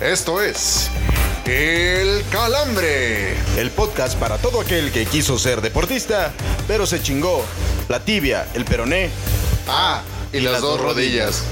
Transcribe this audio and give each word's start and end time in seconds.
Esto 0.00 0.40
es 0.40 0.90
El 1.44 2.24
Calambre. 2.30 3.34
El 3.58 3.70
podcast 3.70 4.18
para 4.18 4.38
todo 4.38 4.62
aquel 4.62 4.90
que 4.92 5.04
quiso 5.04 5.38
ser 5.38 5.60
deportista, 5.60 6.32
pero 6.66 6.86
se 6.86 7.02
chingó 7.02 7.44
la 7.86 8.00
tibia, 8.00 8.48
el 8.54 8.64
peroné. 8.64 9.10
Ah, 9.68 10.00
y, 10.32 10.40
las, 10.40 10.62
dos 10.62 10.80
rodillas. 10.80 11.44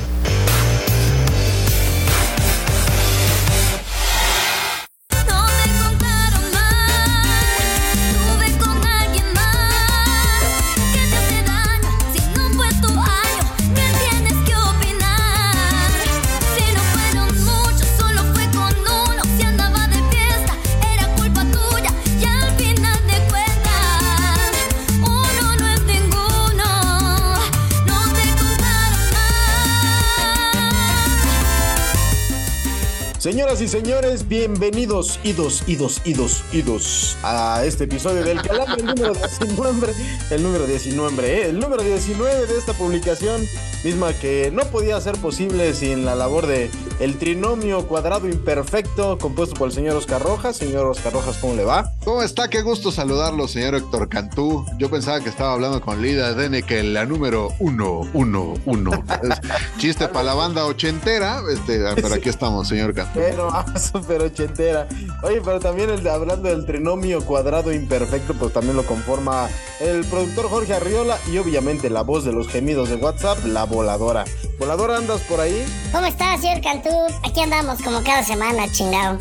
Señoras 33.28 33.60
y 33.60 33.68
señores, 33.68 34.26
bienvenidos, 34.26 35.20
idos, 35.22 35.62
idos, 35.66 36.00
idos, 36.06 36.42
idos, 36.50 37.18
a 37.22 37.62
este 37.62 37.84
episodio 37.84 38.24
del 38.24 38.40
Calambre, 38.40 38.80
el 38.80 38.86
número 38.86 39.12
19, 39.12 39.94
el 40.30 40.42
número 40.42 40.66
19, 40.66 41.28
¿eh? 41.28 41.48
el 41.50 41.60
número 41.60 41.82
19 41.82 42.46
de 42.46 42.56
esta 42.56 42.72
publicación, 42.72 43.46
misma 43.84 44.14
que 44.14 44.50
no 44.50 44.64
podía 44.68 44.98
ser 45.02 45.18
posible 45.18 45.74
sin 45.74 46.06
la 46.06 46.14
labor 46.14 46.46
de 46.46 46.70
el 47.00 47.16
trinomio 47.16 47.86
cuadrado 47.86 48.28
imperfecto 48.28 49.18
compuesto 49.18 49.54
por 49.54 49.68
el 49.68 49.74
señor 49.74 49.96
Oscar 49.96 50.22
Rojas. 50.22 50.56
Señor 50.56 50.86
Oscar 50.86 51.12
Rojas, 51.12 51.36
¿cómo 51.36 51.54
le 51.54 51.64
va? 51.64 51.92
¿Cómo 52.04 52.22
está? 52.22 52.48
Qué 52.48 52.62
gusto 52.62 52.90
saludarlo, 52.90 53.46
señor 53.46 53.74
Héctor 53.76 54.08
Cantú. 54.08 54.66
Yo 54.78 54.90
pensaba 54.90 55.20
que 55.20 55.28
estaba 55.28 55.52
hablando 55.52 55.80
con 55.80 56.02
Lida 56.02 56.34
Dene, 56.34 56.62
que 56.62 56.82
la 56.82 57.04
número 57.04 57.52
uno, 57.60 58.00
uno, 58.14 58.54
uno. 58.64 58.90
Es 59.22 59.38
chiste 59.78 60.08
para 60.08 60.24
la 60.24 60.34
banda 60.34 60.64
ochentera, 60.64 61.40
este, 61.52 61.78
pero 61.94 62.14
aquí 62.14 62.28
estamos, 62.28 62.66
señor 62.66 62.94
Cantú. 62.94 63.17
Pero, 63.18 63.48
ah, 63.52 63.64
súper 63.78 64.22
ochentera. 64.22 64.86
Oye, 65.22 65.40
pero 65.44 65.60
también 65.60 65.90
el 65.90 66.02
de- 66.02 66.10
hablando 66.10 66.48
del 66.48 66.64
trinomio 66.66 67.24
cuadrado 67.24 67.72
imperfecto, 67.72 68.34
pues 68.34 68.52
también 68.52 68.76
lo 68.76 68.84
conforma 68.84 69.48
el 69.80 70.04
productor 70.06 70.48
Jorge 70.48 70.74
Arriola 70.74 71.18
y 71.30 71.38
obviamente 71.38 71.90
la 71.90 72.02
voz 72.02 72.24
de 72.24 72.32
los 72.32 72.48
gemidos 72.48 72.88
de 72.88 72.96
WhatsApp, 72.96 73.38
la 73.44 73.64
voladora. 73.64 74.24
¿Voladora 74.58 74.96
andas 74.96 75.20
por 75.22 75.40
ahí? 75.40 75.64
¿Cómo 75.92 76.06
estás, 76.06 76.40
señor 76.40 76.60
Cantú? 76.62 76.90
Aquí 77.24 77.40
andamos 77.40 77.80
como 77.82 78.02
cada 78.02 78.22
semana, 78.24 78.70
chingado. 78.72 79.18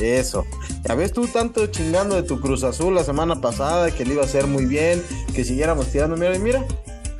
Eso. 0.00 0.44
Ya 0.86 0.94
ves 0.94 1.12
tú 1.12 1.26
tanto 1.28 1.66
chingando 1.68 2.14
de 2.16 2.22
tu 2.24 2.40
Cruz 2.40 2.64
Azul 2.64 2.94
la 2.94 3.04
semana 3.04 3.40
pasada, 3.40 3.90
que 3.90 4.04
le 4.04 4.14
iba 4.14 4.22
a 4.22 4.26
hacer 4.26 4.46
muy 4.46 4.66
bien, 4.66 5.02
que 5.34 5.44
siguiéramos 5.44 5.86
tirando. 5.88 6.16
Mira, 6.16 6.38
mira. 6.38 6.64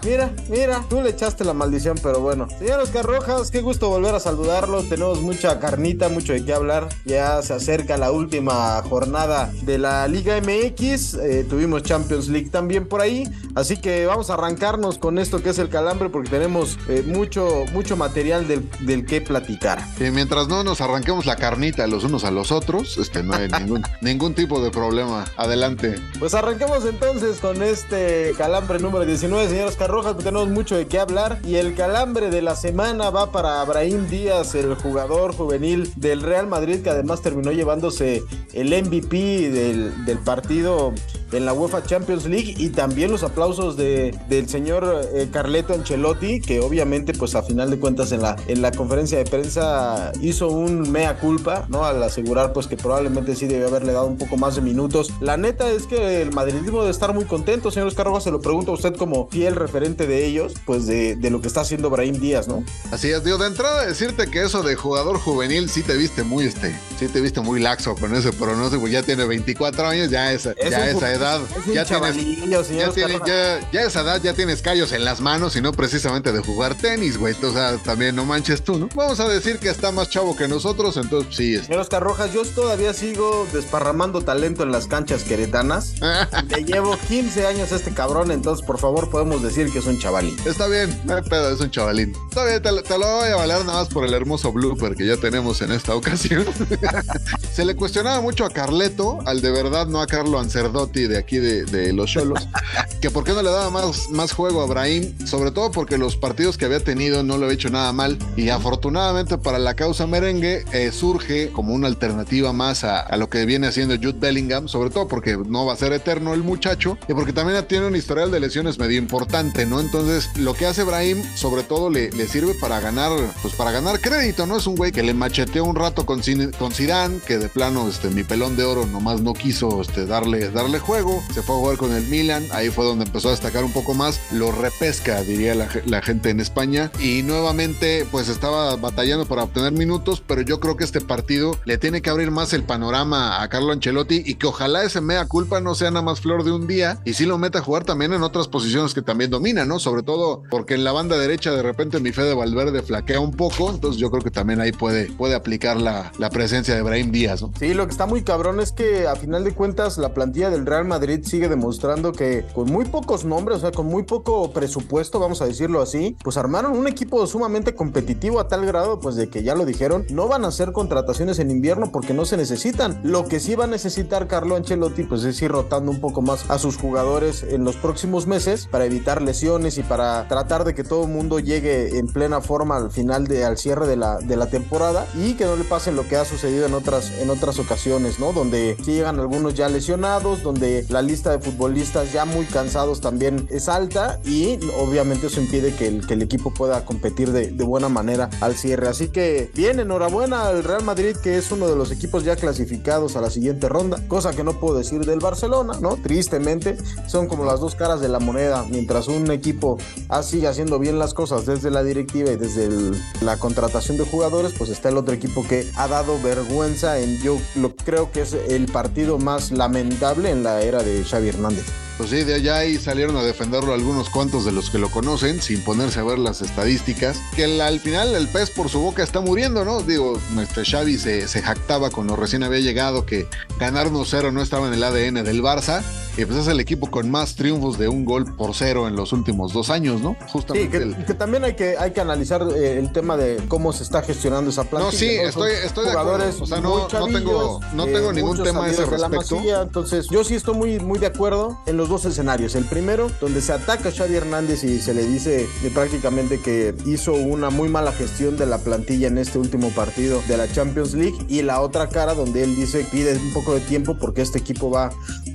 Mira, 0.04 0.30
mira, 0.50 0.84
tú 0.90 1.00
le 1.00 1.10
echaste 1.10 1.44
la 1.44 1.54
maldición, 1.54 1.98
pero 2.02 2.20
bueno. 2.20 2.46
Señor 2.58 2.80
Oscar 2.80 3.06
Rojas, 3.06 3.50
qué 3.50 3.62
gusto 3.62 3.88
volver 3.88 4.14
a 4.14 4.20
saludarlo. 4.20 4.82
Tenemos 4.82 5.22
mucha 5.22 5.58
carnita, 5.58 6.10
mucho 6.10 6.34
de 6.34 6.44
qué 6.44 6.52
hablar. 6.52 6.90
Ya 7.06 7.40
se 7.40 7.54
acerca 7.54 7.96
la 7.96 8.12
última 8.12 8.82
jornada 8.82 9.50
de 9.62 9.78
la 9.78 10.06
Liga 10.06 10.38
MX. 10.42 11.14
Eh, 11.14 11.46
tuvimos 11.48 11.84
Champions 11.84 12.28
League 12.28 12.50
también 12.50 12.86
por 12.86 13.00
ahí. 13.00 13.26
Así 13.54 13.78
que 13.78 14.04
vamos 14.04 14.28
a 14.28 14.34
arrancarnos 14.34 14.98
con 14.98 15.18
esto 15.18 15.42
que 15.42 15.50
es 15.50 15.58
el 15.58 15.70
calambre, 15.70 16.10
porque 16.10 16.28
tenemos 16.28 16.78
eh, 16.88 17.02
mucho, 17.06 17.64
mucho 17.72 17.96
material 17.96 18.46
del, 18.46 18.68
del 18.80 19.06
que 19.06 19.22
platicar. 19.22 19.82
Y 19.98 20.10
mientras 20.10 20.48
no 20.48 20.64
nos 20.64 20.82
arranquemos 20.82 21.24
la 21.24 21.36
carnita 21.36 21.86
los 21.86 22.04
unos 22.04 22.24
a 22.24 22.30
los 22.30 22.52
otros, 22.52 22.98
este, 22.98 23.22
no 23.22 23.34
hay 23.34 23.48
ningún, 23.48 23.82
ningún 24.02 24.34
tipo 24.34 24.62
de 24.62 24.70
problema. 24.70 25.24
Adelante. 25.38 25.94
Pues 26.18 26.34
arranquemos 26.34 26.84
entonces 26.84 27.38
con 27.38 27.62
este 27.62 28.34
calambre 28.36 28.78
número 28.78 29.06
19, 29.06 29.48
señor 29.48 29.68
Oscar 29.68 29.93
Rojas, 29.94 30.14
porque 30.14 30.24
tenemos 30.24 30.48
mucho 30.48 30.76
de 30.76 30.88
qué 30.88 30.98
hablar. 30.98 31.38
Y 31.44 31.54
el 31.54 31.76
calambre 31.76 32.28
de 32.28 32.42
la 32.42 32.56
semana 32.56 33.10
va 33.10 33.30
para 33.30 33.60
Abraham 33.60 34.08
Díaz, 34.08 34.56
el 34.56 34.74
jugador 34.74 35.32
juvenil 35.32 35.88
del 35.94 36.20
Real 36.22 36.48
Madrid, 36.48 36.82
que 36.82 36.90
además 36.90 37.22
terminó 37.22 37.52
llevándose 37.52 38.24
el 38.52 38.70
MVP 38.70 39.50
del, 39.50 40.04
del 40.04 40.18
partido 40.18 40.92
en 41.34 41.44
la 41.44 41.52
UEFA 41.52 41.82
Champions 41.84 42.24
League 42.26 42.54
y 42.58 42.70
también 42.70 43.10
los 43.10 43.22
aplausos 43.22 43.76
de, 43.76 44.16
del 44.28 44.48
señor 44.48 45.08
eh, 45.14 45.28
Carleto 45.32 45.74
Ancelotti, 45.74 46.40
que 46.40 46.60
obviamente 46.60 47.12
pues 47.12 47.34
a 47.34 47.42
final 47.42 47.70
de 47.70 47.78
cuentas 47.78 48.12
en 48.12 48.22
la, 48.22 48.36
en 48.48 48.62
la 48.62 48.70
conferencia 48.72 49.18
de 49.18 49.24
prensa 49.24 50.12
hizo 50.20 50.48
un 50.48 50.90
mea 50.90 51.18
culpa, 51.18 51.66
¿no? 51.68 51.84
Al 51.84 52.02
asegurar 52.02 52.52
pues 52.52 52.66
que 52.66 52.76
probablemente 52.76 53.34
sí 53.36 53.46
debió 53.46 53.68
haberle 53.68 53.92
dado 53.92 54.06
un 54.06 54.16
poco 54.18 54.36
más 54.36 54.56
de 54.56 54.62
minutos. 54.62 55.12
La 55.20 55.36
neta 55.36 55.70
es 55.70 55.84
que 55.86 56.22
el 56.22 56.32
madridismo 56.32 56.80
debe 56.80 56.90
estar 56.90 57.12
muy 57.14 57.24
contento, 57.24 57.70
señor 57.70 57.88
Oscar 57.88 58.06
Rojas, 58.06 58.24
se 58.24 58.30
lo 58.30 58.40
pregunto 58.40 58.70
a 58.72 58.74
usted 58.74 58.94
como 58.96 59.28
fiel 59.30 59.56
referente 59.56 60.06
de 60.06 60.24
ellos, 60.26 60.54
pues 60.66 60.86
de, 60.86 61.16
de 61.16 61.30
lo 61.30 61.40
que 61.40 61.48
está 61.48 61.60
haciendo 61.62 61.90
Brahim 61.90 62.18
Díaz, 62.20 62.48
¿no? 62.48 62.64
Así 62.90 63.10
es, 63.10 63.24
digo, 63.24 63.38
de 63.38 63.46
entrada 63.48 63.86
decirte 63.86 64.30
que 64.30 64.42
eso 64.42 64.62
de 64.62 64.74
jugador 64.76 65.18
juvenil 65.18 65.68
sí 65.68 65.82
te 65.82 65.96
viste 65.96 66.22
muy, 66.22 66.44
este, 66.46 66.74
sí 66.98 67.08
te 67.08 67.20
viste 67.20 67.40
muy 67.40 67.60
laxo 67.60 67.94
con 67.96 68.14
ese 68.14 68.32
pronóstico, 68.32 68.86
ya 68.88 69.02
tiene 69.02 69.24
24 69.24 69.86
años, 69.86 70.10
ya 70.10 70.32
esa, 70.32 70.52
Es 70.52 70.70
ya 70.70 70.88
esa 70.88 70.96
ju- 70.96 71.00
edad, 71.24 71.40
ya 71.72 71.84
tienes, 71.84 72.16
ya, 72.48 72.60
Oscar 72.60 72.92
tiene- 72.94 73.18
Rojas. 73.18 73.66
ya, 73.72 73.82
esa 73.82 74.00
edad 74.02 74.20
ya 74.22 74.34
tienes 74.34 74.62
callos 74.62 74.92
en 74.92 75.04
las 75.04 75.20
manos 75.20 75.56
y 75.56 75.60
no 75.60 75.72
precisamente 75.72 76.32
de 76.32 76.40
jugar 76.40 76.74
tenis, 76.76 77.16
güey, 77.18 77.34
o 77.42 77.52
sea, 77.52 77.76
también 77.78 78.14
no 78.16 78.24
manches 78.24 78.62
tú, 78.62 78.78
¿no? 78.78 78.88
Vamos 78.94 79.20
a 79.20 79.28
decir 79.28 79.58
que 79.58 79.68
está 79.70 79.90
más 79.92 80.08
chavo 80.10 80.36
que 80.36 80.48
nosotros, 80.48 80.96
entonces 80.96 81.34
sí, 81.34 81.54
es. 81.54 81.66
Señor 81.66 81.80
Oscar 81.80 82.02
Rojas, 82.02 82.32
yo 82.32 82.44
todavía 82.44 82.92
sigo 82.94 83.46
desparramando 83.52 84.22
talento 84.22 84.62
en 84.62 84.72
las 84.72 84.86
canchas 84.86 85.24
queretanas. 85.24 85.94
Le 86.48 86.64
llevo 86.64 86.96
15 87.08 87.46
años 87.46 87.72
a 87.72 87.76
este 87.76 87.92
cabrón, 87.92 88.30
entonces 88.30 88.64
por 88.66 88.78
favor 88.78 89.10
podemos 89.10 89.42
decir 89.42 89.70
que 89.72 89.78
es 89.78 89.86
un 89.86 89.98
chavalín. 89.98 90.36
Está 90.44 90.66
bien, 90.66 90.98
no 91.04 91.16
hay 91.16 91.22
pedo, 91.22 91.50
es 91.52 91.60
un 91.60 91.70
chavalín. 91.70 92.12
Está 92.28 92.44
bien, 92.44 92.62
te, 92.62 92.72
lo- 92.72 92.82
te 92.82 92.98
lo 92.98 93.06
voy 93.16 93.28
a 93.30 93.36
valer 93.36 93.64
nada 93.64 93.80
más 93.80 93.88
por 93.88 94.04
el 94.04 94.14
hermoso 94.14 94.52
blooper 94.52 94.94
que 94.94 95.06
ya 95.06 95.16
tenemos 95.16 95.60
en 95.62 95.72
esta 95.72 95.94
ocasión. 95.94 96.44
Se 97.52 97.64
le 97.64 97.76
cuestionaba 97.76 98.20
mucho 98.20 98.44
a 98.44 98.50
Carleto, 98.50 99.18
al 99.26 99.40
de 99.40 99.50
verdad, 99.50 99.86
no 99.86 100.00
a 100.00 100.06
Carlo 100.06 100.38
Ancerdotti 100.38 101.06
de 101.06 101.13
aquí 101.16 101.38
de, 101.38 101.64
de 101.64 101.92
los 101.92 102.10
Cholos, 102.10 102.48
que 103.00 103.10
por 103.10 103.24
qué 103.24 103.32
no 103.32 103.42
le 103.42 103.50
daba 103.50 103.70
más, 103.70 104.10
más 104.10 104.32
juego 104.32 104.62
a 104.62 104.66
Brahim, 104.66 105.14
sobre 105.26 105.50
todo 105.50 105.70
porque 105.70 105.98
los 105.98 106.16
partidos 106.16 106.58
que 106.58 106.64
había 106.64 106.80
tenido 106.80 107.22
no 107.22 107.36
lo 107.36 107.44
había 107.44 107.54
hecho 107.54 107.70
nada 107.70 107.92
mal. 107.92 108.18
Y 108.36 108.48
afortunadamente 108.50 109.38
para 109.38 109.58
la 109.58 109.74
causa 109.74 110.06
merengue 110.06 110.64
eh, 110.72 110.92
surge 110.92 111.50
como 111.50 111.74
una 111.74 111.86
alternativa 111.86 112.52
más 112.52 112.84
a, 112.84 113.00
a 113.00 113.16
lo 113.16 113.28
que 113.28 113.44
viene 113.46 113.66
haciendo 113.66 113.96
Jude 113.96 114.18
Bellingham, 114.18 114.68
sobre 114.68 114.90
todo 114.90 115.08
porque 115.08 115.36
no 115.36 115.66
va 115.66 115.72
a 115.72 115.76
ser 115.76 115.92
eterno 115.92 116.34
el 116.34 116.42
muchacho 116.42 116.98
y 117.08 117.14
porque 117.14 117.32
también 117.32 117.64
tiene 117.66 117.86
un 117.86 117.96
historial 117.96 118.30
de 118.30 118.40
lesiones 118.40 118.78
medio 118.78 118.98
importante, 118.98 119.66
¿no? 119.66 119.80
Entonces, 119.80 120.28
lo 120.36 120.54
que 120.54 120.66
hace 120.66 120.82
Brahim, 120.82 121.22
sobre 121.34 121.62
todo, 121.62 121.90
le, 121.90 122.10
le 122.10 122.26
sirve 122.26 122.54
para 122.54 122.80
ganar, 122.80 123.12
pues 123.42 123.54
para 123.54 123.70
ganar 123.70 124.00
crédito, 124.00 124.46
¿no? 124.46 124.56
Es 124.56 124.66
un 124.66 124.76
güey 124.76 124.92
que 124.92 125.02
le 125.02 125.14
macheteó 125.14 125.64
un 125.64 125.76
rato 125.76 126.04
con, 126.06 126.20
con 126.58 126.72
Zidane, 126.72 127.20
que 127.26 127.38
de 127.38 127.48
plano, 127.48 127.88
este, 127.88 128.10
mi 128.10 128.24
pelón 128.24 128.56
de 128.56 128.64
oro 128.64 128.86
nomás 128.86 129.20
no 129.20 129.34
quiso 129.34 129.80
este, 129.80 130.06
darle, 130.06 130.50
darle 130.50 130.78
juego, 130.78 130.93
se 131.32 131.42
fue 131.42 131.56
a 131.56 131.58
jugar 131.58 131.76
con 131.76 131.92
el 131.92 132.06
Milan, 132.06 132.46
ahí 132.52 132.70
fue 132.70 132.84
donde 132.84 133.04
empezó 133.04 133.28
a 133.28 133.30
destacar 133.32 133.64
un 133.64 133.72
poco 133.72 133.94
más, 133.94 134.20
lo 134.30 134.52
repesca, 134.52 135.22
diría 135.22 135.54
la, 135.56 135.68
la 135.86 136.02
gente 136.02 136.30
en 136.30 136.38
España, 136.38 136.92
y 137.00 137.22
nuevamente, 137.22 138.06
pues 138.12 138.28
estaba 138.28 138.76
batallando 138.76 139.26
para 139.26 139.42
obtener 139.42 139.72
minutos, 139.72 140.22
pero 140.24 140.42
yo 140.42 140.60
creo 140.60 140.76
que 140.76 140.84
este 140.84 141.00
partido 141.00 141.58
le 141.64 141.78
tiene 141.78 142.00
que 142.00 142.10
abrir 142.10 142.30
más 142.30 142.52
el 142.52 142.62
panorama 142.62 143.42
a 143.42 143.48
Carlo 143.48 143.72
Ancelotti 143.72 144.22
y 144.24 144.34
que 144.36 144.46
ojalá 144.46 144.84
ese 144.84 145.00
mea 145.00 145.26
culpa 145.26 145.60
no 145.60 145.74
sea 145.74 145.90
nada 145.90 146.04
más 146.04 146.20
flor 146.20 146.44
de 146.44 146.52
un 146.52 146.68
día 146.68 147.00
y 147.04 147.14
sí 147.14 147.26
lo 147.26 147.38
meta 147.38 147.58
a 147.58 147.62
jugar 147.62 147.84
también 147.84 148.12
en 148.12 148.22
otras 148.22 148.46
posiciones 148.46 148.94
que 148.94 149.02
también 149.02 149.30
domina, 149.30 149.64
¿no? 149.64 149.80
Sobre 149.80 150.04
todo 150.04 150.44
porque 150.48 150.74
en 150.74 150.84
la 150.84 150.92
banda 150.92 151.18
derecha 151.18 151.50
de 151.50 151.62
repente 151.62 151.98
mi 151.98 152.12
Fede 152.12 152.34
Valverde 152.34 152.82
flaquea 152.82 153.18
un 153.18 153.32
poco, 153.32 153.70
entonces 153.70 154.00
yo 154.00 154.10
creo 154.10 154.22
que 154.22 154.30
también 154.30 154.60
ahí 154.60 154.70
puede, 154.70 155.06
puede 155.06 155.34
aplicar 155.34 155.80
la, 155.80 156.12
la 156.18 156.30
presencia 156.30 156.74
de 156.76 156.82
Brahim 156.82 157.10
Díaz, 157.10 157.42
¿no? 157.42 157.52
Sí, 157.58 157.74
lo 157.74 157.84
que 157.86 157.90
está 157.90 158.06
muy 158.06 158.22
cabrón 158.22 158.60
es 158.60 158.70
que 158.70 159.08
a 159.08 159.16
final 159.16 159.42
de 159.42 159.54
cuentas 159.54 159.98
la 159.98 160.14
plantilla 160.14 160.50
del 160.50 160.66
Real 160.66 160.83
Madrid 160.84 161.20
sigue 161.24 161.48
demostrando 161.48 162.12
que 162.12 162.46
con 162.54 162.70
muy 162.70 162.84
pocos 162.84 163.24
nombres, 163.24 163.58
o 163.58 163.60
sea, 163.60 163.72
con 163.72 163.86
muy 163.86 164.04
poco 164.04 164.52
presupuesto, 164.52 165.18
vamos 165.18 165.42
a 165.42 165.46
decirlo 165.46 165.80
así, 165.80 166.16
pues 166.22 166.36
armaron 166.36 166.76
un 166.76 166.86
equipo 166.86 167.26
sumamente 167.26 167.74
competitivo 167.74 168.40
a 168.40 168.48
tal 168.48 168.66
grado, 168.66 169.00
pues 169.00 169.16
de 169.16 169.28
que 169.28 169.42
ya 169.42 169.54
lo 169.54 169.64
dijeron, 169.64 170.06
no 170.10 170.28
van 170.28 170.44
a 170.44 170.48
hacer 170.48 170.72
contrataciones 170.72 171.38
en 171.38 171.50
invierno 171.50 171.90
porque 171.92 172.14
no 172.14 172.24
se 172.24 172.36
necesitan. 172.36 173.00
Lo 173.02 173.26
que 173.26 173.40
sí 173.40 173.54
va 173.54 173.64
a 173.64 173.68
necesitar 173.68 174.26
Carlo 174.26 174.56
Ancelotti, 174.56 175.04
pues 175.04 175.24
es 175.24 175.40
ir 175.42 175.50
rotando 175.50 175.90
un 175.90 176.00
poco 176.00 176.22
más 176.22 176.50
a 176.50 176.58
sus 176.58 176.76
jugadores 176.76 177.42
en 177.42 177.64
los 177.64 177.76
próximos 177.76 178.26
meses 178.26 178.68
para 178.70 178.84
evitar 178.84 179.22
lesiones 179.22 179.78
y 179.78 179.82
para 179.82 180.26
tratar 180.28 180.64
de 180.64 180.74
que 180.74 180.84
todo 180.84 181.04
el 181.04 181.10
mundo 181.10 181.38
llegue 181.38 181.98
en 181.98 182.06
plena 182.06 182.40
forma 182.40 182.76
al 182.76 182.90
final 182.90 183.26
de 183.26 183.44
al 183.44 183.58
cierre 183.58 183.86
de 183.86 183.96
la, 183.96 184.18
de 184.18 184.36
la 184.36 184.46
temporada 184.46 185.06
y 185.14 185.34
que 185.34 185.44
no 185.44 185.56
le 185.56 185.64
pase 185.64 185.92
lo 185.92 186.06
que 186.08 186.16
ha 186.16 186.24
sucedido 186.24 186.66
en 186.66 186.74
otras 186.74 187.12
en 187.18 187.30
otras 187.30 187.58
ocasiones, 187.58 188.18
¿no? 188.18 188.32
Donde 188.32 188.76
llegan 188.84 189.18
algunos 189.18 189.54
ya 189.54 189.68
lesionados, 189.68 190.42
donde 190.42 190.73
la 190.88 191.02
lista 191.02 191.30
de 191.30 191.38
futbolistas 191.38 192.12
ya 192.12 192.24
muy 192.24 192.44
cansados 192.46 193.00
también 193.00 193.46
es 193.50 193.68
alta 193.68 194.20
y 194.24 194.58
obviamente 194.78 195.26
eso 195.28 195.40
impide 195.40 195.74
que 195.74 195.86
el, 195.88 196.06
que 196.06 196.14
el 196.14 196.22
equipo 196.22 196.52
pueda 196.52 196.84
competir 196.84 197.32
de, 197.32 197.50
de 197.50 197.64
buena 197.64 197.88
manera 197.88 198.30
al 198.40 198.54
cierre. 198.56 198.88
Así 198.88 199.08
que 199.08 199.50
bien, 199.54 199.80
enhorabuena 199.80 200.46
al 200.46 200.64
Real 200.64 200.82
Madrid 200.84 201.16
que 201.22 201.36
es 201.38 201.50
uno 201.52 201.68
de 201.68 201.76
los 201.76 201.90
equipos 201.90 202.24
ya 202.24 202.36
clasificados 202.36 203.16
a 203.16 203.20
la 203.20 203.30
siguiente 203.30 203.68
ronda, 203.68 204.02
cosa 204.08 204.32
que 204.32 204.42
no 204.44 204.58
puedo 204.58 204.76
decir 204.78 205.04
del 205.04 205.18
Barcelona, 205.20 205.74
¿no? 205.80 205.96
Tristemente, 205.96 206.76
son 207.06 207.26
como 207.28 207.44
las 207.44 207.60
dos 207.60 207.74
caras 207.74 208.00
de 208.00 208.08
la 208.08 208.18
moneda, 208.18 208.64
mientras 208.70 209.08
un 209.08 209.30
equipo 209.30 209.78
ah, 210.08 210.22
sigue 210.22 210.48
haciendo 210.48 210.78
bien 210.78 210.98
las 210.98 211.14
cosas 211.14 211.46
desde 211.46 211.70
la 211.70 211.82
directiva 211.82 212.30
y 212.32 212.36
desde 212.36 212.64
el- 212.64 212.96
la 213.20 213.36
contratación 213.38 213.96
de 213.96 214.04
jugadores, 214.04 214.52
pues 214.56 214.70
está 214.70 214.88
el 214.88 214.96
otro 214.96 215.14
equipo 215.14 215.44
que 215.46 215.66
ha 215.76 215.88
dado 215.88 216.20
vergüenza 216.22 216.98
en, 216.98 217.18
yo 217.20 217.36
lo 217.56 217.74
creo 217.76 218.10
que 218.12 218.22
es 218.22 218.32
el 218.34 218.66
partido 218.66 219.18
más 219.18 219.50
lamentable 219.52 220.30
en 220.30 220.42
la 220.42 220.62
era 220.64 220.82
de 220.82 221.04
Xavi 221.04 221.28
Hernández. 221.28 221.66
Pues 221.96 222.10
sí, 222.10 222.24
de 222.24 222.34
allá 222.34 222.56
ahí 222.56 222.76
salieron 222.76 223.16
a 223.16 223.22
defenderlo 223.22 223.72
algunos 223.72 224.10
cuantos 224.10 224.44
de 224.44 224.50
los 224.50 224.68
que 224.68 224.78
lo 224.78 224.90
conocen, 224.90 225.40
sin 225.40 225.62
ponerse 225.62 226.00
a 226.00 226.02
ver 226.02 226.18
las 226.18 226.42
estadísticas. 226.42 227.20
Que 227.36 227.44
al 227.44 227.78
final 227.78 228.14
el 228.16 228.26
pez 228.26 228.50
por 228.50 228.68
su 228.68 228.80
boca 228.80 229.04
está 229.04 229.20
muriendo, 229.20 229.64
¿no? 229.64 229.80
Digo, 229.80 230.20
este 230.42 230.64
Xavi 230.64 230.98
se, 230.98 231.28
se 231.28 231.40
jactaba 231.40 231.90
cuando 231.90 232.16
recién 232.16 232.42
había 232.42 232.58
llegado 232.58 233.06
que 233.06 233.28
ganar 233.60 233.90
1-0 233.90 234.32
no 234.32 234.42
estaba 234.42 234.66
en 234.66 234.74
el 234.74 234.82
ADN 234.82 235.22
del 235.22 235.40
Barça. 235.40 235.82
Y 236.16 236.24
pues 236.26 236.38
es 236.38 236.46
el 236.46 236.60
equipo 236.60 236.90
con 236.92 237.10
más 237.10 237.34
triunfos 237.34 237.76
de 237.76 237.88
un 237.88 238.04
gol 238.04 238.36
por 238.36 238.54
cero 238.54 238.86
en 238.86 238.94
los 238.94 239.12
últimos 239.12 239.52
dos 239.52 239.68
años, 239.68 240.00
¿no? 240.00 240.12
Sí, 240.20 240.26
Justamente 240.30 240.70
que, 240.70 240.84
el- 240.84 241.04
que 241.06 241.14
también 241.14 241.42
hay 241.42 241.54
que, 241.56 241.76
hay 241.76 241.90
que 241.90 242.00
analizar 242.00 242.46
eh, 242.56 242.78
el 242.78 242.92
tema 242.92 243.16
de 243.16 243.42
cómo 243.48 243.72
se 243.72 243.82
está 243.82 244.00
gestionando 244.02 244.50
esa 244.50 244.62
plantilla. 244.62 244.92
No, 244.92 244.96
sí, 244.98 245.08
estoy- 245.08 245.52
estoy 245.64 245.86
de 245.86 245.90
acuerdo. 245.90 246.24
O 246.40 246.46
sea, 246.46 246.60
no- 246.60 246.86
no 246.88 247.06
tengo- 247.08 247.60
no 247.74 247.84
tengo 247.86 248.12
ningún 248.12 248.40
tema 248.42 248.64
a 248.64 248.68
ese 248.68 248.76
salidos 248.84 248.90
de 248.92 248.98
la 248.98 249.08
respecto. 249.08 249.62
entonces, 249.62 250.06
yo 250.08 250.22
sí 250.22 250.36
estoy 250.36 250.54
muy, 250.54 250.78
muy 250.78 251.00
de 251.00 251.06
acuerdo 251.06 251.58
en 251.66 251.76
los 251.76 251.88
dos 251.88 252.04
escenarios. 252.04 252.54
El 252.54 252.64
primero, 252.66 253.10
donde 253.20 253.40
se 253.40 253.52
ataca 253.52 253.88
a 253.88 253.92
Xavi 253.92 254.14
Hernández 254.14 254.62
y 254.62 254.78
se 254.80 254.94
le 254.94 255.04
dice 255.04 255.48
eh, 255.64 255.70
prácticamente 255.74 256.40
que 256.40 256.76
hizo 256.86 257.12
una 257.14 257.50
muy 257.50 257.68
mala 257.68 257.90
gestión 257.90 258.36
de 258.36 258.46
la 258.46 258.58
plantilla 258.58 259.08
en 259.08 259.18
este 259.18 259.40
último 259.40 259.70
partido 259.70 260.22
de 260.28 260.36
la 260.36 260.50
Champions 260.52 260.94
League. 260.94 261.16
Y 261.28 261.42
la 261.42 261.60
otra 261.60 261.88
cara, 261.88 262.14
donde 262.14 262.44
él 262.44 262.54
dice 262.54 262.86
pide 262.92 263.16
un 263.16 263.32
poco 263.32 263.54
de 263.54 263.60
tiempo 263.60 263.96
porque 263.98 264.22
este 264.22 264.38
equipo 264.38 264.70
va 264.70 264.90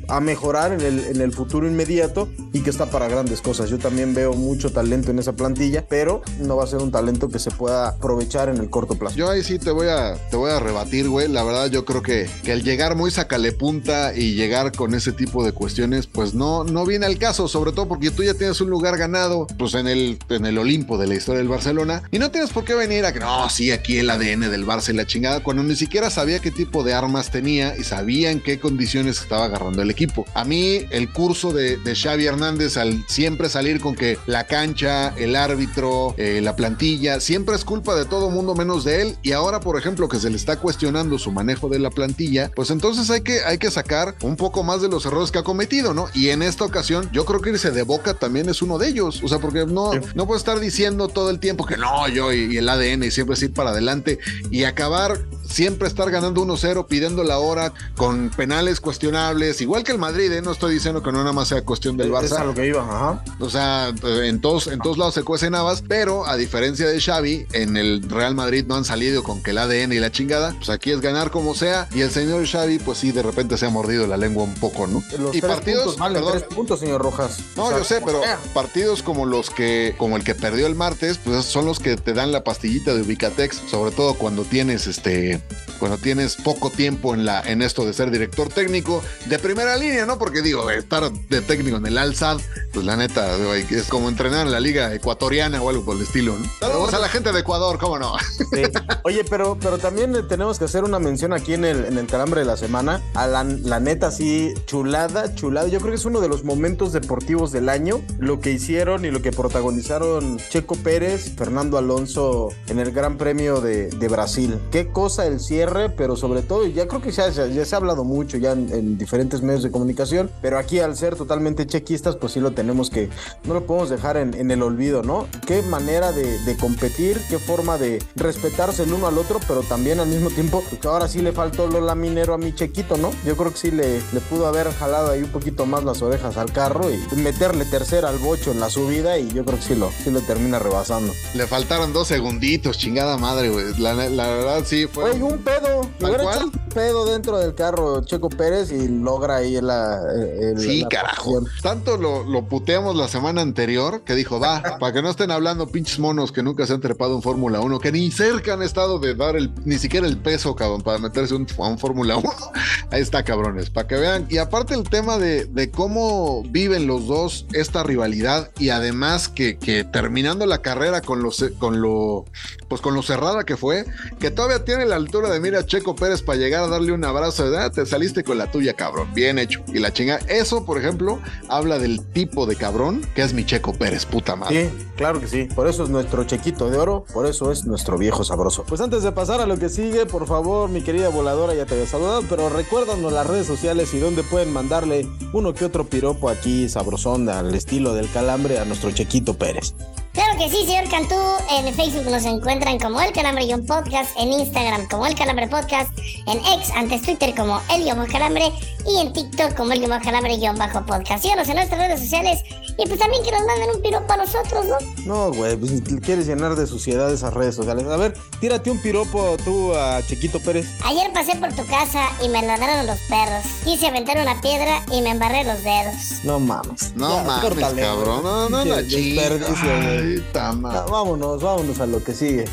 a 0.07 0.21
mejorar 0.21 0.68
en 0.71 0.81
el, 0.81 0.99
en 0.99 1.21
el 1.21 1.31
futuro 1.33 1.67
inmediato 1.67 2.29
y 2.53 2.61
que 2.61 2.69
está 2.69 2.87
para 2.87 3.07
grandes 3.07 3.41
cosas. 3.41 3.69
Yo 3.69 3.77
también 3.77 4.13
veo 4.13 4.33
mucho 4.33 4.71
talento 4.71 5.11
en 5.11 5.19
esa 5.19 5.33
plantilla, 5.33 5.85
pero 5.87 6.21
no 6.39 6.55
va 6.55 6.63
a 6.63 6.67
ser 6.67 6.79
un 6.79 6.91
talento 6.91 7.29
que 7.29 7.39
se 7.39 7.51
pueda 7.51 7.89
aprovechar 7.89 8.49
en 8.49 8.57
el 8.57 8.69
corto 8.69 8.95
plazo. 8.95 9.15
Yo 9.15 9.29
ahí 9.29 9.43
sí 9.43 9.59
te 9.59 9.71
voy 9.71 9.87
a, 9.87 10.15
te 10.29 10.37
voy 10.37 10.51
a 10.51 10.59
rebatir, 10.59 11.09
güey. 11.09 11.27
La 11.27 11.43
verdad, 11.43 11.69
yo 11.69 11.85
creo 11.85 12.01
que, 12.01 12.29
que 12.43 12.51
el 12.51 12.63
llegar 12.63 12.95
muy 12.95 13.11
sacale 13.11 13.51
punta 13.51 14.13
y 14.15 14.35
llegar 14.35 14.71
con 14.71 14.93
ese 14.93 15.11
tipo 15.11 15.43
de 15.43 15.51
cuestiones, 15.51 16.07
pues 16.07 16.33
no, 16.33 16.63
no 16.63 16.85
viene 16.85 17.05
al 17.05 17.17
caso, 17.17 17.47
sobre 17.47 17.71
todo 17.71 17.87
porque 17.87 18.11
tú 18.11 18.23
ya 18.23 18.33
tienes 18.33 18.61
un 18.61 18.69
lugar 18.69 18.97
ganado, 18.97 19.47
pues 19.57 19.73
en 19.73 19.87
el, 19.87 20.17
en 20.29 20.45
el 20.45 20.57
Olimpo 20.57 20.97
de 20.97 21.07
la 21.07 21.15
historia 21.15 21.39
del 21.39 21.47
Barcelona, 21.47 22.03
y 22.11 22.19
no 22.19 22.31
tienes 22.31 22.51
por 22.51 22.65
qué 22.65 22.73
venir 22.73 23.05
a 23.05 23.13
que 23.13 23.19
no, 23.19 23.49
sí, 23.49 23.71
aquí 23.71 23.97
el 23.97 24.09
ADN 24.09 24.51
del 24.51 24.65
Barça 24.65 24.89
y 24.89 24.93
la 24.93 25.05
chingada, 25.05 25.41
cuando 25.43 25.63
ni 25.63 25.75
siquiera 25.75 26.09
sabía 26.09 26.39
qué 26.39 26.51
tipo 26.51 26.83
de 26.83 26.93
armas 26.93 27.31
tenía 27.31 27.77
y 27.77 27.83
sabía 27.83 28.31
en 28.31 28.41
qué 28.41 28.59
condiciones 28.59 29.21
estaba 29.21 29.45
agarrando 29.45 29.81
el 29.81 29.91
equipo. 29.91 30.25
A 30.33 30.45
mí, 30.45 30.58
el 30.89 31.11
curso 31.11 31.51
de, 31.51 31.77
de 31.77 31.95
Xavi 31.95 32.25
Hernández 32.25 32.77
al 32.77 33.03
siempre 33.07 33.49
salir 33.49 33.79
con 33.79 33.95
que 33.95 34.17
la 34.25 34.45
cancha, 34.45 35.09
el 35.17 35.35
árbitro, 35.35 36.15
eh, 36.17 36.41
la 36.41 36.55
plantilla, 36.55 37.19
siempre 37.19 37.55
es 37.55 37.65
culpa 37.65 37.95
de 37.95 38.05
todo 38.05 38.29
mundo 38.29 38.55
menos 38.55 38.83
de 38.83 39.01
él. 39.01 39.17
Y 39.21 39.31
ahora, 39.31 39.59
por 39.59 39.77
ejemplo, 39.77 40.07
que 40.09 40.19
se 40.19 40.29
le 40.29 40.35
está 40.35 40.57
cuestionando 40.57 41.17
su 41.17 41.31
manejo 41.31 41.69
de 41.69 41.79
la 41.79 41.89
plantilla, 41.89 42.51
pues 42.55 42.71
entonces 42.71 43.09
hay 43.09 43.21
que, 43.21 43.41
hay 43.43 43.57
que 43.57 43.71
sacar 43.71 44.15
un 44.21 44.35
poco 44.35 44.63
más 44.63 44.81
de 44.81 44.89
los 44.89 45.05
errores 45.05 45.31
que 45.31 45.39
ha 45.39 45.43
cometido, 45.43 45.93
¿no? 45.93 46.07
Y 46.13 46.29
en 46.29 46.41
esta 46.41 46.65
ocasión, 46.65 47.09
yo 47.11 47.25
creo 47.25 47.41
que 47.41 47.51
irse 47.51 47.71
de 47.71 47.83
boca 47.83 48.13
también 48.13 48.49
es 48.49 48.61
uno 48.61 48.77
de 48.77 48.87
ellos. 48.87 49.21
O 49.23 49.27
sea, 49.27 49.39
porque 49.39 49.65
no, 49.65 49.91
no 50.15 50.25
puedo 50.25 50.37
estar 50.37 50.59
diciendo 50.59 51.07
todo 51.07 51.29
el 51.29 51.39
tiempo 51.39 51.65
que 51.65 51.77
no, 51.77 52.07
yo 52.07 52.33
y, 52.33 52.53
y 52.53 52.57
el 52.57 52.69
ADN 52.69 53.03
y 53.03 53.11
siempre 53.11 53.35
es 53.35 53.43
ir 53.43 53.53
para 53.53 53.71
adelante 53.71 54.19
y 54.51 54.63
acabar 54.63 55.19
siempre 55.49 55.87
estar 55.87 56.09
ganando 56.11 56.45
1-0, 56.45 56.85
pidiendo 56.87 57.23
la 57.23 57.39
hora 57.39 57.73
con 57.97 58.29
penales 58.29 58.79
cuestionables, 58.79 59.61
igual 59.61 59.83
que 59.83 59.91
el 59.91 59.97
Madrid, 59.97 60.31
¿eh? 60.31 60.41
no 60.41 60.51
estoy 60.51 60.73
diciendo 60.73 61.01
que 61.01 61.11
no 61.11 61.19
nada 61.19 61.33
más 61.33 61.47
sea 61.49 61.63
cuestión 61.63 61.97
del 61.97 62.13
Es 62.13 62.31
a 62.31 62.41
Barça. 62.41 62.45
lo 62.45 62.53
que 62.53 62.67
iba, 62.67 62.81
ajá. 62.81 63.23
O 63.39 63.49
sea, 63.49 63.93
en 64.03 64.41
todos, 64.41 64.67
en 64.67 64.79
todos 64.79 64.97
lados 64.97 65.15
se 65.15 65.23
cuecen 65.23 65.55
habas, 65.55 65.81
pero 65.81 66.25
a 66.27 66.37
diferencia 66.37 66.87
de 66.87 67.01
Xavi, 67.01 67.47
en 67.53 67.77
el 67.77 68.01
Real 68.09 68.35
Madrid 68.35 68.65
no 68.67 68.75
han 68.75 68.85
salido 68.85 69.23
con 69.23 69.41
que 69.41 69.51
el 69.51 69.57
ADN 69.57 69.93
y 69.93 69.99
la 69.99 70.11
chingada, 70.11 70.53
pues 70.57 70.69
aquí 70.69 70.91
es 70.91 71.01
ganar 71.01 71.31
como 71.31 71.55
sea, 71.55 71.87
y 71.93 72.01
el 72.01 72.11
señor 72.11 72.45
Xavi, 72.47 72.79
pues 72.79 72.99
sí, 72.99 73.11
de 73.11 73.23
repente 73.23 73.57
se 73.57 73.65
ha 73.65 73.69
mordido 73.69 74.07
la 74.07 74.17
lengua 74.17 74.43
un 74.43 74.55
poco, 74.55 74.87
¿no? 74.87 75.03
Los 75.17 75.35
y 75.35 75.41
tres 75.41 75.53
partidos, 75.53 75.95
puntos 75.95 76.11
perdón, 76.13 76.31
tres 76.31 76.43
puntos, 76.43 76.79
señor 76.79 77.01
Rojas. 77.01 77.39
no, 77.55 77.65
O 77.65 77.69
sea, 77.69 77.77
yo 77.79 77.83
sé, 77.83 78.01
pero 78.05 78.21
sea, 78.21 78.39
partidos 78.53 79.01
como 79.01 79.25
los 79.25 79.49
que, 79.49 79.95
como 79.97 80.17
el 80.17 80.23
que 80.23 80.35
perdió 80.35 80.67
el 80.67 80.75
martes, 80.75 81.17
pues 81.17 81.45
son 81.45 81.65
los 81.65 81.79
que 81.79 81.97
te 81.97 82.13
dan 82.13 82.31
la 82.31 82.43
pastillita 82.43 82.93
de 82.93 83.01
Ubicatex, 83.01 83.61
sobre 83.69 83.91
todo 83.91 84.13
cuando 84.13 84.43
tienes 84.43 84.87
este, 84.87 85.38
cuando 85.79 85.97
tienes 85.97 86.35
poco 86.35 86.69
tiempo 86.69 87.13
en 87.13 87.25
la, 87.25 87.41
en 87.41 87.61
esto 87.61 87.85
de 87.85 87.93
ser 87.93 88.11
director 88.11 88.49
técnico 88.49 89.01
de 89.25 89.39
primera 89.39 89.77
línea, 89.77 90.05
¿no? 90.05 90.19
Porque 90.19 90.41
digo, 90.41 90.69
estar 90.69 91.11
de 91.11 91.41
técnico 91.41 91.77
en 91.77 91.85
el 91.85 91.97
Al-Sad, 91.97 92.39
pues 92.73 92.85
la 92.85 92.97
neta, 92.97 93.37
es 93.55 93.87
como 93.87 94.09
entrenar 94.09 94.45
en 94.45 94.51
la 94.51 94.59
liga 94.59 94.93
ecuatoriana 94.93 95.61
o 95.61 95.69
algo 95.69 95.85
por 95.85 95.95
el 95.95 96.03
estilo, 96.03 96.37
¿no? 96.37 96.45
Saludos 96.79 96.93
a 96.93 96.99
la 96.99 97.09
gente 97.09 97.31
de 97.33 97.39
Ecuador, 97.41 97.77
¿cómo 97.77 97.99
no? 97.99 98.13
Sí. 98.19 98.63
Oye, 99.03 99.23
pero, 99.29 99.57
pero 99.59 99.77
también 99.77 100.13
tenemos 100.29 100.57
que 100.59 100.65
hacer 100.65 100.83
una 100.85 100.97
mención 100.97 101.33
aquí 101.33 101.53
en 101.53 101.65
el, 101.65 101.83
en 101.85 101.97
el 101.97 102.07
calambre 102.07 102.39
de 102.41 102.45
la 102.45 102.55
semana. 102.55 103.01
A 103.15 103.27
la, 103.27 103.43
la 103.43 103.79
neta, 103.81 104.11
sí, 104.11 104.53
chulada, 104.65 105.35
chulada. 105.35 105.67
Yo 105.67 105.79
creo 105.79 105.91
que 105.91 105.97
es 105.97 106.05
uno 106.05 106.21
de 106.21 106.29
los 106.29 106.43
momentos 106.45 106.93
deportivos 106.93 107.51
del 107.51 107.67
año. 107.69 108.01
Lo 108.17 108.39
que 108.39 108.51
hicieron 108.51 109.03
y 109.03 109.11
lo 109.11 109.21
que 109.21 109.31
protagonizaron 109.31 110.37
Checo 110.49 110.75
Pérez, 110.75 111.35
Fernando 111.35 111.77
Alonso 111.77 112.49
en 112.67 112.79
el 112.79 112.91
Gran 112.91 113.17
Premio 113.17 113.59
de, 113.61 113.89
de 113.89 114.07
Brasil. 114.07 114.57
Qué 114.71 114.87
cosa 114.91 115.25
el 115.25 115.39
cierre, 115.41 115.89
pero 115.89 116.15
sobre 116.15 116.41
todo, 116.43 116.65
ya 116.65 116.87
creo 116.87 117.01
que 117.01 117.11
ya, 117.11 117.29
ya- 117.29 117.47
ya 117.47 117.65
se 117.65 117.75
ha 117.75 117.77
hablado 117.79 118.03
mucho 118.03 118.37
ya 118.37 118.53
en, 118.53 118.71
en 118.73 118.97
diferentes 118.97 119.41
medios 119.41 119.63
de 119.63 119.71
comunicación, 119.71 120.31
pero 120.41 120.57
aquí 120.57 120.79
al 120.79 120.95
ser 120.95 121.15
totalmente 121.15 121.67
chequistas, 121.67 122.15
pues 122.15 122.33
sí 122.33 122.39
lo 122.39 122.51
tenemos 122.51 122.89
que, 122.89 123.09
no 123.43 123.53
lo 123.53 123.65
podemos 123.65 123.89
dejar 123.89 124.17
en, 124.17 124.33
en 124.33 124.49
el 124.51 124.63
olvido, 124.63 125.03
¿no? 125.03 125.27
Qué 125.45 125.61
manera 125.63 126.11
de, 126.11 126.39
de 126.39 126.57
competir, 126.73 127.19
qué 127.29 127.39
forma 127.39 127.77
de 127.77 128.01
respetarse 128.15 128.83
el 128.83 128.93
uno 128.93 129.07
al 129.07 129.17
otro, 129.17 129.39
pero 129.47 129.61
también 129.63 129.99
al 129.99 130.07
mismo 130.07 130.29
tiempo, 130.29 130.63
porque 130.69 130.87
ahora 130.87 131.07
sí 131.07 131.19
le 131.21 131.31
faltó 131.31 131.67
lo 131.67 131.81
laminero 131.81 132.33
a 132.33 132.37
mi 132.37 132.53
chequito, 132.53 132.95
¿no? 132.97 133.11
Yo 133.25 133.35
creo 133.35 133.51
que 133.51 133.57
sí 133.57 133.71
le, 133.71 133.95
le 134.13 134.19
pudo 134.29 134.45
haber 134.47 134.71
jalado 134.73 135.11
ahí 135.11 135.23
un 135.23 135.29
poquito 135.31 135.65
más 135.65 135.83
las 135.83 136.01
orejas 136.01 136.37
al 136.37 136.51
carro 136.51 136.89
y 136.91 137.15
meterle 137.15 137.65
tercera 137.65 138.09
al 138.09 138.19
bocho 138.19 138.51
en 138.51 138.59
la 138.59 138.69
subida 138.69 139.17
y 139.17 139.27
yo 139.29 139.43
creo 139.45 139.57
que 139.57 139.65
sí 139.65 139.75
lo, 139.75 139.89
sí 140.03 140.11
lo 140.11 140.21
termina 140.21 140.59
rebasando. 140.59 141.11
Le 141.33 141.47
faltaron 141.47 141.91
dos 141.91 142.07
segunditos, 142.07 142.77
chingada 142.77 143.17
madre, 143.17 143.49
güey. 143.49 143.65
La, 143.79 143.93
la 143.93 144.27
verdad 144.27 144.63
sí 144.65 144.85
fue. 144.87 145.11
Oye, 145.11 145.23
un 145.23 145.39
pedo. 145.39 145.81
Le 145.81 145.89
¿Tal 145.99 146.09
hubiera 146.09 146.23
cual? 146.23 146.43
un 146.45 146.51
pedo 146.73 147.05
dentro 147.05 147.37
del 147.39 147.55
carro 147.55 148.03
Checo 148.05 148.29
Pérez 148.29 148.71
y 148.71 148.87
logra 148.87 149.37
ahí 149.37 149.59
la. 149.61 149.99
el- 150.41 150.59
Sí, 150.59 150.81
la 150.81 150.89
carajo. 150.89 151.33
posición. 151.39 151.61
Tanto 151.63 151.97
lo, 151.97 152.23
lo 152.23 152.43
puteamos 152.45 152.95
la 152.95 153.07
semana 153.07 153.41
anterior 153.41 154.01
que 154.03 154.13
dijo, 154.15 154.39
va, 154.39 154.61
para 154.79 154.93
que 154.93 155.01
no 155.01 155.09
estén 155.09 155.31
hablando 155.31 155.67
pinches 155.67 155.99
monos 155.99 156.31
que 156.31 156.43
nunca 156.43 156.58
se 156.65 156.73
han 156.73 156.81
trepado 156.81 157.15
en 157.15 157.21
Fórmula 157.21 157.59
1, 157.61 157.79
que 157.79 157.91
ni 157.91 158.11
cerca 158.11 158.53
han 158.53 158.61
estado 158.61 158.99
de 158.99 159.15
dar 159.15 159.35
ni 159.65 159.77
siquiera 159.77 160.07
el 160.07 160.17
peso, 160.17 160.55
cabrón, 160.55 160.81
para 160.81 160.97
meterse 160.97 161.33
un- 161.35 161.47
a 161.57 161.67
un 161.67 161.77
Fórmula 161.79 162.17
1. 162.17 162.29
Ahí 162.91 163.01
está, 163.01 163.23
cabrones, 163.23 163.69
para 163.69 163.87
que 163.87 163.95
vean. 163.95 164.25
Y 164.29 164.37
aparte 164.37 164.73
el 164.73 164.83
tema 164.83 165.17
de, 165.17 165.45
cómo 165.71 166.43
viven 166.49 166.87
los 166.87 167.07
dos 167.07 167.45
esta 167.53 167.83
rivalidad 167.83 168.51
y 168.59 168.69
además 168.69 169.27
que, 169.29 169.57
terminando 169.91 170.45
la 170.45 170.61
carrera 170.61 171.01
con 171.01 171.21
lo, 171.21 171.31
ce- 171.31 171.53
con 171.53 171.81
lo, 171.81 172.25
pues 172.67 172.81
con 172.81 172.93
lo 172.95 173.01
cerrada 173.03 173.43
que 173.43 173.57
fue, 173.57 173.85
que 174.19 174.31
todavía 174.31 174.63
tiene 174.65 174.85
la 174.85 174.95
altura 174.95 175.29
de 175.29 175.39
mira 175.39 175.65
Checo 175.65 175.95
Pérez 175.95 176.21
para 176.21 176.37
llegar 176.39 176.63
a 176.63 176.67
darle 176.67 176.91
un 176.91 177.03
abrazo 177.05 177.49
te 177.73 177.85
saliste 177.85 178.23
con 178.23 178.37
la 178.37 178.51
tuya, 178.51 178.73
cabrón, 178.73 179.13
bien 179.13 179.39
hecho. 179.39 179.61
Y 179.67 179.79
la 179.79 179.93
chinga, 179.93 180.17
eso, 180.27 180.65
por 180.65 180.77
ejemplo, 180.77 181.19
habla 181.47 181.77
del 181.79 182.05
tipo 182.07 182.45
de 182.45 182.55
cabrón 182.55 183.01
que 183.15 183.21
es 183.21 183.33
mi 183.33 183.45
Checo 183.45 183.73
Pérez, 183.73 184.05
puta 184.05 184.35
madre. 184.35 184.69
Sí, 184.69 184.85
claro 184.97 185.19
que 185.21 185.27
sí. 185.27 185.47
Por 185.55 185.67
eso 185.67 185.83
es 185.83 185.89
nuestro 185.89 186.23
chequito 186.25 186.48
de 186.51 186.77
oro, 186.77 187.05
por 187.13 187.25
eso 187.25 187.51
es 187.51 187.65
nuestro 187.65 187.97
viejo 187.97 188.23
sabroso. 188.23 188.63
Pues 188.67 188.81
antes 188.81 189.03
de 189.03 189.11
pasar 189.11 189.39
a 189.39 189.45
lo 189.45 189.57
que 189.57 189.69
sigue, 189.69 190.05
por 190.05 190.27
favor, 190.27 190.69
mi 190.69 190.81
querida 190.81 191.09
voladora, 191.09 191.53
ya 191.53 191.65
te 191.65 191.75
había 191.75 191.85
saludado, 191.85 192.23
pero 192.27 192.49
recuérdanos 192.49 193.13
las 193.13 193.27
redes 193.27 193.47
sociales 193.47 193.93
y 193.93 193.99
dónde 193.99 194.23
pueden 194.23 194.51
mandarle 194.51 195.07
uno 195.31 195.53
que 195.53 195.65
otro 195.65 195.85
piropo 195.85 196.29
aquí 196.29 196.67
sabrosón 196.67 197.29
al 197.29 197.53
estilo 197.53 197.93
del 197.93 198.11
calambre 198.11 198.59
a 198.59 198.65
nuestro 198.65 198.91
chequito 198.91 199.35
Pérez. 199.35 199.75
Claro 200.19 200.37
que 200.37 200.49
sí, 200.49 200.65
señor 200.65 200.89
Cantú. 200.89 201.15
En 201.49 201.73
Facebook 201.73 202.11
nos 202.11 202.25
encuentran 202.25 202.77
como 202.77 202.99
El 202.99 203.13
Calambre 203.13 203.45
y 203.45 203.53
un 203.53 203.65
podcast, 203.65 204.11
en 204.17 204.33
Instagram 204.33 204.85
como 204.89 205.07
El 205.07 205.15
Calambre 205.15 205.47
Podcast, 205.47 205.97
en 206.27 206.39
X, 206.39 206.71
antes 206.75 207.03
Twitter 207.03 207.33
como 207.33 207.61
El 207.73 207.83
Guión 207.85 208.05
Calambre 208.05 208.51
y 208.85 208.99
en 208.99 209.13
TikTok 209.13 209.55
como 209.55 209.71
El 209.71 209.79
Guión 209.79 209.97
Calambre 210.01 210.35
Guión 210.35 210.57
Bajo 210.57 210.85
Podcast. 210.85 211.23
Síganos 211.23 211.47
en 211.47 211.55
nuestras 211.55 211.79
redes 211.79 212.01
sociales 212.01 212.43
y 212.77 212.85
pues 212.85 212.99
también 212.99 213.23
que 213.23 213.31
nos 213.31 213.45
manden 213.45 213.69
un 213.73 213.81
piropo 213.81 214.11
a 214.11 214.17
nosotros, 214.17 214.65
¿no? 214.65 214.77
No, 215.05 215.33
güey, 215.33 215.55
pues 215.55 215.71
quieres 216.03 216.27
llenar 216.27 216.55
de 216.55 216.67
suciedad 216.67 217.09
esas 217.13 217.33
redes 217.33 217.55
sociales. 217.55 217.85
A 217.87 217.95
ver, 217.95 218.13
tírate 218.41 218.69
un 218.71 218.81
piropo 218.81 219.37
tú 219.45 219.73
a 219.73 220.01
Chiquito 220.05 220.41
Pérez. 220.41 220.67
Ayer 220.83 221.13
pasé 221.13 221.37
por 221.37 221.53
tu 221.53 221.65
casa 221.65 222.09
y 222.21 222.27
me 222.27 222.41
ladraron 222.41 222.85
los 222.87 222.99
perros. 223.07 223.45
Quise 223.63 223.87
aventar 223.87 224.17
una 224.19 224.41
piedra 224.41 224.83
y 224.91 225.01
me 225.01 225.11
embarré 225.11 225.45
los 225.45 225.63
dedos. 225.63 226.25
No 226.25 226.41
mames. 226.41 226.93
No 226.95 227.15
Ya, 227.15 227.23
mames, 227.23 227.49
córtale, 227.49 227.81
cabrón. 227.81 228.23
No, 228.23 228.49
no, 228.49 228.63
chinga. 228.65 229.29
desperdicio, 229.29 229.81
güey. 229.81 230.08
Ay, 230.17 230.55
madre. 230.57 230.91
vámonos, 230.91 231.41
vámonos 231.41 231.79
a 231.79 231.85
lo 231.85 232.03
que 232.03 232.13
sigue. 232.13 232.45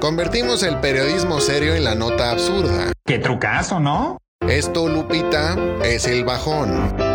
Convertimos 0.00 0.62
el 0.62 0.80
periodismo 0.80 1.40
serio 1.40 1.74
en 1.74 1.84
la 1.84 1.94
nota 1.94 2.30
absurda. 2.30 2.92
Qué 3.04 3.18
trucazo, 3.18 3.80
¿no? 3.80 4.18
Esto, 4.40 4.88
Lupita, 4.88 5.56
es 5.84 6.06
el 6.06 6.24
bajón. 6.24 7.11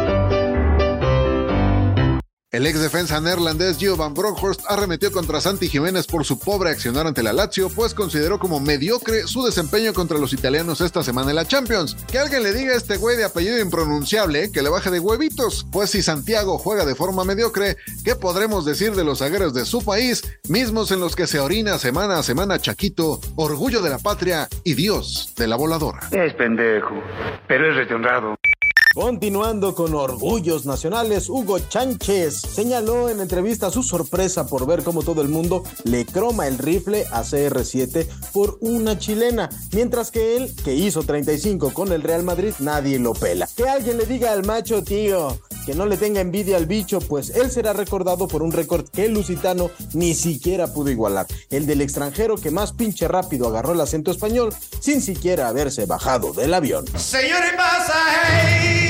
El 2.49 2.65
ex 2.65 2.79
defensa 2.79 3.19
neerlandés 3.19 3.77
Gio 3.77 3.97
van 3.97 4.13
Bronckhorst 4.13 4.61
arremetió 4.69 5.11
contra 5.11 5.41
Santi 5.41 5.67
Jiménez 5.67 6.07
por 6.07 6.23
su 6.23 6.39
pobre 6.39 6.69
accionar 6.69 7.05
ante 7.05 7.21
la 7.21 7.33
Lazio, 7.33 7.67
pues 7.67 7.93
consideró 7.93 8.39
como 8.39 8.61
mediocre 8.61 9.23
su 9.23 9.43
desempeño 9.43 9.93
contra 9.93 10.17
los 10.17 10.31
italianos 10.31 10.79
esta 10.79 11.03
semana 11.03 11.31
en 11.31 11.35
la 11.35 11.45
Champions. 11.45 11.95
Que 12.09 12.19
alguien 12.19 12.43
le 12.43 12.53
diga 12.53 12.71
a 12.71 12.77
este 12.77 12.95
güey 12.95 13.17
de 13.17 13.25
apellido 13.25 13.59
impronunciable 13.59 14.49
que 14.49 14.61
le 14.61 14.69
baje 14.69 14.89
de 14.89 15.01
huevitos, 15.01 15.67
pues 15.73 15.89
si 15.89 16.01
Santiago 16.01 16.57
juega 16.57 16.85
de 16.85 16.95
forma 16.95 17.25
mediocre, 17.25 17.75
¿qué 18.05 18.15
podremos 18.15 18.63
decir 18.63 18.93
de 18.93 19.03
los 19.03 19.19
zagueros 19.19 19.53
de 19.53 19.65
su 19.65 19.83
país, 19.83 20.23
mismos 20.47 20.91
en 20.91 21.01
los 21.01 21.17
que 21.17 21.27
se 21.27 21.41
orina 21.41 21.77
semana 21.77 22.17
a 22.17 22.23
semana 22.23 22.59
Chaquito, 22.59 23.19
orgullo 23.35 23.81
de 23.81 23.89
la 23.89 23.99
patria 23.99 24.47
y 24.63 24.73
Dios 24.75 25.33
de 25.35 25.47
la 25.47 25.57
voladora? 25.57 25.99
Es 26.11 26.33
pendejo, 26.35 26.95
pero 27.45 27.69
es 27.69 27.75
rete 27.75 27.93
honrado. 27.93 28.37
Continuando 28.93 29.75
con 29.75 29.93
orgullos 29.93 30.65
nacionales, 30.65 31.29
Hugo 31.29 31.59
Chánchez 31.59 32.41
señaló 32.41 33.09
en 33.09 33.21
entrevista 33.21 33.69
su 33.69 33.83
sorpresa 33.83 34.47
por 34.47 34.65
ver 34.65 34.83
cómo 34.83 35.03
todo 35.03 35.21
el 35.21 35.29
mundo 35.29 35.63
le 35.83 36.05
croma 36.05 36.47
el 36.47 36.57
rifle 36.57 37.05
a 37.11 37.21
CR7 37.21 38.07
por 38.33 38.57
una 38.61 38.97
chilena, 38.97 39.49
mientras 39.71 40.09
que 40.09 40.35
él, 40.35 40.55
que 40.63 40.73
hizo 40.73 41.03
35 41.03 41.73
con 41.73 41.91
el 41.91 42.01
Real 42.01 42.23
Madrid, 42.23 42.53
nadie 42.59 42.97
lo 42.97 43.13
pela. 43.13 43.47
Que 43.55 43.69
alguien 43.69 43.97
le 43.97 44.05
diga 44.05 44.31
al 44.31 44.45
macho, 44.45 44.83
tío, 44.83 45.37
que 45.67 45.75
no 45.75 45.85
le 45.85 45.97
tenga 45.97 46.21
envidia 46.21 46.55
al 46.55 46.65
bicho, 46.65 46.99
pues 46.99 47.29
él 47.29 47.51
será 47.51 47.73
recordado 47.73 48.29
por 48.29 48.41
un 48.41 48.53
récord 48.53 48.87
que 48.87 49.03
el 49.03 49.13
lusitano 49.13 49.69
ni 49.93 50.13
siquiera 50.15 50.73
pudo 50.73 50.89
igualar, 50.89 51.27
el 51.49 51.65
del 51.67 51.81
extranjero 51.81 52.37
que 52.37 52.51
más 52.51 52.71
pinche 52.71 53.05
rápido 53.09 53.49
agarró 53.49 53.73
el 53.73 53.81
acento 53.81 54.09
español 54.09 54.55
sin 54.79 55.01
siquiera 55.01 55.49
haberse 55.49 55.85
bajado 55.85 56.31
del 56.31 56.53
avión. 56.53 56.85
Señores 56.97 57.51
pasajeros, 57.57 58.86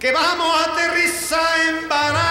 que 0.00 0.10
vamos 0.12 0.48
a 0.56 0.72
aterrizar 0.72 1.60
en 1.68 1.86
Barajas. 1.86 2.29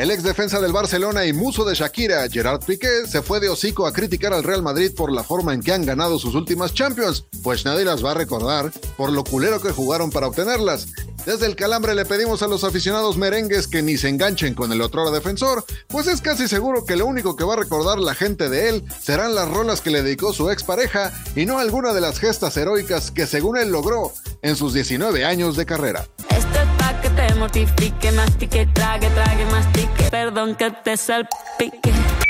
El 0.00 0.10
ex 0.10 0.22
defensa 0.22 0.62
del 0.62 0.72
Barcelona 0.72 1.26
y 1.26 1.34
muso 1.34 1.62
de 1.62 1.74
Shakira, 1.74 2.26
Gerard 2.26 2.64
Piqué, 2.64 3.06
se 3.06 3.20
fue 3.20 3.38
de 3.38 3.50
hocico 3.50 3.86
a 3.86 3.92
criticar 3.92 4.32
al 4.32 4.42
Real 4.42 4.62
Madrid 4.62 4.92
por 4.96 5.12
la 5.12 5.22
forma 5.22 5.52
en 5.52 5.60
que 5.60 5.74
han 5.74 5.84
ganado 5.84 6.18
sus 6.18 6.34
últimas 6.34 6.72
Champions, 6.72 7.26
pues 7.42 7.66
nadie 7.66 7.84
las 7.84 8.02
va 8.02 8.12
a 8.12 8.14
recordar 8.14 8.72
por 8.96 9.12
lo 9.12 9.24
culero 9.24 9.60
que 9.60 9.72
jugaron 9.72 10.08
para 10.08 10.28
obtenerlas. 10.28 10.86
Desde 11.26 11.44
el 11.44 11.54
calambre 11.54 11.94
le 11.94 12.06
pedimos 12.06 12.42
a 12.42 12.48
los 12.48 12.64
aficionados 12.64 13.18
merengues 13.18 13.68
que 13.68 13.82
ni 13.82 13.98
se 13.98 14.08
enganchen 14.08 14.54
con 14.54 14.72
el 14.72 14.80
otro 14.80 15.10
defensor, 15.10 15.66
pues 15.88 16.06
es 16.06 16.22
casi 16.22 16.48
seguro 16.48 16.86
que 16.86 16.96
lo 16.96 17.04
único 17.04 17.36
que 17.36 17.44
va 17.44 17.52
a 17.52 17.58
recordar 17.58 17.98
la 17.98 18.14
gente 18.14 18.48
de 18.48 18.70
él 18.70 18.84
serán 19.02 19.34
las 19.34 19.50
rolas 19.50 19.82
que 19.82 19.90
le 19.90 20.02
dedicó 20.02 20.32
su 20.32 20.48
expareja 20.48 21.12
y 21.36 21.44
no 21.44 21.58
alguna 21.58 21.92
de 21.92 22.00
las 22.00 22.20
gestas 22.20 22.56
heroicas 22.56 23.10
que 23.10 23.26
según 23.26 23.58
él 23.58 23.70
logró 23.70 24.14
en 24.40 24.56
sus 24.56 24.72
19 24.72 25.26
años 25.26 25.56
de 25.56 25.66
carrera. 25.66 26.08
Esto 26.30 26.38
es 26.38 26.46
pa' 26.46 26.59
que 26.59 26.59
te 27.26 27.34
mortifique, 27.34 28.12
mastique, 28.12 28.66
trague, 28.72 29.08
trague, 29.14 29.44
mastique. 29.50 30.10
Perdón 30.10 30.54
que 30.54 30.70
te 30.70 30.96
salpique. 30.96 32.29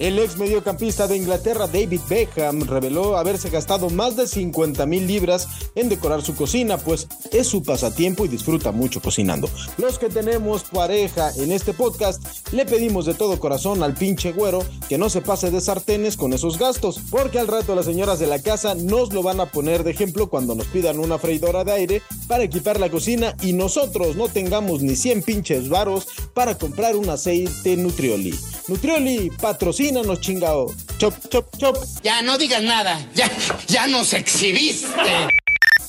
El 0.00 0.18
ex 0.18 0.38
mediocampista 0.38 1.06
de 1.06 1.18
Inglaterra 1.18 1.66
David 1.66 2.00
Beckham 2.08 2.62
reveló 2.62 3.18
haberse 3.18 3.50
gastado 3.50 3.90
más 3.90 4.16
de 4.16 4.26
50 4.26 4.86
mil 4.86 5.06
libras 5.06 5.46
en 5.74 5.90
decorar 5.90 6.22
su 6.22 6.34
cocina, 6.34 6.78
pues 6.78 7.06
es 7.32 7.46
su 7.46 7.62
pasatiempo 7.62 8.24
y 8.24 8.28
disfruta 8.28 8.72
mucho 8.72 9.02
cocinando. 9.02 9.50
Los 9.76 9.98
que 9.98 10.08
tenemos 10.08 10.62
pareja 10.64 11.30
en 11.36 11.52
este 11.52 11.74
podcast 11.74 12.24
le 12.50 12.64
pedimos 12.64 13.04
de 13.04 13.12
todo 13.12 13.38
corazón 13.38 13.82
al 13.82 13.92
pinche 13.92 14.32
güero 14.32 14.64
que 14.88 14.96
no 14.96 15.10
se 15.10 15.20
pase 15.20 15.50
de 15.50 15.60
sartenes 15.60 16.16
con 16.16 16.32
esos 16.32 16.58
gastos, 16.58 16.98
porque 17.10 17.38
al 17.38 17.48
rato 17.48 17.74
las 17.74 17.84
señoras 17.84 18.18
de 18.18 18.26
la 18.26 18.40
casa 18.40 18.74
nos 18.74 19.12
lo 19.12 19.22
van 19.22 19.40
a 19.40 19.50
poner 19.52 19.84
de 19.84 19.90
ejemplo 19.90 20.30
cuando 20.30 20.54
nos 20.54 20.68
pidan 20.68 20.98
una 20.98 21.18
freidora 21.18 21.62
de 21.62 21.72
aire 21.72 22.02
para 22.26 22.44
equipar 22.44 22.80
la 22.80 22.88
cocina 22.88 23.36
y 23.42 23.52
nosotros 23.52 24.16
no 24.16 24.28
tengamos 24.28 24.80
ni 24.80 24.96
100 24.96 25.24
pinches 25.24 25.68
varos 25.68 26.08
para 26.32 26.56
comprar 26.56 26.96
un 26.96 27.10
aceite 27.10 27.76
Nutrioli. 27.76 28.34
Nutrioli, 28.68 29.30
chingao. 30.20 30.72
Chop, 30.98 31.14
chop, 31.30 31.58
chop. 31.58 31.76
Ya 32.04 32.22
no 32.22 32.38
digas 32.38 32.62
nada, 32.62 32.98
ya, 33.14 33.28
ya 33.68 33.86
nos 33.86 34.12
exhibiste. 34.12 35.29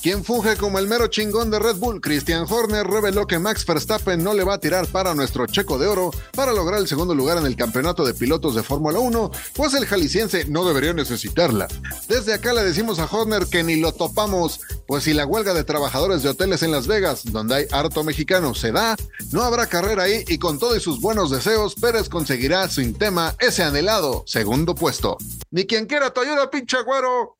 Quien 0.02 0.24
funge 0.24 0.56
como 0.56 0.80
el 0.80 0.88
mero 0.88 1.06
chingón 1.06 1.48
de 1.52 1.60
Red 1.60 1.76
Bull, 1.76 2.00
Christian 2.00 2.44
Horner, 2.50 2.84
reveló 2.84 3.24
que 3.28 3.38
Max 3.38 3.64
Verstappen 3.64 4.20
no 4.20 4.34
le 4.34 4.42
va 4.42 4.54
a 4.54 4.58
tirar 4.58 4.88
para 4.88 5.14
nuestro 5.14 5.46
checo 5.46 5.78
de 5.78 5.86
oro 5.86 6.10
para 6.34 6.52
lograr 6.52 6.80
el 6.80 6.88
segundo 6.88 7.14
lugar 7.14 7.38
en 7.38 7.46
el 7.46 7.54
campeonato 7.54 8.04
de 8.04 8.12
pilotos 8.12 8.56
de 8.56 8.64
Fórmula 8.64 8.98
1, 8.98 9.30
pues 9.54 9.74
el 9.74 9.86
jalisciense 9.86 10.44
no 10.46 10.64
debería 10.64 10.92
necesitarla. 10.92 11.68
Desde 12.08 12.34
acá 12.34 12.52
le 12.52 12.64
decimos 12.64 12.98
a 12.98 13.04
Horner 13.04 13.46
que 13.46 13.62
ni 13.62 13.76
lo 13.76 13.92
topamos, 13.92 14.58
pues 14.88 15.04
si 15.04 15.14
la 15.14 15.24
huelga 15.24 15.54
de 15.54 15.62
trabajadores 15.62 16.24
de 16.24 16.30
hoteles 16.30 16.64
en 16.64 16.72
Las 16.72 16.88
Vegas, 16.88 17.22
donde 17.26 17.54
hay 17.54 17.66
harto 17.70 18.02
mexicano, 18.02 18.56
se 18.56 18.72
da, 18.72 18.96
no 19.30 19.42
habrá 19.42 19.68
carrera 19.68 20.02
ahí 20.02 20.24
y 20.26 20.38
con 20.38 20.58
todos 20.58 20.82
sus 20.82 21.00
buenos 21.00 21.30
deseos, 21.30 21.76
Pérez 21.76 22.08
conseguirá 22.08 22.68
sin 22.68 22.94
tema 22.94 23.36
ese 23.38 23.62
anhelado 23.62 24.24
segundo 24.26 24.74
puesto. 24.74 25.16
Ni 25.52 25.64
quien 25.64 25.86
quiera 25.86 26.12
tu 26.12 26.22
ayuda, 26.22 26.50
pinche 26.50 26.82
güero. 26.82 27.36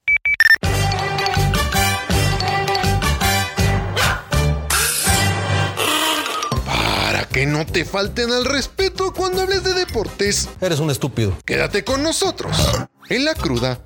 Para 7.23 7.35
que 7.35 7.47
no 7.47 7.64
te 7.64 7.85
falten 7.85 8.33
al 8.33 8.45
respeto 8.45 9.12
cuando 9.14 9.43
hables 9.43 9.62
de 9.62 9.75
deportes, 9.75 10.49
Eres 10.61 10.81
un 10.81 10.91
estúpido. 10.91 11.33
quédate 11.45 11.85
con 11.85 12.02
nosotros 12.02 12.57
en 13.09 13.25
la 13.25 13.35
cruda. 13.35 13.79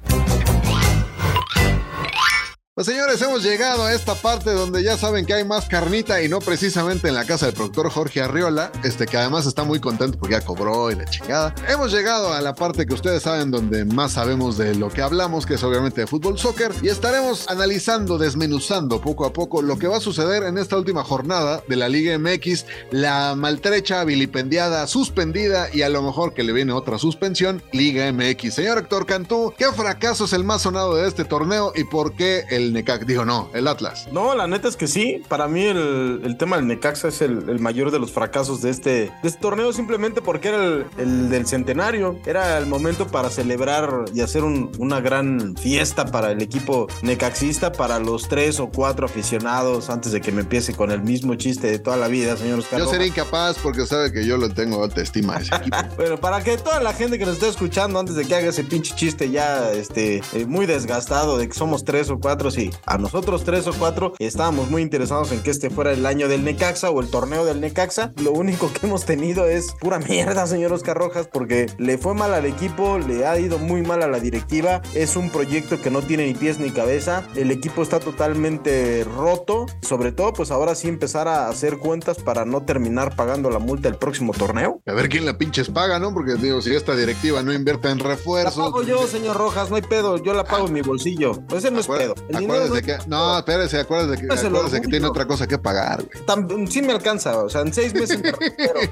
Pues 2.76 2.88
señores, 2.88 3.22
hemos 3.22 3.42
llegado 3.42 3.84
a 3.84 3.94
esta 3.94 4.14
parte 4.14 4.50
donde 4.50 4.82
ya 4.82 4.98
saben 4.98 5.24
que 5.24 5.32
hay 5.32 5.44
más 5.44 5.66
carnita 5.66 6.22
y 6.22 6.28
no 6.28 6.40
precisamente 6.40 7.08
en 7.08 7.14
la 7.14 7.24
casa 7.24 7.46
del 7.46 7.54
productor 7.54 7.88
Jorge 7.88 8.20
Arriola, 8.20 8.70
este 8.84 9.06
que 9.06 9.16
además 9.16 9.46
está 9.46 9.64
muy 9.64 9.80
contento 9.80 10.18
porque 10.18 10.34
ya 10.34 10.42
cobró 10.42 10.90
y 10.90 10.94
la 10.94 11.06
chingada. 11.06 11.54
Hemos 11.70 11.90
llegado 11.90 12.34
a 12.34 12.42
la 12.42 12.54
parte 12.54 12.84
que 12.84 12.92
ustedes 12.92 13.22
saben 13.22 13.50
donde 13.50 13.86
más 13.86 14.12
sabemos 14.12 14.58
de 14.58 14.74
lo 14.74 14.90
que 14.90 15.00
hablamos, 15.00 15.46
que 15.46 15.54
es 15.54 15.64
obviamente 15.64 16.02
de 16.02 16.06
fútbol 16.06 16.38
soccer, 16.38 16.70
y 16.82 16.88
estaremos 16.88 17.48
analizando, 17.48 18.18
desmenuzando 18.18 19.00
poco 19.00 19.24
a 19.24 19.32
poco 19.32 19.62
lo 19.62 19.78
que 19.78 19.88
va 19.88 19.96
a 19.96 20.00
suceder 20.00 20.42
en 20.42 20.58
esta 20.58 20.76
última 20.76 21.02
jornada 21.02 21.62
de 21.66 21.76
la 21.76 21.88
Liga 21.88 22.18
MX, 22.18 22.66
la 22.90 23.34
maltrecha, 23.36 24.04
vilipendiada, 24.04 24.86
suspendida 24.86 25.68
y 25.72 25.80
a 25.80 25.88
lo 25.88 26.02
mejor 26.02 26.34
que 26.34 26.42
le 26.42 26.52
viene 26.52 26.74
otra 26.74 26.98
suspensión, 26.98 27.62
Liga 27.72 28.12
MX. 28.12 28.52
Señor 28.52 28.76
Héctor 28.76 29.06
Cantú, 29.06 29.54
¿qué 29.56 29.72
fracaso 29.72 30.26
es 30.26 30.34
el 30.34 30.44
más 30.44 30.60
sonado 30.60 30.94
de 30.94 31.08
este 31.08 31.24
torneo 31.24 31.72
y 31.74 31.84
por 31.84 32.14
qué 32.14 32.44
el 32.50 32.65
Necax? 32.72 33.06
Digo, 33.06 33.24
no, 33.24 33.50
el 33.54 33.68
Atlas. 33.68 34.08
No, 34.12 34.34
la 34.34 34.46
neta 34.46 34.68
es 34.68 34.76
que 34.76 34.86
sí. 34.86 35.22
Para 35.28 35.48
mí 35.48 35.62
el, 35.64 36.20
el 36.24 36.36
tema 36.36 36.56
del 36.56 36.66
Necaxa 36.66 37.08
es 37.08 37.20
el, 37.22 37.48
el 37.48 37.58
mayor 37.60 37.90
de 37.90 37.98
los 37.98 38.12
fracasos 38.12 38.62
de 38.62 38.70
este, 38.70 38.90
de 38.90 39.10
este 39.28 39.40
torneo 39.40 39.72
simplemente 39.72 40.20
porque 40.22 40.48
era 40.48 40.64
el, 40.64 40.86
el 40.98 41.28
del 41.28 41.46
centenario. 41.46 42.18
Era 42.26 42.58
el 42.58 42.66
momento 42.66 43.06
para 43.06 43.30
celebrar 43.30 44.04
y 44.14 44.20
hacer 44.20 44.44
un- 44.44 44.70
una 44.78 45.00
gran 45.00 45.56
fiesta 45.56 46.06
para 46.06 46.30
el 46.32 46.42
equipo 46.42 46.86
necaxista, 47.02 47.72
para 47.72 47.98
los 47.98 48.28
tres 48.28 48.60
o 48.60 48.68
cuatro 48.68 49.06
aficionados 49.06 49.90
antes 49.90 50.12
de 50.12 50.20
que 50.20 50.32
me 50.32 50.42
empiece 50.42 50.74
con 50.74 50.90
el 50.90 51.02
mismo 51.02 51.34
chiste 51.34 51.66
de 51.70 51.78
toda 51.78 51.96
la 51.96 52.08
vida, 52.08 52.36
señor 52.36 52.58
Oscar. 52.60 52.78
Yo 52.80 52.86
sería 52.90 53.06
incapaz 53.06 53.56
porque 53.62 53.86
sabe 53.86 54.12
que 54.12 54.26
yo 54.26 54.36
le 54.36 54.48
tengo 54.50 54.82
alta 54.82 55.00
estima 55.02 55.36
a 55.36 55.40
ese 55.40 55.54
equipo. 55.56 55.76
Bueno, 55.96 56.16
para 56.18 56.42
que 56.42 56.56
toda 56.58 56.80
la 56.80 56.92
gente 56.92 57.18
que 57.18 57.24
nos 57.26 57.34
esté 57.34 57.48
escuchando 57.48 57.98
antes 57.98 58.14
de 58.16 58.24
que 58.24 58.34
haga 58.34 58.48
ese 58.48 58.64
pinche 58.64 58.94
chiste 58.94 59.30
ya 59.30 59.72
este, 59.72 60.22
eh, 60.32 60.46
muy 60.46 60.66
desgastado 60.66 61.38
de 61.38 61.48
que 61.48 61.54
somos 61.54 61.84
tres 61.84 62.10
o 62.10 62.18
cuatro 62.18 62.50
sí, 62.56 62.70
a 62.86 62.96
nosotros 62.96 63.44
tres 63.44 63.66
o 63.66 63.74
cuatro 63.74 64.14
estábamos 64.18 64.70
muy 64.70 64.80
interesados 64.80 65.30
en 65.30 65.42
que 65.42 65.50
este 65.50 65.68
fuera 65.68 65.92
el 65.92 66.06
año 66.06 66.26
del 66.26 66.42
Necaxa 66.42 66.88
o 66.90 67.02
el 67.02 67.10
torneo 67.10 67.44
del 67.44 67.60
Necaxa. 67.60 68.12
Lo 68.16 68.32
único 68.32 68.72
que 68.72 68.86
hemos 68.86 69.04
tenido 69.04 69.44
es 69.46 69.72
pura 69.72 69.98
mierda, 69.98 70.46
señor 70.46 70.72
Oscar 70.72 70.96
Rojas, 70.96 71.28
porque 71.30 71.66
le 71.76 71.98
fue 71.98 72.14
mal 72.14 72.32
al 72.32 72.46
equipo, 72.46 72.98
le 72.98 73.26
ha 73.26 73.38
ido 73.38 73.58
muy 73.58 73.82
mal 73.82 74.02
a 74.02 74.08
la 74.08 74.20
directiva. 74.20 74.80
Es 74.94 75.16
un 75.16 75.28
proyecto 75.28 75.82
que 75.82 75.90
no 75.90 76.00
tiene 76.00 76.24
ni 76.26 76.32
pies 76.32 76.58
ni 76.58 76.70
cabeza. 76.70 77.24
El 77.34 77.50
equipo 77.50 77.82
está 77.82 78.00
totalmente 78.00 79.04
roto. 79.04 79.66
Sobre 79.82 80.12
todo, 80.12 80.32
pues 80.32 80.50
ahora 80.50 80.74
sí 80.74 80.88
empezar 80.88 81.28
a 81.28 81.48
hacer 81.48 81.76
cuentas 81.76 82.16
para 82.16 82.46
no 82.46 82.62
terminar 82.62 83.16
pagando 83.16 83.50
la 83.50 83.58
multa 83.58 83.88
el 83.90 83.96
próximo 83.96 84.32
torneo. 84.32 84.80
A 84.86 84.94
ver 84.94 85.10
quién 85.10 85.26
la 85.26 85.36
pinches 85.36 85.68
paga, 85.68 85.98
¿no? 85.98 86.14
Porque 86.14 86.36
digo, 86.36 86.62
si 86.62 86.74
esta 86.74 86.96
directiva 86.96 87.42
no 87.42 87.52
invierte 87.52 87.90
en 87.90 87.98
La 87.98 88.04
refuerzos. 88.04 88.56
pago 88.56 88.82
yo, 88.82 89.06
señor 89.06 89.36
Rojas, 89.36 89.68
no 89.68 89.76
hay 89.76 89.82
pedo. 89.82 90.16
Yo 90.16 90.32
la 90.32 90.44
pago 90.44 90.68
en 90.68 90.72
mi 90.72 90.80
bolsillo. 90.80 91.32
Ese 91.54 91.70
no 91.70 91.80
es 91.80 91.86
pedo. 91.86 92.14
El 92.30 92.45
acuérdese 92.54 92.70
no 92.70 92.76
es 92.76 92.82
que. 93.04 93.08
No, 93.08 93.38
espérese, 93.38 93.80
acuérdese 93.80 94.26
que, 94.26 94.32
acuérdese 94.34 94.80
que 94.80 94.88
tiene 94.88 95.06
otra 95.06 95.26
cosa 95.26 95.46
que 95.46 95.58
pagar, 95.58 96.04
güey. 96.04 96.66
Sí 96.68 96.82
me 96.82 96.92
alcanza, 96.92 97.36
o 97.38 97.48
sea, 97.48 97.60
en 97.62 97.72
seis 97.72 97.94
meses 97.94 98.20
me 98.22 98.32
recupero. 98.32 98.80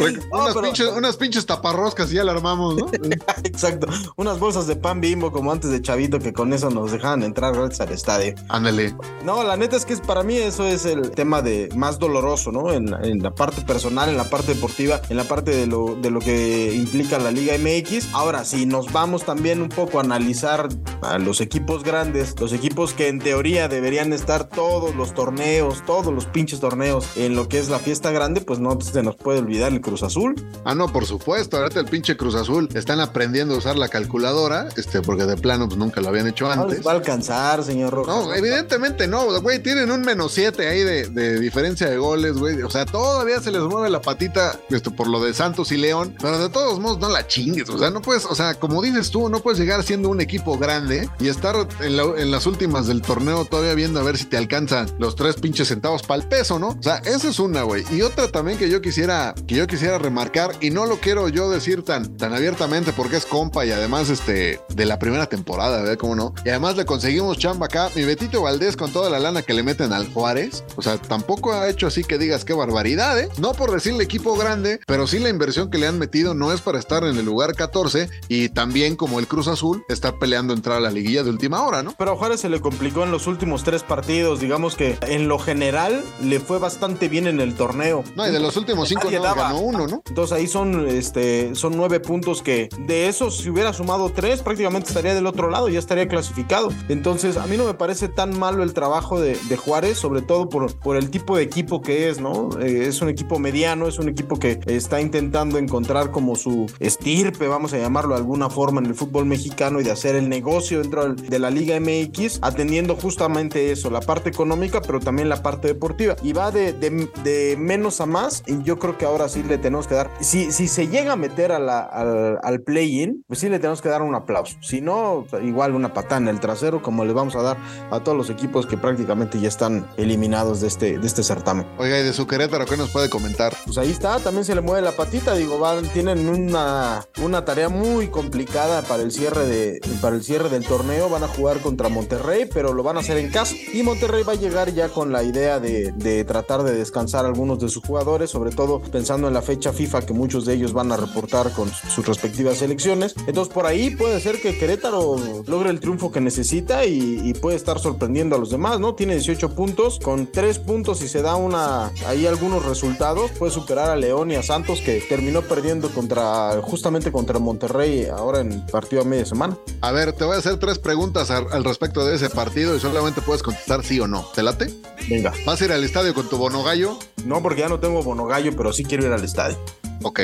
No, 0.00 0.38
unas, 0.40 0.54
pero- 0.54 0.62
pinches, 0.62 0.86
unas 0.96 1.16
pinches 1.18 1.44
taparroscas 1.46 2.10
y 2.10 2.14
ya 2.14 2.24
la 2.24 2.32
armamos, 2.32 2.74
¿no? 2.76 2.90
Exacto. 3.44 3.86
Unas 4.16 4.38
bolsas 4.38 4.66
de 4.66 4.74
pan 4.76 5.00
bimbo 5.00 5.30
como 5.30 5.52
antes 5.52 5.70
de 5.70 5.82
Chavito 5.82 6.18
que 6.18 6.32
con 6.32 6.54
eso 6.54 6.70
nos 6.70 6.90
dejaban 6.92 7.22
entrar 7.22 7.52
gratis 7.54 7.80
al 7.82 7.90
estadio. 7.92 8.34
Ándale. 8.48 8.94
No, 9.24 9.44
la 9.44 9.56
neta 9.58 9.76
es 9.76 9.84
que 9.84 9.92
es, 9.92 10.00
para 10.00 10.22
mí 10.22 10.36
eso 10.36 10.64
es 10.66 10.86
el 10.86 11.10
tema 11.10 11.42
de 11.42 11.68
más 11.76 11.98
doloroso, 11.98 12.50
¿no? 12.50 12.72
En, 12.72 12.90
la- 12.90 13.00
en 13.02 13.18
la 13.22 13.34
parte 13.34 13.60
personal, 13.60 14.08
en 14.08 14.16
la 14.16 14.24
parte 14.24 14.54
deportiva, 14.54 15.02
en 15.10 15.18
la 15.18 15.24
parte 15.24 15.50
de 15.50 15.66
lo, 15.66 15.94
de 16.00 16.10
lo 16.10 16.20
que 16.20 16.72
implica 16.72 17.18
la 17.18 17.30
Liga 17.30 17.54
MX. 17.58 18.14
Ahora, 18.14 18.46
si 18.46 18.64
nos 18.64 18.90
vamos 18.92 19.24
también 19.24 19.60
un 19.60 19.68
poco 19.68 19.98
a 19.98 20.02
analizar 20.02 20.68
a 21.02 21.18
los 21.18 21.42
equipos 21.42 21.84
grandes, 21.84 22.34
los 22.40 22.52
equipos 22.52 22.94
que 22.94 23.08
en 23.08 23.18
teoría 23.18 23.68
deberían 23.68 24.12
estar 24.12 24.48
todos 24.48 24.94
los 24.94 25.14
torneos, 25.14 25.84
todos 25.86 26.12
los 26.12 26.26
pinches 26.26 26.58
torneos 26.60 27.06
en 27.16 27.36
lo 27.36 27.48
que 27.48 27.58
es 27.58 27.68
la 27.68 27.78
fiesta 27.78 28.10
grande, 28.10 28.40
pues 28.40 28.58
no 28.58 28.80
se 28.80 29.02
nos 29.02 29.16
puede 29.16 29.40
olvidar 29.40 29.72
el 29.72 29.80
Cruz 29.80 30.02
Azul. 30.02 30.34
Ah, 30.64 30.74
no, 30.74 30.88
por 30.92 31.04
supuesto. 31.06 31.58
Ahorita 31.58 31.80
el 31.80 31.86
pinche 31.86 32.16
Cruz 32.16 32.34
Azul 32.34 32.68
están 32.74 33.00
aprendiendo 33.00 33.54
a 33.54 33.58
usar 33.58 33.76
la 33.76 33.88
calculadora, 33.88 34.68
este, 34.76 35.02
porque 35.02 35.24
de 35.24 35.36
plano 35.36 35.66
pues 35.68 35.78
nunca 35.78 36.00
lo 36.00 36.08
habían 36.08 36.26
hecho 36.28 36.46
No 36.46 36.62
antes. 36.62 36.78
les 36.78 36.86
va 36.86 36.92
a 36.92 36.94
alcanzar, 36.94 37.62
señor 37.64 37.92
Rojas. 37.92 38.14
No, 38.26 38.34
evidentemente 38.34 39.06
no, 39.06 39.40
güey, 39.40 39.62
tienen 39.62 39.90
un 39.90 40.00
menos 40.02 40.32
7 40.32 40.66
ahí 40.68 40.80
de, 40.80 41.08
de 41.08 41.38
diferencia 41.40 41.88
de 41.88 41.98
goles, 41.98 42.38
güey. 42.38 42.62
O 42.62 42.70
sea, 42.70 42.86
todavía 42.86 43.40
se 43.40 43.50
les 43.50 43.62
mueve 43.62 43.90
la 43.90 44.00
patita 44.00 44.58
esto, 44.70 44.90
por 44.90 45.06
lo 45.08 45.22
de 45.22 45.34
Santos 45.34 45.72
y 45.72 45.76
León, 45.76 46.14
pero 46.20 46.38
de 46.38 46.48
todos 46.48 46.80
modos 46.80 46.98
no 46.98 47.08
la 47.08 47.26
chingues. 47.26 47.68
O 47.68 47.78
sea, 47.78 47.90
no 47.90 48.00
puedes, 48.00 48.24
o 48.24 48.34
sea, 48.34 48.54
como 48.54 48.80
dices 48.82 49.10
tú, 49.10 49.28
no 49.28 49.40
puedes 49.40 49.58
llegar 49.60 49.82
siendo 49.82 50.08
un 50.08 50.20
equipo 50.20 50.56
grande 50.58 51.08
y 51.18 51.28
estar 51.28 51.54
en, 51.80 51.96
la- 51.96 52.19
en 52.20 52.30
las 52.30 52.46
últimas 52.46 52.86
del 52.86 53.02
torneo 53.02 53.44
todavía 53.44 53.74
viendo 53.74 54.00
a 54.00 54.02
ver 54.02 54.18
si 54.18 54.26
te 54.26 54.36
alcanzan 54.36 54.90
los 54.98 55.16
tres 55.16 55.36
pinches 55.36 55.68
centavos 55.68 56.02
para 56.02 56.22
el 56.22 56.28
peso, 56.28 56.58
¿no? 56.58 56.68
O 56.68 56.82
sea, 56.82 56.98
esa 56.98 57.28
es 57.28 57.38
una, 57.38 57.62
güey. 57.62 57.84
Y 57.90 58.02
otra 58.02 58.28
también 58.28 58.58
que 58.58 58.68
yo 58.68 58.80
quisiera, 58.80 59.34
que 59.46 59.54
yo 59.54 59.66
quisiera 59.66 59.98
remarcar, 59.98 60.52
y 60.60 60.70
no 60.70 60.86
lo 60.86 60.98
quiero 61.00 61.28
yo 61.28 61.50
decir 61.50 61.82
tan, 61.82 62.16
tan 62.16 62.32
abiertamente 62.34 62.92
porque 62.92 63.16
es 63.16 63.26
compa 63.26 63.64
y 63.64 63.70
además 63.70 64.10
este, 64.10 64.60
de 64.68 64.86
la 64.86 64.98
primera 64.98 65.26
temporada, 65.26 65.80
¿verdad? 65.80 65.96
¿Cómo 65.96 66.14
no? 66.14 66.34
Y 66.44 66.50
además 66.50 66.76
le 66.76 66.84
conseguimos 66.84 67.38
chamba 67.38 67.66
acá. 67.66 67.90
Mi 67.94 68.04
Betito 68.04 68.42
Valdés 68.42 68.76
con 68.76 68.92
toda 68.92 69.10
la 69.10 69.18
lana 69.18 69.42
que 69.42 69.54
le 69.54 69.62
meten 69.62 69.92
al 69.92 70.12
Juárez. 70.12 70.64
O 70.76 70.82
sea, 70.82 70.98
tampoco 70.98 71.52
ha 71.52 71.68
hecho 71.68 71.86
así 71.86 72.04
que 72.04 72.18
digas 72.18 72.44
qué 72.44 72.52
barbaridad, 72.52 73.18
¿eh? 73.18 73.28
No 73.38 73.52
por 73.52 73.72
decirle 73.72 74.04
equipo 74.04 74.36
grande, 74.36 74.80
pero 74.86 75.06
sí 75.06 75.18
la 75.18 75.28
inversión 75.28 75.70
que 75.70 75.78
le 75.78 75.86
han 75.86 75.98
metido 75.98 76.34
no 76.34 76.52
es 76.52 76.60
para 76.60 76.78
estar 76.78 77.04
en 77.04 77.16
el 77.16 77.24
lugar 77.24 77.54
14 77.54 78.08
y 78.28 78.48
también 78.50 78.96
como 78.96 79.18
el 79.18 79.26
Cruz 79.26 79.48
Azul 79.48 79.84
estar 79.88 80.18
peleando 80.18 80.54
entrar 80.54 80.78
a 80.78 80.80
la 80.80 80.90
liguilla 80.90 81.22
de 81.22 81.30
última 81.30 81.62
hora, 81.62 81.82
¿no? 81.82 81.94
Pero 81.98 82.09
a 82.12 82.16
Juárez 82.16 82.40
se 82.40 82.48
le 82.48 82.60
complicó 82.60 83.04
en 83.04 83.10
los 83.10 83.26
últimos 83.26 83.64
tres 83.64 83.82
partidos. 83.82 84.40
Digamos 84.40 84.76
que 84.76 84.98
en 85.02 85.28
lo 85.28 85.38
general 85.38 86.02
le 86.22 86.40
fue 86.40 86.58
bastante 86.58 87.08
bien 87.08 87.26
en 87.26 87.40
el 87.40 87.54
torneo. 87.54 88.04
No, 88.16 88.26
y 88.26 88.30
de 88.32 88.40
los 88.40 88.56
últimos 88.56 88.88
cinco 88.88 89.10
no 89.10 89.22
ganó 89.22 89.60
uno, 89.60 89.86
¿no? 89.86 90.02
Entonces 90.06 90.36
ahí 90.36 90.46
son, 90.46 90.86
este, 90.88 91.54
son 91.54 91.76
nueve 91.76 92.00
puntos 92.00 92.42
que 92.42 92.68
de 92.86 93.08
esos, 93.08 93.38
si 93.38 93.50
hubiera 93.50 93.72
sumado 93.72 94.10
tres, 94.10 94.42
prácticamente 94.42 94.88
estaría 94.88 95.14
del 95.14 95.26
otro 95.26 95.50
lado, 95.50 95.68
ya 95.68 95.78
estaría 95.78 96.08
clasificado. 96.08 96.72
Entonces 96.88 97.36
a 97.36 97.46
mí 97.46 97.56
no 97.56 97.64
me 97.64 97.74
parece 97.74 98.08
tan 98.08 98.38
malo 98.38 98.62
el 98.62 98.72
trabajo 98.72 99.20
de, 99.20 99.38
de 99.48 99.56
Juárez, 99.56 99.98
sobre 99.98 100.22
todo 100.22 100.48
por, 100.48 100.74
por 100.78 100.96
el 100.96 101.10
tipo 101.10 101.36
de 101.36 101.42
equipo 101.42 101.80
que 101.82 102.08
es, 102.08 102.20
¿no? 102.20 102.50
Eh, 102.60 102.86
es 102.86 103.00
un 103.02 103.08
equipo 103.08 103.38
mediano, 103.38 103.86
es 103.86 103.98
un 103.98 104.08
equipo 104.08 104.38
que 104.38 104.60
está 104.66 105.00
intentando 105.00 105.58
encontrar 105.58 106.10
como 106.10 106.36
su 106.36 106.70
estirpe, 106.78 107.48
vamos 107.48 107.72
a 107.72 107.78
llamarlo 107.78 108.14
de 108.14 108.20
alguna 108.20 108.50
forma, 108.50 108.80
en 108.80 108.86
el 108.86 108.94
fútbol 108.94 109.26
mexicano 109.26 109.80
y 109.80 109.84
de 109.84 109.90
hacer 109.90 110.16
el 110.16 110.28
negocio 110.28 110.80
dentro 110.80 111.14
de 111.14 111.38
la 111.38 111.50
Liga 111.50 111.78
MX, 111.78 111.99
atendiendo 112.42 112.96
justamente 112.96 113.72
eso, 113.72 113.90
la 113.90 114.00
parte 114.00 114.28
económica, 114.30 114.80
pero 114.82 115.00
también 115.00 115.28
la 115.28 115.42
parte 115.42 115.68
deportiva. 115.68 116.16
Y 116.22 116.32
va 116.32 116.50
de, 116.50 116.72
de- 116.72 117.08
de 117.24 117.56
menos 117.58 118.00
a 118.00 118.06
más, 118.06 118.42
y 118.46 118.62
yo 118.62 118.78
creo 118.78 118.96
que 118.98 119.04
ahora 119.04 119.28
sí 119.28 119.42
le 119.42 119.58
tenemos 119.58 119.86
que 119.86 119.94
dar, 119.94 120.10
si, 120.20 120.52
si 120.52 120.68
se 120.68 120.88
llega 120.88 121.12
a 121.12 121.16
meter 121.16 121.52
a 121.52 121.58
la- 121.58 121.80
al, 121.80 122.38
al 122.42 122.60
play-in, 122.62 123.24
pues 123.26 123.40
sí 123.40 123.48
le 123.48 123.58
tenemos 123.58 123.80
que 123.82 123.88
dar 123.88 124.02
un 124.02 124.14
aplauso. 124.14 124.56
Si 124.60 124.80
no, 124.80 125.24
igual 125.42 125.74
una 125.74 125.92
patada 125.92 126.18
en 126.20 126.28
el 126.28 126.40
trasero, 126.40 126.82
como 126.82 127.04
le 127.04 127.12
vamos 127.12 127.36
a 127.36 127.42
dar 127.42 127.56
a 127.90 128.00
todos 128.00 128.16
los 128.16 128.30
equipos 128.30 128.66
que 128.66 128.76
prácticamente 128.76 129.40
ya 129.40 129.48
están 129.48 129.86
eliminados 129.96 130.60
de 130.60 130.68
este, 130.68 130.98
de 130.98 131.06
este 131.06 131.22
certamen. 131.22 131.66
Oiga, 131.78 131.98
y 131.98 132.02
de 132.04 132.12
su 132.12 132.26
Querétaro, 132.26 132.66
¿qué 132.66 132.76
nos 132.76 132.90
puede 132.90 133.08
comentar? 133.10 133.54
Pues 133.64 133.78
ahí 133.78 133.90
está, 133.90 134.18
también 134.20 134.44
se 134.44 134.54
le 134.54 134.60
mueve 134.60 134.82
la 134.82 134.92
patita, 134.92 135.34
digo, 135.34 135.58
van, 135.58 135.84
tienen 135.88 136.28
una, 136.28 137.04
una 137.22 137.44
tarea 137.44 137.68
muy 137.68 138.08
complicada 138.08 138.82
para 138.82 139.02
el 139.02 139.12
cierre 139.12 139.46
de 139.46 139.80
para 140.00 140.16
el 140.16 140.22
cierre 140.22 140.48
del 140.48 140.64
torneo, 140.64 141.08
van 141.08 141.24
a 141.24 141.28
jugar 141.28 141.58
contra 141.60 141.88
Monterrey, 141.90 142.48
pero 142.52 142.72
lo 142.72 142.82
van 142.82 142.96
a 142.96 143.00
hacer 143.00 143.18
en 143.18 143.30
casa 143.30 143.54
y 143.72 143.82
Monterrey 143.82 144.22
va 144.22 144.32
a 144.32 144.36
llegar 144.36 144.72
ya 144.72 144.88
con 144.88 145.12
la 145.12 145.22
idea 145.22 145.60
de, 145.60 145.92
de 145.92 146.24
tratar 146.24 146.62
de 146.62 146.74
descansar 146.74 147.26
algunos 147.26 147.58
de 147.58 147.68
sus 147.68 147.84
jugadores, 147.84 148.30
sobre 148.30 148.50
todo 148.50 148.80
pensando 148.80 149.28
en 149.28 149.34
la 149.34 149.42
fecha 149.42 149.72
FIFA 149.72 150.02
que 150.02 150.12
muchos 150.12 150.44
de 150.44 150.54
ellos 150.54 150.72
van 150.72 150.92
a 150.92 150.96
reportar 150.96 151.52
con 151.52 151.70
sus 151.70 152.06
respectivas 152.06 152.58
selecciones. 152.58 153.14
Entonces 153.26 153.52
por 153.52 153.66
ahí 153.66 153.94
puede 153.96 154.20
ser 154.20 154.40
que 154.40 154.56
Querétaro 154.58 155.16
logre 155.46 155.70
el 155.70 155.80
triunfo 155.80 156.10
que 156.10 156.20
necesita 156.20 156.84
y, 156.84 157.32
puede 157.40 157.56
estar 157.56 157.78
sorprendiendo 157.78 158.36
a 158.36 158.38
los 158.38 158.50
demás, 158.50 158.80
¿no? 158.80 158.94
Tiene 158.94 159.14
18 159.14 159.54
puntos, 159.54 159.98
con 159.98 160.26
3 160.30 160.58
puntos 160.58 161.00
y 161.00 161.08
se 161.08 161.22
da 161.22 161.36
una 161.36 161.90
ahí 162.06 162.26
algunos 162.26 162.66
resultados, 162.66 163.30
puede 163.30 163.52
superar 163.52 163.88
a 163.88 163.96
León 163.96 164.30
y 164.30 164.34
a 164.34 164.42
Santos 164.42 164.80
que 164.80 165.00
terminó 165.08 165.40
perdiendo 165.42 165.88
contra 165.90 166.60
justamente 166.60 167.12
contra 167.12 167.38
Monterrey 167.38 168.06
ahora 168.06 168.40
en 168.40 168.66
partido 168.66 169.02
a 169.02 169.04
media 169.04 169.24
semana. 169.24 169.56
A 169.80 169.92
ver, 169.92 170.12
te 170.12 170.24
voy 170.24 170.36
a 170.36 170.38
hacer 170.38 170.58
tres 170.58 170.78
preguntas 170.78 171.30
al 171.30 171.64
respecto 171.64 171.79
de 171.80 172.14
ese 172.14 172.28
partido 172.28 172.76
y 172.76 172.80
solamente 172.80 173.22
puedes 173.22 173.42
contestar 173.42 173.82
sí 173.82 173.98
o 174.00 174.06
no. 174.06 174.22
¿Te 174.34 174.42
late? 174.42 174.70
Venga. 175.08 175.32
¿Vas 175.46 175.62
a 175.62 175.64
ir 175.64 175.72
al 175.72 175.82
estadio 175.82 176.12
con 176.12 176.28
tu 176.28 176.36
bonogallo? 176.36 176.98
No, 177.24 177.42
porque 177.42 177.62
ya 177.62 177.68
no 177.70 177.80
tengo 177.80 178.02
bonogallo, 178.02 178.54
pero 178.54 178.72
sí 178.72 178.84
quiero 178.84 179.06
ir 179.06 179.12
al 179.12 179.24
estadio. 179.24 179.58
Ok. 180.02 180.20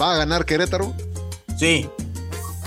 ¿Va 0.00 0.12
a 0.12 0.16
ganar 0.18 0.44
Querétaro? 0.44 0.94
Sí. 1.58 1.90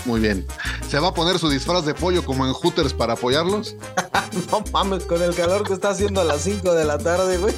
Muy 0.04 0.20
bien. 0.20 0.46
¿Se 0.90 0.98
va 0.98 1.08
a 1.08 1.14
poner 1.14 1.38
su 1.38 1.48
disfraz 1.48 1.86
de 1.86 1.94
pollo 1.94 2.22
como 2.22 2.44
en 2.46 2.52
Hooters 2.52 2.92
para 2.92 3.14
apoyarlos? 3.14 3.76
No 4.50 4.64
mames, 4.72 5.04
con 5.04 5.22
el 5.22 5.34
calor 5.34 5.66
que 5.66 5.74
está 5.74 5.90
haciendo 5.90 6.22
a 6.22 6.24
las 6.24 6.40
5 6.40 6.72
de 6.72 6.86
la 6.86 6.96
tarde, 6.96 7.36
güey. 7.36 7.54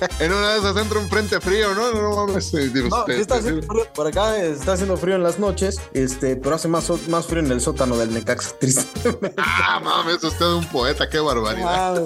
En 0.20 0.32
una 0.32 0.54
de 0.54 0.58
esas 0.58 0.76
entra 0.76 0.98
un 0.98 1.08
frente 1.08 1.40
frío, 1.40 1.74
¿no? 1.74 1.92
No, 1.92 2.02
no 2.02 2.26
No, 2.26 2.38
este, 2.38 2.70
sí 2.70 2.78
está 2.78 3.04
este, 3.14 3.34
haciendo 3.34 3.62
frío. 3.66 3.86
Por 3.94 4.06
acá 4.06 4.36
está 4.38 4.72
haciendo 4.72 4.96
frío 4.96 5.16
en 5.16 5.22
las 5.22 5.38
noches, 5.38 5.80
este, 5.92 6.36
pero 6.36 6.56
hace 6.56 6.68
más, 6.68 6.90
más 7.08 7.26
frío 7.26 7.40
en 7.40 7.52
el 7.52 7.60
sótano 7.60 7.96
del 7.96 8.12
Necaxa, 8.12 8.56
tristemente. 8.60 9.34
Ah, 9.36 9.80
mames, 9.82 10.22
usted 10.22 10.46
es 10.46 10.52
un 10.52 10.66
poeta, 10.68 11.08
qué 11.08 11.18
barbaridad. 11.20 11.96
Ah, 11.96 12.00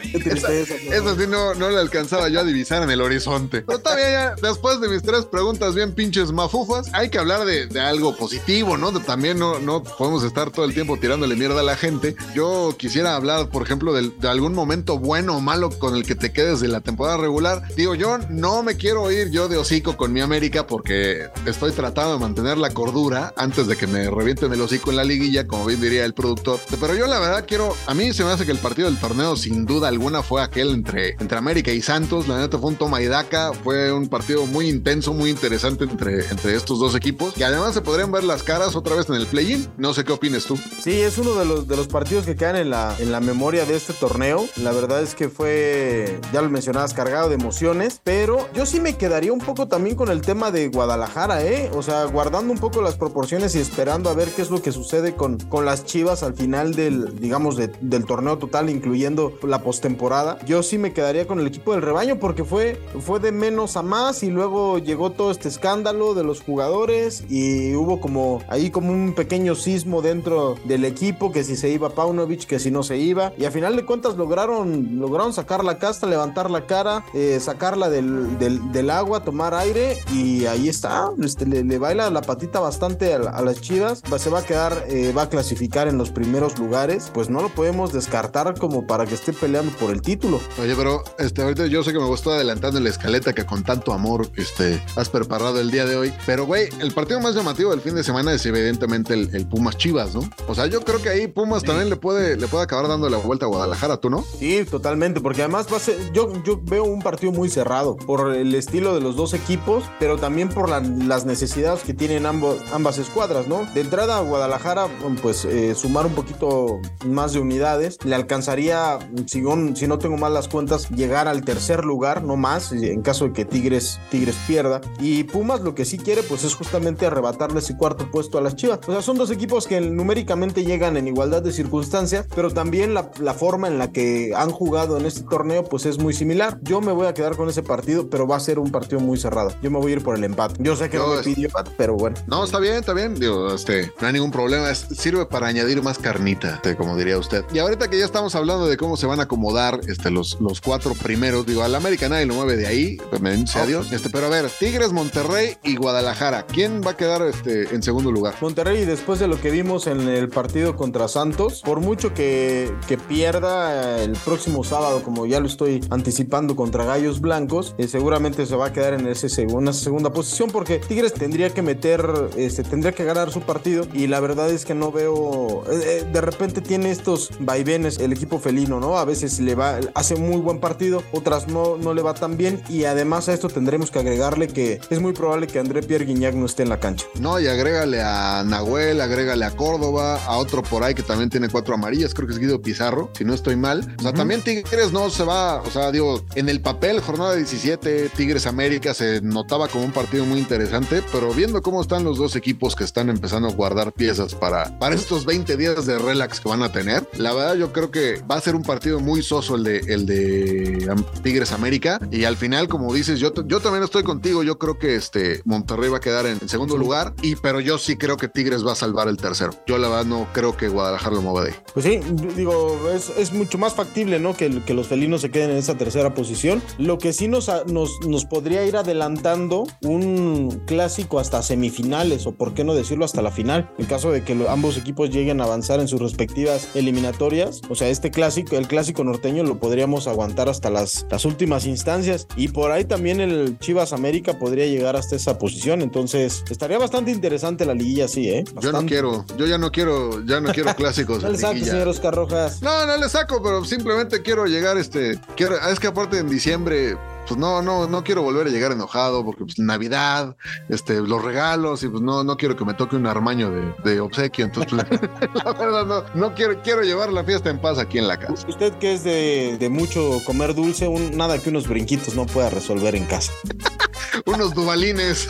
qué 0.00 0.18
tristeza. 0.18 0.74
Eso 0.74 1.16
sí 1.16 1.26
no, 1.28 1.54
no 1.54 1.70
le 1.70 1.78
alcanzaba 1.78 2.28
yo 2.28 2.40
a 2.40 2.44
divisar 2.44 2.82
en 2.82 2.90
el 2.90 3.00
horizonte. 3.00 3.62
Pero 3.62 3.78
todavía 3.80 4.10
ya, 4.10 4.34
después 4.40 4.80
de 4.80 4.88
mis 4.88 5.02
tres 5.02 5.24
preguntas 5.26 5.74
bien 5.74 5.94
pinches 5.94 6.32
mafufas, 6.32 6.88
hay 6.92 7.10
que 7.10 7.18
hablar 7.18 7.44
de, 7.44 7.66
de 7.66 7.80
algo 7.80 8.16
positivo, 8.16 8.76
¿no? 8.76 8.92
De- 8.92 9.00
también 9.00 9.38
no, 9.38 9.58
no 9.58 9.82
podemos 9.82 10.22
estar 10.24 10.50
todo 10.50 10.64
el 10.64 10.74
tiempo 10.74 10.96
tirándole 10.98 11.34
mierda 11.36 11.60
a 11.60 11.64
la 11.64 11.76
gente. 11.76 12.14
Yo 12.34 12.74
quisiera 12.78 13.16
hablar, 13.16 13.48
por 13.48 13.62
ejemplo, 13.62 13.92
de, 13.92 14.10
algún 14.28 14.54
momento 14.54 14.98
bueno 14.98 15.36
o 15.36 15.40
malo 15.40 15.70
con 15.70 15.96
el 15.96 16.04
que 16.06 16.14
te 16.14 16.32
quedes 16.32 16.60
de 16.60 16.68
la 16.68 16.80
temporada 16.80 17.16
regular. 17.16 17.29
Digo, 17.76 17.94
yo 17.94 18.18
no 18.28 18.62
me 18.62 18.76
quiero 18.76 19.10
ir 19.10 19.30
yo 19.30 19.48
de 19.48 19.56
hocico 19.56 19.96
con 19.96 20.12
mi 20.12 20.20
América 20.20 20.66
porque 20.66 21.28
estoy 21.46 21.72
tratando 21.72 22.14
de 22.14 22.18
mantener 22.18 22.58
la 22.58 22.70
cordura 22.70 23.32
antes 23.36 23.66
de 23.66 23.76
que 23.76 23.86
me 23.86 24.10
revienten 24.10 24.52
el 24.52 24.60
hocico 24.60 24.90
en 24.90 24.96
la 24.96 25.04
liguilla, 25.04 25.46
como 25.46 25.66
bien 25.66 25.80
diría 25.80 26.04
el 26.04 26.14
productor. 26.14 26.58
Pero 26.80 26.94
yo 26.94 27.06
la 27.06 27.18
verdad 27.18 27.44
quiero, 27.46 27.76
a 27.86 27.94
mí 27.94 28.12
se 28.12 28.24
me 28.24 28.30
hace 28.30 28.44
que 28.44 28.52
el 28.52 28.58
partido 28.58 28.88
del 28.88 28.98
torneo 28.98 29.36
sin 29.36 29.66
duda 29.66 29.88
alguna 29.88 30.22
fue 30.22 30.42
aquel 30.42 30.70
entre, 30.70 31.10
entre 31.20 31.38
América 31.38 31.70
y 31.70 31.82
Santos. 31.82 32.28
La 32.28 32.38
neta 32.38 32.58
fue 32.58 32.70
un 32.70 32.76
toma 32.76 33.00
y 33.00 33.06
daca, 33.06 33.52
fue 33.52 33.92
un 33.92 34.08
partido 34.08 34.46
muy 34.46 34.68
intenso, 34.68 35.12
muy 35.12 35.30
interesante 35.30 35.84
entre, 35.84 36.26
entre 36.28 36.54
estos 36.56 36.78
dos 36.78 36.94
equipos. 36.94 37.36
Y 37.36 37.42
además 37.42 37.74
se 37.74 37.80
podrían 37.80 38.10
ver 38.12 38.24
las 38.24 38.42
caras 38.42 38.74
otra 38.76 38.96
vez 38.96 39.08
en 39.08 39.16
el 39.16 39.26
play-in. 39.26 39.68
No 39.76 39.94
sé 39.94 40.04
qué 40.04 40.12
opines 40.12 40.44
tú. 40.44 40.58
Sí, 40.82 41.00
es 41.00 41.18
uno 41.18 41.34
de 41.34 41.44
los, 41.44 41.68
de 41.68 41.76
los 41.76 41.88
partidos 41.88 42.24
que 42.24 42.36
quedan 42.36 42.56
en 42.56 42.70
la, 42.70 42.94
en 42.98 43.12
la 43.12 43.20
memoria 43.20 43.64
de 43.64 43.76
este 43.76 43.92
torneo. 43.92 44.46
La 44.56 44.72
verdad 44.72 45.02
es 45.02 45.14
que 45.14 45.28
fue, 45.28 46.18
ya 46.32 46.42
lo 46.42 46.50
mencionabas, 46.50 46.94
cargado 46.94 47.19
de 47.28 47.34
emociones, 47.34 48.00
pero 48.02 48.46
yo 48.54 48.66
sí 48.66 48.80
me 48.80 48.96
quedaría 48.96 49.32
un 49.32 49.40
poco 49.40 49.68
también 49.68 49.96
con 49.96 50.08
el 50.10 50.20
tema 50.22 50.50
de 50.50 50.68
Guadalajara, 50.68 51.44
¿eh? 51.44 51.70
O 51.74 51.82
sea, 51.82 52.04
guardando 52.04 52.52
un 52.52 52.58
poco 52.58 52.82
las 52.82 52.96
proporciones 52.96 53.54
y 53.54 53.58
esperando 53.60 54.10
a 54.10 54.14
ver 54.14 54.28
qué 54.30 54.42
es 54.42 54.50
lo 54.50 54.62
que 54.62 54.72
sucede 54.72 55.14
con, 55.14 55.38
con 55.38 55.64
las 55.64 55.84
Chivas 55.84 56.22
al 56.22 56.34
final 56.34 56.74
del, 56.74 57.18
digamos, 57.20 57.56
de- 57.56 57.68
del 57.80 58.04
torneo 58.06 58.38
total, 58.38 58.70
incluyendo 58.70 59.32
la 59.42 59.62
postemporada. 59.62 60.38
Yo 60.46 60.62
sí 60.62 60.78
me 60.78 60.92
quedaría 60.92 61.26
con 61.26 61.40
el 61.40 61.46
equipo 61.46 61.72
del 61.72 61.82
rebaño 61.82 62.18
porque 62.18 62.44
fue, 62.44 62.80
fue 63.04 63.20
de 63.20 63.32
menos 63.32 63.76
a 63.76 63.82
más 63.82 64.22
y 64.22 64.30
luego 64.30 64.78
llegó 64.78 65.10
todo 65.10 65.30
este 65.30 65.48
escándalo 65.48 66.14
de 66.14 66.24
los 66.24 66.40
jugadores 66.42 67.24
y 67.28 67.74
hubo 67.74 68.00
como 68.00 68.42
ahí 68.48 68.70
como 68.70 68.92
un 68.92 69.14
pequeño 69.14 69.54
sismo 69.54 70.02
dentro 70.02 70.56
del 70.64 70.84
equipo 70.84 71.32
que 71.32 71.44
si 71.44 71.56
se 71.56 71.68
iba 71.70 71.90
Paunovic, 71.90 72.44
que 72.46 72.58
si 72.58 72.70
no 72.70 72.82
se 72.82 72.96
iba 72.96 73.32
y 73.38 73.44
a 73.44 73.50
final 73.50 73.76
de 73.76 73.84
cuentas 73.84 74.16
lograron, 74.16 74.98
lograron 74.98 75.32
sacar 75.32 75.64
la 75.64 75.78
casta, 75.78 76.06
levantar 76.06 76.50
la 76.50 76.66
cara, 76.66 77.04
eh, 77.14 77.38
sacarla 77.40 77.88
del, 77.90 78.38
del- 78.38 78.72
del 78.72 78.90
agua, 78.90 79.24
tomar 79.24 79.54
aire 79.54 79.98
y 80.12 80.46
ahí 80.46 80.68
está, 80.68 81.10
este, 81.22 81.46
le, 81.46 81.64
le 81.64 81.78
baila 81.78 82.10
la 82.10 82.22
patita 82.22 82.60
bastante 82.60 83.14
a, 83.14 83.18
la- 83.18 83.30
a 83.30 83.42
las 83.42 83.60
chivas, 83.60 84.02
va- 84.12 84.18
se 84.18 84.30
va 84.30 84.40
a 84.40 84.44
quedar, 84.44 84.84
eh, 84.88 85.12
va 85.16 85.22
a 85.22 85.28
clasificar 85.28 85.88
en 85.88 85.98
los 85.98 86.10
primeros 86.10 86.58
lugares, 86.58 87.10
pues 87.12 87.30
no 87.30 87.40
lo 87.42 87.48
podemos 87.48 87.92
descartar 87.92 88.58
como 88.58 88.86
para 88.86 89.06
que 89.06 89.14
esté 89.14 89.32
peleando 89.32 89.72
por 89.78 89.90
el 89.90 90.02
título. 90.02 90.40
Oye, 90.62 90.74
pero 90.76 91.02
este, 91.18 91.42
ahorita 91.42 91.66
yo 91.66 91.82
sé 91.82 91.92
que 91.92 91.98
me 91.98 92.06
gustó 92.06 92.32
adelantando 92.32 92.78
en 92.78 92.84
la 92.84 92.90
escaleta 92.90 93.32
que 93.32 93.44
con 93.44 93.62
tanto 93.62 93.92
amor 93.92 94.28
este, 94.36 94.82
has 94.96 95.08
preparado 95.08 95.60
el 95.60 95.70
día 95.70 95.84
de 95.86 95.96
hoy. 95.96 96.12
Pero, 96.26 96.46
güey, 96.46 96.68
el 96.80 96.92
partido 96.92 97.20
más 97.20 97.34
llamativo 97.34 97.70
del 97.70 97.80
fin 97.80 97.94
de 97.94 98.04
semana 98.04 98.32
es 98.32 98.44
evidentemente 98.46 99.14
el, 99.14 99.34
el 99.34 99.46
Pumas 99.46 99.76
Chivas, 99.76 100.14
¿no? 100.14 100.20
O 100.48 100.54
sea, 100.54 100.66
yo 100.66 100.80
creo 100.82 101.00
que 101.02 101.08
ahí 101.08 101.26
Pumas 101.26 101.62
también 101.62 101.88
le 101.90 101.96
puede, 101.96 102.36
le 102.36 102.46
puede 102.48 102.64
acabar 102.64 102.88
dando 102.88 103.08
la 103.08 103.16
vuelta 103.18 103.46
a 103.46 103.48
Guadalajara, 103.48 103.96
¿tú 103.98 104.10
no? 104.10 104.24
Sí, 104.38 104.64
totalmente, 104.70 105.20
porque 105.20 105.42
además 105.42 105.66
va 105.72 105.76
a 105.76 105.80
ser, 105.80 106.12
yo, 106.12 106.32
yo 106.44 106.60
veo 106.62 106.84
un 106.84 106.99
partido 107.00 107.32
muy 107.32 107.48
cerrado 107.50 107.96
por 107.96 108.34
el 108.34 108.54
estilo 108.54 108.94
de 108.94 109.00
los 109.00 109.16
dos 109.16 109.34
equipos, 109.34 109.84
pero 109.98 110.16
también 110.18 110.48
por 110.48 110.68
la- 110.68 110.80
las 110.80 111.24
necesidades 111.26 111.82
que 111.82 111.94
tienen 111.94 112.26
ambos, 112.26 112.56
ambas 112.72 112.98
escuadras, 112.98 113.48
¿no? 113.48 113.66
De 113.74 113.80
entrada 113.80 114.20
Guadalajara, 114.20 114.86
pues 115.22 115.44
eh, 115.44 115.74
sumar 115.74 116.06
un 116.06 116.12
poquito 116.14 116.80
más 117.06 117.32
de 117.32 117.40
unidades, 117.40 117.98
le 118.04 118.14
alcanzaría, 118.14 118.98
si, 119.26 119.42
si 119.74 119.86
no 119.88 119.98
tengo 119.98 120.16
mal 120.16 120.34
las 120.34 120.48
cuentas, 120.48 120.88
llegar 120.90 121.28
al 121.28 121.42
tercer 121.44 121.84
lugar, 121.84 122.22
no 122.22 122.36
más, 122.36 122.72
en 122.72 123.02
caso 123.02 123.26
de 123.26 123.32
que 123.32 123.44
Tigres, 123.44 123.98
Tigres 124.10 124.36
pierda. 124.46 124.80
Y 125.00 125.24
Pumas 125.24 125.60
lo 125.60 125.74
que 125.74 125.84
sí 125.84 125.98
quiere, 125.98 126.22
pues 126.22 126.44
es 126.44 126.54
justamente 126.54 127.06
arrebatarle 127.06 127.60
ese 127.60 127.76
cuarto 127.76 128.10
puesto 128.10 128.38
a 128.38 128.40
las 128.40 128.56
Chivas. 128.56 128.80
O 128.86 128.92
sea, 128.92 129.02
son 129.02 129.16
dos 129.16 129.30
equipos 129.30 129.66
que 129.66 129.80
numéricamente 129.80 130.64
llegan 130.64 130.96
en 130.96 131.08
igualdad 131.08 131.42
de 131.42 131.52
circunstancias, 131.52 132.26
pero 132.34 132.50
también 132.50 132.94
la, 132.94 133.10
la 133.20 133.34
forma 133.34 133.68
en 133.68 133.78
la 133.78 133.92
que 133.92 134.32
han 134.36 134.50
jugado 134.50 134.96
en 134.98 135.06
este 135.06 135.22
torneo, 135.22 135.64
pues 135.64 135.86
es 135.86 135.98
muy 135.98 136.12
similar. 136.12 136.58
Yo 136.62 136.80
me 136.80 136.89
voy 136.92 137.06
a 137.06 137.14
quedar 137.14 137.36
con 137.36 137.48
ese 137.48 137.62
partido, 137.62 138.08
pero 138.08 138.26
va 138.26 138.36
a 138.36 138.40
ser 138.40 138.58
un 138.58 138.70
partido 138.70 139.00
muy 139.00 139.18
cerrado. 139.18 139.52
Yo 139.62 139.70
me 139.70 139.78
voy 139.78 139.92
a 139.92 139.96
ir 139.96 140.02
por 140.02 140.16
el 140.16 140.24
empate. 140.24 140.54
Yo 140.58 140.76
sé 140.76 140.88
que 140.90 140.96
Yo 140.96 141.06
no 141.06 141.14
me 141.16 141.22
pidió 141.22 141.46
empate, 141.46 141.70
pero 141.76 141.94
bueno. 141.94 142.16
No, 142.26 142.44
está 142.44 142.58
bien, 142.58 142.74
está 142.76 142.92
bien. 142.94 143.14
Digo, 143.14 143.52
este, 143.54 143.92
no 144.00 144.06
hay 144.06 144.12
ningún 144.12 144.30
problema. 144.30 144.70
Es- 144.70 144.86
sirve 144.90 145.26
para 145.26 145.46
añadir 145.48 145.82
más 145.82 145.98
carnita, 145.98 146.56
este, 146.56 146.76
como 146.76 146.96
diría 146.96 147.18
usted. 147.18 147.44
Y 147.52 147.58
ahorita 147.58 147.88
que 147.88 147.98
ya 147.98 148.04
estamos 148.04 148.34
hablando 148.34 148.66
de 148.66 148.76
cómo 148.76 148.96
se 148.96 149.06
van 149.06 149.20
a 149.20 149.24
acomodar 149.24 149.80
este, 149.88 150.10
los, 150.10 150.38
los 150.40 150.60
cuatro 150.60 150.94
primeros, 150.94 151.46
digo, 151.46 151.62
al 151.62 151.74
América 151.74 152.08
nadie 152.08 152.26
lo 152.26 152.34
mueve 152.34 152.56
de 152.56 152.66
ahí, 152.66 152.96
bendito 153.20 153.52
sea 153.52 153.66
Dios. 153.66 153.90
Este, 153.92 154.10
pero 154.10 154.26
a 154.26 154.30
ver, 154.30 154.50
Tigres, 154.58 154.92
Monterrey 154.92 155.56
y 155.62 155.76
Guadalajara. 155.76 156.46
¿Quién 156.46 156.82
va 156.86 156.92
a 156.92 156.96
quedar 156.96 157.22
este, 157.22 157.74
en 157.74 157.82
segundo 157.82 158.10
lugar? 158.12 158.34
Monterrey, 158.40 158.84
después 158.84 159.18
de 159.20 159.28
lo 159.28 159.40
que 159.40 159.50
vimos 159.50 159.86
en 159.86 160.00
el 160.08 160.28
partido 160.28 160.76
contra 160.76 161.08
Santos, 161.08 161.62
por 161.64 161.80
mucho 161.80 162.12
que, 162.14 162.72
que 162.86 162.96
pierda 162.98 164.00
el 164.02 164.12
próximo 164.12 164.64
sábado, 164.64 165.02
como 165.02 165.26
ya 165.26 165.40
lo 165.40 165.46
estoy 165.46 165.84
anticipando 165.90 166.56
contra 166.56 166.79
Gallos 166.84 167.20
Blancos, 167.20 167.74
eh, 167.78 167.88
seguramente 167.88 168.46
se 168.46 168.56
va 168.56 168.66
a 168.66 168.72
quedar 168.72 168.94
en 168.94 169.06
ese 169.06 169.28
seg- 169.28 169.52
una 169.52 169.72
segunda 169.72 170.12
posición 170.12 170.50
porque 170.50 170.78
Tigres 170.78 171.12
tendría 171.14 171.50
que 171.50 171.62
meter, 171.62 172.02
este, 172.36 172.62
tendría 172.62 172.92
que 172.92 173.04
ganar 173.04 173.30
su 173.32 173.40
partido 173.42 173.86
y 173.92 174.06
la 174.06 174.20
verdad 174.20 174.50
es 174.50 174.64
que 174.64 174.74
no 174.74 174.92
veo, 174.92 175.64
eh, 175.70 176.00
eh, 176.02 176.08
de 176.12 176.20
repente 176.20 176.60
tiene 176.60 176.90
estos 176.90 177.30
vaivenes 177.40 177.98
el 177.98 178.12
equipo 178.12 178.38
felino, 178.38 178.80
¿no? 178.80 178.98
A 178.98 179.04
veces 179.04 179.40
le 179.40 179.54
va, 179.54 179.78
hace 179.94 180.16
muy 180.16 180.40
buen 180.40 180.60
partido, 180.60 181.02
otras 181.12 181.48
no, 181.48 181.76
no 181.76 181.94
le 181.94 182.02
va 182.02 182.14
tan 182.14 182.36
bien 182.36 182.62
y 182.68 182.84
además 182.84 183.28
a 183.28 183.34
esto 183.34 183.48
tendremos 183.48 183.90
que 183.90 183.98
agregarle 183.98 184.48
que 184.48 184.80
es 184.90 185.00
muy 185.00 185.12
probable 185.12 185.46
que 185.46 185.58
André 185.58 185.82
Pierre 185.82 186.04
Guignac 186.04 186.34
no 186.34 186.46
esté 186.46 186.62
en 186.62 186.68
la 186.68 186.80
cancha. 186.80 187.06
No, 187.20 187.38
y 187.40 187.46
agrégale 187.46 188.00
a 188.02 188.42
Nahuel, 188.46 189.00
agrégale 189.00 189.44
a 189.44 189.50
Córdoba, 189.50 190.16
a 190.26 190.36
otro 190.38 190.62
por 190.62 190.82
ahí 190.84 190.94
que 190.94 191.02
también 191.02 191.30
tiene 191.30 191.48
cuatro 191.48 191.74
amarillas, 191.74 192.14
creo 192.14 192.26
que 192.26 192.34
es 192.34 192.38
Guido 192.38 192.60
Pizarro, 192.62 193.10
si 193.16 193.24
no 193.24 193.34
estoy 193.34 193.56
mal. 193.56 193.94
O 193.98 194.02
sea, 194.02 194.12
también 194.12 194.42
Tigres 194.42 194.92
no 194.92 195.10
se 195.10 195.24
va, 195.24 195.60
o 195.62 195.70
sea, 195.70 195.90
digo, 195.90 196.22
en 196.34 196.48
el 196.48 196.59
papel, 196.60 197.00
jornada 197.00 197.34
17, 197.36 198.10
Tigres 198.16 198.46
América 198.46 198.94
se 198.94 199.20
notaba 199.22 199.68
como 199.68 199.84
un 199.84 199.92
partido 199.92 200.24
muy 200.24 200.38
interesante, 200.38 201.02
pero 201.12 201.32
viendo 201.32 201.62
cómo 201.62 201.80
están 201.80 202.04
los 202.04 202.18
dos 202.18 202.36
equipos 202.36 202.76
que 202.76 202.84
están 202.84 203.08
empezando 203.08 203.48
a 203.48 203.52
guardar 203.52 203.92
piezas 203.92 204.34
para, 204.34 204.78
para 204.78 204.94
estos 204.94 205.24
20 205.24 205.56
días 205.56 205.86
de 205.86 205.98
relax 205.98 206.40
que 206.40 206.48
van 206.48 206.62
a 206.62 206.72
tener, 206.72 207.08
la 207.16 207.32
verdad 207.32 207.56
yo 207.56 207.72
creo 207.72 207.90
que 207.90 208.22
va 208.30 208.36
a 208.36 208.40
ser 208.40 208.54
un 208.54 208.62
partido 208.62 209.00
muy 209.00 209.22
soso 209.22 209.56
el 209.56 209.64
de, 209.64 209.78
el 209.78 210.06
de 210.06 210.94
Tigres 211.22 211.52
América, 211.52 212.00
y 212.10 212.24
al 212.24 212.36
final, 212.36 212.68
como 212.68 212.92
dices, 212.92 213.20
yo, 213.20 213.32
yo 213.46 213.60
también 213.60 213.84
estoy 213.84 214.02
contigo, 214.02 214.42
yo 214.42 214.58
creo 214.58 214.78
que 214.78 214.94
este 214.96 215.42
Monterrey 215.44 215.90
va 215.90 215.98
a 215.98 216.00
quedar 216.00 216.26
en, 216.26 216.38
en 216.40 216.48
segundo 216.48 216.76
lugar, 216.76 217.14
y 217.22 217.36
pero 217.36 217.60
yo 217.60 217.78
sí 217.78 217.96
creo 217.96 218.16
que 218.16 218.28
Tigres 218.28 218.66
va 218.66 218.72
a 218.72 218.76
salvar 218.76 219.08
el 219.08 219.16
tercero. 219.16 219.52
Yo 219.66 219.78
la 219.78 219.88
verdad 219.88 220.06
no 220.06 220.26
creo 220.32 220.56
que 220.56 220.68
Guadalajara 220.68 221.14
lo 221.14 221.22
mueva 221.22 221.44
de 221.44 221.50
ahí. 221.50 221.56
Pues 221.72 221.84
sí, 221.86 222.00
digo, 222.36 222.78
es, 222.94 223.10
es 223.16 223.32
mucho 223.32 223.58
más 223.58 223.74
factible, 223.74 224.18
¿no? 224.18 224.34
Que, 224.34 224.62
que 224.62 224.74
los 224.74 224.88
felinos 224.88 225.20
se 225.20 225.30
queden 225.30 225.50
en 225.50 225.56
esa 225.56 225.76
tercera 225.76 226.14
posición. 226.14 226.49
Lo 226.78 226.98
que 226.98 227.12
sí 227.12 227.28
nos, 227.28 227.50
nos, 227.66 228.00
nos 228.06 228.24
podría 228.24 228.64
ir 228.64 228.76
adelantando 228.76 229.66
un 229.82 230.62
clásico 230.66 231.18
hasta 231.18 231.42
semifinales, 231.42 232.26
o 232.26 232.32
por 232.32 232.54
qué 232.54 232.64
no 232.64 232.74
decirlo 232.74 233.04
hasta 233.04 233.22
la 233.22 233.30
final, 233.30 233.70
en 233.78 233.86
caso 233.86 234.10
de 234.10 234.22
que 234.22 234.32
ambos 234.48 234.76
equipos 234.76 235.10
lleguen 235.10 235.40
a 235.40 235.44
avanzar 235.44 235.80
en 235.80 235.88
sus 235.88 236.00
respectivas 236.00 236.68
eliminatorias. 236.74 237.60
O 237.68 237.74
sea, 237.74 237.88
este 237.88 238.10
clásico, 238.10 238.56
el 238.56 238.68
clásico 238.68 239.04
norteño, 239.04 239.42
lo 239.42 239.58
podríamos 239.58 240.06
aguantar 240.06 240.48
hasta 240.48 240.70
las, 240.70 241.06
las 241.10 241.24
últimas 241.24 241.66
instancias. 241.66 242.26
Y 242.36 242.48
por 242.48 242.72
ahí 242.72 242.84
también 242.84 243.20
el 243.20 243.58
Chivas 243.58 243.92
América 243.92 244.38
podría 244.38 244.66
llegar 244.66 244.96
hasta 244.96 245.16
esa 245.16 245.38
posición. 245.38 245.82
Entonces, 245.82 246.44
estaría 246.50 246.78
bastante 246.78 247.10
interesante 247.10 247.64
la 247.64 247.74
liguilla 247.74 248.06
así, 248.06 248.28
¿eh? 248.28 248.44
Yo 248.60 248.72
no 248.72 248.86
quiero, 248.86 249.24
yo 249.36 249.46
ya 249.46 249.58
no 249.58 249.70
quiero, 249.70 250.24
ya 250.24 250.40
no 250.40 250.52
quiero 250.52 250.74
clásicos. 250.74 251.20
No 251.30 251.30
le 251.30 251.38
liguilla. 251.38 251.72
señor 251.72 251.88
Oscar 251.88 252.14
Rojas. 252.14 252.62
No, 252.62 252.86
no 252.86 252.96
le 252.96 253.08
saco, 253.08 253.42
pero 253.42 253.64
simplemente 253.64 254.22
quiero 254.22 254.46
llegar, 254.46 254.78
este, 254.78 255.20
quiero, 255.36 255.56
es 255.68 255.78
que 255.78 255.88
aparte 255.88 256.18
en 256.18 256.28
diciembre, 256.40 256.96
pues 257.28 257.38
no, 257.38 257.60
no, 257.62 257.86
no 257.86 258.02
quiero 258.02 258.22
volver 258.22 258.46
a 258.46 258.50
llegar 258.50 258.72
enojado 258.72 259.24
porque 259.24 259.44
pues 259.44 259.58
Navidad, 259.58 260.36
este, 260.68 261.00
los 261.00 261.22
regalos 261.22 261.82
y 261.82 261.88
pues 261.88 262.02
no, 262.02 262.24
no 262.24 262.36
quiero 262.36 262.56
que 262.56 262.64
me 262.64 262.74
toque 262.74 262.96
un 262.96 263.06
armaño 263.06 263.50
de, 263.50 263.74
de 263.84 264.00
obsequio, 264.00 264.46
entonces 264.46 264.72
la 265.44 265.52
verdad 265.52 265.84
no, 265.86 266.02
no 266.14 266.34
quiero, 266.34 266.60
quiero 266.62 266.82
llevar 266.82 267.12
la 267.12 267.22
fiesta 267.22 267.50
en 267.50 267.60
paz 267.60 267.78
aquí 267.78 267.98
en 267.98 268.08
la 268.08 268.18
casa. 268.18 268.46
Usted 268.48 268.72
que 268.78 268.94
es 268.94 269.04
de, 269.04 269.56
de 269.60 269.68
mucho 269.68 270.18
comer 270.24 270.54
dulce, 270.54 270.88
un- 270.88 271.16
nada 271.16 271.38
que 271.38 271.50
unos 271.50 271.68
brinquitos 271.68 272.14
no 272.16 272.26
pueda 272.26 272.48
resolver 272.50 272.94
en 272.96 273.04
casa. 273.04 273.32
Unos 274.26 274.54
dubalines 274.54 275.28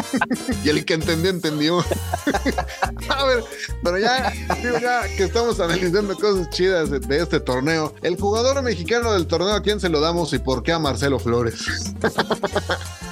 y 0.64 0.68
el 0.68 0.84
que 0.84 0.94
entendió, 0.94 1.30
entendió. 1.30 1.78
a 3.08 3.24
ver, 3.24 3.44
pero 3.82 3.98
ya, 3.98 4.32
que 5.16 5.24
estamos 5.24 5.60
analizando 5.60 6.14
cosas 6.16 6.50
chidas 6.50 6.90
de, 6.90 7.00
de 7.00 7.22
este 7.22 7.40
torneo, 7.40 7.94
el 8.02 8.16
jugador 8.16 8.62
mexicano 8.62 9.12
del 9.12 9.26
torneo, 9.26 9.52
¿a 9.54 9.62
quién 9.62 9.80
se 9.80 9.88
lo 9.88 10.00
damos 10.00 10.32
y 10.32 10.38
por 10.38 10.62
qué 10.62 10.72
a 10.72 10.78
Marcelo 10.78 11.18
Flores? 11.18 11.94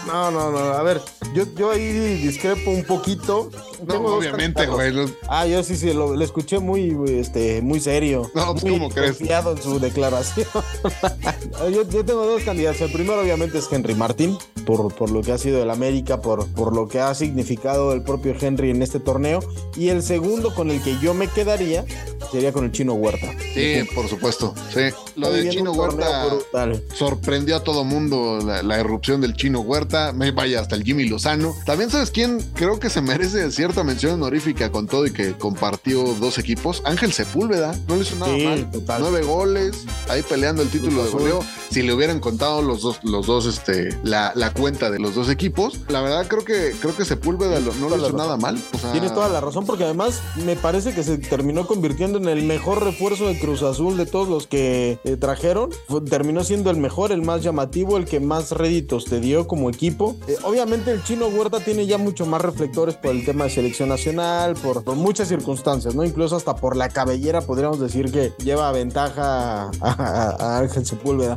No, 0.06 0.30
no, 0.30 0.50
no. 0.50 0.58
A 0.58 0.82
ver, 0.82 1.00
yo, 1.34 1.44
yo 1.56 1.70
ahí 1.70 1.92
discrepo 2.18 2.70
un 2.70 2.84
poquito. 2.84 3.50
No, 3.86 3.94
Tengo 3.94 4.16
obviamente, 4.16 4.66
güey. 4.66 4.92
los- 4.92 5.12
Ah, 5.28 5.46
yo 5.46 5.62
sí, 5.62 5.76
sí, 5.76 5.92
lo, 5.92 6.14
lo 6.14 6.24
escuché 6.24 6.58
muy, 6.58 6.96
este, 7.08 7.62
muy 7.62 7.80
serio. 7.80 8.30
No, 8.34 8.52
pues, 8.52 8.64
muy 8.64 8.72
¿cómo 8.72 8.88
crees? 8.90 9.16
confiado 9.18 9.52
en 9.52 9.62
su 9.62 9.78
declaración. 9.78 10.46
yo, 11.72 11.88
yo 11.88 12.04
tengo 12.04 12.26
dos 12.26 12.42
candidatos. 12.42 12.80
El 12.82 12.92
primero, 12.92 13.20
obviamente, 13.20 13.58
es 13.58 13.68
Henry 13.70 13.94
Martín, 13.94 14.36
por, 14.66 14.94
por 14.94 15.10
lo 15.10 15.22
que 15.22 15.32
ha 15.32 15.38
sido 15.38 15.62
el 15.62 15.70
América, 15.70 16.20
por, 16.20 16.46
por 16.48 16.74
lo 16.74 16.88
que 16.88 17.00
ha 17.00 17.14
significado 17.14 17.92
el 17.92 18.02
propio 18.02 18.34
Henry 18.40 18.70
en 18.70 18.82
este 18.82 19.00
torneo. 19.00 19.40
Y 19.76 19.88
el 19.88 20.02
segundo, 20.02 20.54
con 20.54 20.70
el 20.70 20.82
que 20.82 20.98
yo 21.00 21.14
me 21.14 21.28
quedaría, 21.28 21.84
sería 22.30 22.52
con 22.52 22.64
el 22.64 22.72
Chino 22.72 22.94
Huerta. 22.94 23.32
Sí, 23.54 23.76
por 23.94 24.08
supuesto. 24.08 24.54
Sí. 24.72 24.80
Lo 25.16 25.30
del 25.30 25.48
Chino 25.50 25.72
Huerta 25.72 26.26
brutal. 26.26 26.82
sorprendió 26.94 27.56
a 27.56 27.62
todo 27.62 27.84
mundo 27.84 28.40
la, 28.44 28.62
la 28.62 28.80
irrupción 28.80 29.20
del 29.20 29.34
Chino 29.34 29.60
Huerta. 29.60 30.12
Me 30.12 30.30
vaya 30.32 30.60
hasta 30.60 30.74
el 30.74 30.82
Jimmy 30.84 31.04
Lozano. 31.08 31.54
También, 31.64 31.90
¿sabes 31.90 32.10
quién? 32.10 32.40
Creo 32.54 32.80
que 32.80 32.90
se 32.90 33.00
merece 33.00 33.50
mención 33.82 34.12
honorífica 34.14 34.70
con 34.70 34.86
todo 34.86 35.06
y 35.06 35.12
que 35.12 35.32
compartió 35.32 36.04
dos 36.20 36.38
equipos. 36.38 36.82
Ángel 36.84 37.12
Sepúlveda. 37.12 37.74
No 37.88 37.96
le 37.96 38.02
hizo 38.02 38.14
nada 38.16 38.36
Sí, 38.36 38.44
mal. 38.44 38.70
total. 38.70 39.00
Nueve 39.02 39.22
goles. 39.22 39.84
Ahí 40.08 40.22
peleando 40.22 40.62
el 40.62 40.68
título 40.68 41.04
de 41.04 41.10
goleo. 41.10 41.44
Si 41.74 41.82
le 41.82 41.92
hubieran 41.92 42.20
contado 42.20 42.62
los 42.62 42.82
dos, 42.82 43.00
los 43.02 43.26
dos, 43.26 43.46
este, 43.46 43.98
la, 44.04 44.32
cuenta 44.56 44.92
de 44.92 45.00
los 45.00 45.16
dos 45.16 45.28
equipos. 45.28 45.80
La 45.88 46.02
verdad, 46.02 46.28
creo 46.28 46.44
que, 46.44 46.72
creo 46.80 46.96
que 46.96 47.04
Sepúlveda 47.04 47.58
no 47.58 47.88
lo 47.88 47.96
hizo 47.96 48.16
nada 48.16 48.36
mal. 48.36 48.56
Tienes 48.92 49.12
toda 49.12 49.28
la 49.28 49.40
razón, 49.40 49.66
porque 49.66 49.82
además 49.82 50.22
me 50.44 50.54
parece 50.54 50.94
que 50.94 51.02
se 51.02 51.18
terminó 51.18 51.66
convirtiendo 51.66 52.18
en 52.18 52.28
el 52.28 52.44
mejor 52.44 52.84
refuerzo 52.84 53.26
de 53.26 53.40
Cruz 53.40 53.64
Azul 53.64 53.96
de 53.96 54.06
todos 54.06 54.28
los 54.28 54.46
que 54.46 55.00
eh, 55.02 55.16
trajeron. 55.16 55.70
Terminó 56.08 56.44
siendo 56.44 56.70
el 56.70 56.76
mejor, 56.76 57.10
el 57.10 57.22
más 57.22 57.42
llamativo, 57.42 57.96
el 57.96 58.04
que 58.04 58.20
más 58.20 58.52
réditos 58.52 59.06
te 59.06 59.18
dio 59.18 59.48
como 59.48 59.68
equipo. 59.68 60.14
Eh, 60.28 60.36
obviamente 60.44 60.92
el 60.92 61.02
chino 61.02 61.26
Huerta 61.26 61.58
tiene 61.58 61.86
ya 61.86 61.98
mucho 61.98 62.24
más 62.24 62.40
reflectores 62.40 62.94
por 62.94 63.10
el 63.10 63.24
tema 63.24 63.46
de 63.46 63.50
selección 63.50 63.88
nacional, 63.88 64.54
por, 64.54 64.84
muchas 64.94 65.26
circunstancias, 65.26 65.96
¿no? 65.96 66.04
Incluso 66.04 66.36
hasta 66.36 66.54
por 66.54 66.76
la 66.76 66.88
cabellera 66.88 67.40
podríamos 67.40 67.80
decir 67.80 68.12
que 68.12 68.32
lleva 68.44 68.70
ventaja 68.70 69.72
a, 69.80 70.58
Ángel 70.58 70.86
Sepúlveda. 70.86 71.36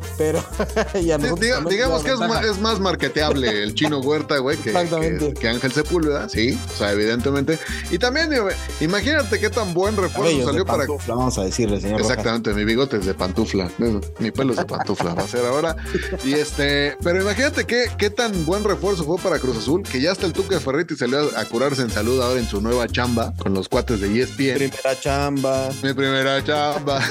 Y 1.01 1.11
a 1.11 1.17
nosotros 1.17 1.39
diga- 1.39 1.69
digamos 1.69 2.03
que 2.03 2.11
es 2.11 2.19
más, 2.19 2.45
es 2.45 2.59
más 2.59 2.79
marketeable 2.79 3.63
el 3.63 3.73
chino 3.73 3.99
Huerta, 3.99 4.37
güey, 4.37 4.57
que, 4.57 4.71
que, 4.73 5.33
que 5.39 5.47
Ángel 5.49 5.71
Sepúlveda, 5.71 6.29
sí, 6.29 6.57
o 6.73 6.77
sea, 6.77 6.91
evidentemente. 6.91 7.57
Y 7.91 7.99
también, 7.99 8.29
digo, 8.29 8.47
imagínate 8.79 9.39
qué 9.39 9.49
tan 9.49 9.73
buen 9.73 9.95
refuerzo 9.95 10.21
Cabellos 10.23 10.39
de 10.39 10.51
salió 10.51 10.65
para. 10.65 10.79
pantufla, 10.85 11.15
vamos 11.15 11.37
a 11.37 11.43
decirle, 11.43 11.79
señor. 11.81 11.99
Rojas. 12.01 12.11
Exactamente, 12.17 12.53
mi 12.53 12.65
bigote 12.65 12.97
es 12.97 13.05
de 13.05 13.13
pantufla, 13.13 13.69
mi 14.19 14.31
pelo 14.31 14.51
es 14.53 14.57
de 14.59 14.65
pantufla, 14.65 15.13
va 15.13 15.23
a 15.23 15.27
ser 15.27 15.45
ahora. 15.45 15.75
Y 16.23 16.33
este, 16.33 16.97
pero 17.03 17.21
imagínate 17.21 17.65
qué, 17.65 17.85
qué 17.97 18.09
tan 18.09 18.45
buen 18.45 18.63
refuerzo 18.63 19.03
fue 19.03 19.17
para 19.17 19.39
Cruz 19.39 19.57
Azul, 19.57 19.83
que 19.83 20.01
ya 20.01 20.11
hasta 20.11 20.25
el 20.25 20.33
Tuca 20.33 20.59
Ferretti 20.59 20.95
salió 20.95 21.29
a, 21.35 21.41
a 21.41 21.45
curarse 21.45 21.81
en 21.81 21.89
salud 21.91 22.21
ahora 22.21 22.39
en 22.39 22.47
su 22.47 22.61
nueva 22.61 22.87
chamba 22.87 23.33
con 23.37 23.53
los 23.53 23.67
cuates 23.69 23.99
de 24.01 24.21
ESPN. 24.21 24.55
Primera 24.69 24.99
chamba. 24.99 25.69
Mi 25.83 25.93
primera 25.93 26.43
chamba. 26.43 27.01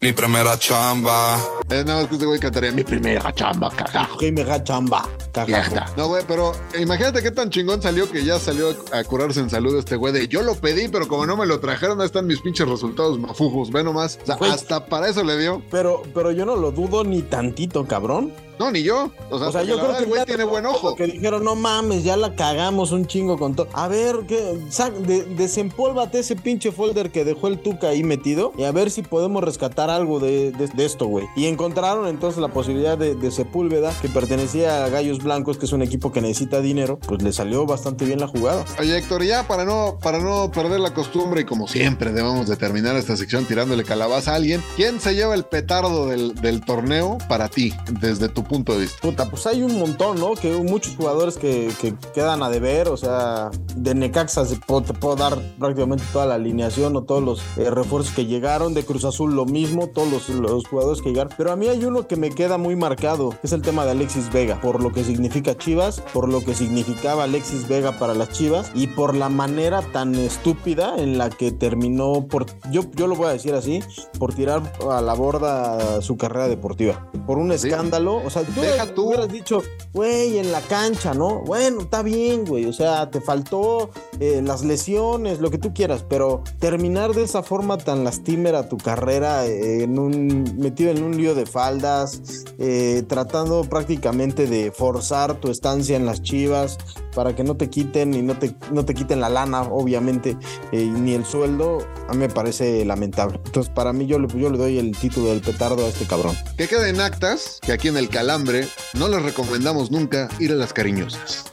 Mi 0.00 0.12
primera 0.12 0.58
chamba. 0.58 1.38
Es 1.80 1.86
nada 1.86 2.00
más 2.00 2.08
que 2.08 2.16
este 2.16 2.26
güey 2.26 2.38
cantaría 2.38 2.72
mi 2.72 2.84
primera 2.84 3.32
chamba, 3.32 3.70
carajo. 3.70 4.18
Que 4.18 4.30
mega 4.30 4.62
chamba. 4.62 5.08
Mierda. 5.46 5.86
No, 5.96 6.08
güey, 6.08 6.22
pero 6.28 6.52
imagínate 6.78 7.22
qué 7.22 7.30
tan 7.30 7.48
chingón 7.48 7.80
salió 7.80 8.10
que 8.10 8.22
ya 8.22 8.38
salió 8.38 8.76
a 8.92 9.02
curarse 9.02 9.40
en 9.40 9.48
salud 9.48 9.78
este 9.78 9.96
güey 9.96 10.12
de 10.12 10.28
yo 10.28 10.42
lo 10.42 10.54
pedí, 10.56 10.88
pero 10.88 11.08
como 11.08 11.24
no 11.24 11.38
me 11.38 11.46
lo 11.46 11.58
trajeron, 11.58 11.98
ahí 12.00 12.06
están 12.06 12.26
mis 12.26 12.42
pinches 12.42 12.68
resultados 12.68 13.18
mafujos. 13.18 13.70
Ve 13.70 13.82
nomás. 13.82 14.18
O 14.22 14.26
sea, 14.26 14.36
hasta 14.52 14.84
para 14.84 15.08
eso 15.08 15.24
le 15.24 15.38
dio. 15.38 15.62
Pero, 15.70 16.02
pero 16.12 16.32
yo 16.32 16.44
no 16.44 16.54
lo 16.54 16.70
dudo 16.70 17.02
ni 17.02 17.22
tantito, 17.22 17.86
cabrón. 17.86 18.34
No, 18.60 18.70
ni 18.70 18.82
yo. 18.82 19.10
O 19.30 19.38
sea, 19.38 19.48
O 19.48 19.52
sea, 19.52 19.62
yo 19.62 19.78
creo 19.78 19.92
que 19.96 20.02
el 20.04 20.06
güey 20.06 20.22
tiene 20.26 20.44
buen 20.44 20.66
ojo. 20.66 20.94
Que 20.94 21.06
dijeron, 21.06 21.42
no 21.42 21.54
mames, 21.56 22.04
ya 22.04 22.18
la 22.18 22.34
cagamos 22.36 22.92
un 22.92 23.06
chingo 23.06 23.38
con 23.38 23.54
todo. 23.56 23.68
A 23.72 23.88
ver, 23.88 24.16
¿qué? 24.28 24.60
Sa- 24.68 24.90
de- 24.90 25.24
desempólvate 25.24 26.18
ese 26.18 26.36
pinche 26.36 26.70
folder 26.70 27.10
que 27.10 27.24
dejó 27.24 27.48
el 27.48 27.58
Tuca 27.58 27.88
ahí 27.88 28.02
metido 28.02 28.52
y 28.58 28.64
a 28.64 28.72
ver 28.72 28.90
si 28.90 29.00
podemos 29.00 29.42
rescatar 29.42 29.88
algo 29.88 30.20
de, 30.20 30.52
de- 30.52 30.68
de 30.68 30.84
esto, 30.84 31.06
güey. 31.06 31.26
Y 31.36 31.46
encontraron 31.46 32.06
entonces 32.06 32.38
la 32.40 32.48
posibilidad 32.48 32.98
de, 32.98 33.14
de 33.14 33.30
Sepúlveda, 33.30 33.94
que 34.02 34.08
pertenecía 34.08 34.84
a 34.84 34.88
Gallos 34.90 35.22
Blancos, 35.22 35.56
que 35.56 35.64
es 35.64 35.72
un 35.72 35.80
equipo 35.80 36.12
que 36.12 36.20
necesita 36.20 36.60
dinero. 36.60 36.98
Pues 37.08 37.22
le 37.22 37.32
salió 37.32 37.64
bastante 37.64 38.04
bien 38.04 38.20
la 38.20 38.26
jugada. 38.28 38.64
Oye, 38.78 38.98
Héctor, 38.98 39.24
ya 39.24 39.48
para 39.48 39.64
no, 39.64 39.98
para 40.02 40.18
no 40.18 40.50
perder 40.50 40.80
la 40.80 40.92
costumbre 40.92 41.40
y 41.40 41.44
como 41.44 41.66
siempre 41.66 42.12
debemos 42.12 42.46
de 42.46 42.56
terminar 42.56 42.94
esta 42.96 43.16
sección 43.16 43.46
tirándole 43.46 43.84
calabaza 43.84 44.32
a 44.32 44.34
alguien, 44.36 44.62
¿quién 44.76 45.00
se 45.00 45.14
lleva 45.14 45.34
el 45.34 45.44
petardo 45.44 46.06
del, 46.08 46.34
del 46.34 46.60
torneo 46.62 47.16
para 47.26 47.48
ti, 47.48 47.72
desde 48.00 48.28
tu 48.28 48.44
punto 48.50 48.72
de 48.74 48.80
vista? 48.80 48.98
Puta, 49.00 49.30
pues 49.30 49.46
hay 49.46 49.62
un 49.62 49.78
montón, 49.78 50.18
¿no? 50.20 50.34
Que 50.34 50.52
muchos 50.52 50.94
jugadores 50.96 51.38
que, 51.38 51.70
que 51.80 51.94
quedan 52.12 52.42
a 52.42 52.50
deber, 52.50 52.88
o 52.88 52.96
sea, 52.96 53.50
de 53.76 53.94
Necaxa 53.94 54.44
se 54.44 54.56
puedo- 54.56 54.82
te 54.82 54.92
puedo 54.92 55.16
dar 55.16 55.38
prácticamente 55.58 56.04
toda 56.12 56.26
la 56.26 56.34
alineación 56.34 56.96
o 56.96 57.02
todos 57.04 57.22
los 57.22 57.40
eh, 57.56 57.70
refuerzos 57.70 58.12
que 58.14 58.26
llegaron, 58.26 58.74
de 58.74 58.84
Cruz 58.84 59.04
Azul 59.04 59.34
lo 59.34 59.46
mismo, 59.46 59.86
todos 59.86 60.10
los, 60.10 60.28
los 60.28 60.66
jugadores 60.66 61.00
que 61.00 61.10
llegaron, 61.10 61.32
pero 61.38 61.52
a 61.52 61.56
mí 61.56 61.68
hay 61.68 61.84
uno 61.84 62.06
que 62.06 62.16
me 62.16 62.30
queda 62.30 62.58
muy 62.58 62.76
marcado, 62.76 63.30
que 63.30 63.38
es 63.46 63.52
el 63.52 63.62
tema 63.62 63.84
de 63.84 63.92
Alexis 63.92 64.30
Vega, 64.32 64.60
por 64.60 64.82
lo 64.82 64.92
que 64.92 65.04
significa 65.04 65.56
Chivas, 65.56 66.02
por 66.12 66.28
lo 66.28 66.44
que 66.44 66.54
significaba 66.54 67.24
Alexis 67.24 67.68
Vega 67.68 67.92
para 67.98 68.14
las 68.14 68.30
Chivas 68.30 68.72
y 68.74 68.88
por 68.88 69.14
la 69.14 69.28
manera 69.28 69.80
tan 69.92 70.14
estúpida 70.16 70.94
en 70.98 71.16
la 71.18 71.30
que 71.30 71.52
terminó 71.52 72.26
por, 72.28 72.46
yo, 72.72 72.82
yo 72.96 73.06
lo 73.06 73.14
voy 73.14 73.28
a 73.28 73.30
decir 73.32 73.54
así, 73.54 73.80
por 74.18 74.34
tirar 74.34 74.60
a 74.90 75.00
la 75.00 75.14
borda 75.14 76.00
su 76.02 76.16
carrera 76.16 76.48
deportiva, 76.48 77.06
por 77.26 77.38
un 77.38 77.50
Sí. 77.50 77.68
escándalo, 77.68 78.16
o 78.24 78.30
sea, 78.30 78.39
tú 78.44 78.60
Deja 78.60 78.86
tú. 78.94 79.08
hubieras 79.08 79.28
dicho, 79.30 79.62
güey, 79.92 80.38
en 80.38 80.52
la 80.52 80.60
cancha, 80.60 81.14
¿no? 81.14 81.40
Bueno, 81.40 81.82
está 81.82 82.02
bien, 82.02 82.44
güey, 82.44 82.66
o 82.66 82.72
sea, 82.72 83.10
te 83.10 83.20
faltó 83.20 83.90
eh, 84.18 84.42
las 84.44 84.64
lesiones, 84.64 85.40
lo 85.40 85.50
que 85.50 85.58
tú 85.58 85.72
quieras, 85.72 86.04
pero 86.08 86.42
terminar 86.58 87.14
de 87.14 87.22
esa 87.22 87.42
forma 87.42 87.78
tan 87.78 88.04
lastimera 88.04 88.68
tu 88.68 88.76
carrera, 88.76 89.46
eh, 89.46 89.84
en 89.84 89.98
un, 89.98 90.56
metido 90.58 90.90
en 90.90 91.02
un 91.02 91.16
lío 91.16 91.34
de 91.34 91.46
faldas, 91.46 92.20
eh, 92.58 93.02
tratando 93.08 93.64
prácticamente 93.64 94.46
de 94.46 94.70
forzar 94.70 95.34
tu 95.34 95.50
estancia 95.50 95.96
en 95.96 96.06
las 96.06 96.22
chivas 96.22 96.78
para 97.14 97.34
que 97.34 97.44
no 97.44 97.56
te 97.56 97.68
quiten 97.68 98.14
y 98.14 98.22
no 98.22 98.38
te, 98.38 98.54
no 98.70 98.84
te 98.84 98.94
quiten 98.94 99.20
la 99.20 99.28
lana, 99.28 99.62
obviamente, 99.62 100.36
eh, 100.72 100.84
ni 100.84 101.14
el 101.14 101.24
sueldo, 101.24 101.78
a 102.08 102.12
mí 102.12 102.18
me 102.18 102.28
parece 102.28 102.84
lamentable. 102.84 103.40
Entonces, 103.44 103.72
para 103.74 103.92
mí, 103.92 104.06
yo 104.06 104.18
le, 104.18 104.28
yo 104.28 104.50
le 104.50 104.58
doy 104.58 104.78
el 104.78 104.96
título 104.96 105.28
del 105.28 105.40
petardo 105.40 105.84
a 105.84 105.88
este 105.88 106.06
cabrón. 106.06 106.36
Que 106.56 106.68
en 106.88 107.00
actas 107.00 107.58
que 107.62 107.72
aquí 107.72 107.88
en 107.88 107.96
el 107.96 108.08
Calambre 108.30 108.68
no 108.94 109.08
les 109.08 109.20
recomendamos 109.22 109.90
nunca 109.90 110.28
ir 110.38 110.52
a 110.52 110.54
las 110.54 110.72
cariñosas. 110.72 111.46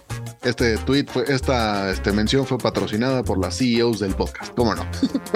Este 0.43 0.77
tweet 0.77 1.07
fue, 1.11 1.25
esta 1.27 1.89
este, 1.89 2.11
mención 2.11 2.45
fue 2.45 2.59
patrocinada 2.59 3.23
por 3.23 3.39
las 3.39 3.57
CEOs 3.57 3.97
del 3.97 4.13
podcast. 4.13 4.53
¿Cómo 4.53 4.75
no? 4.75 4.85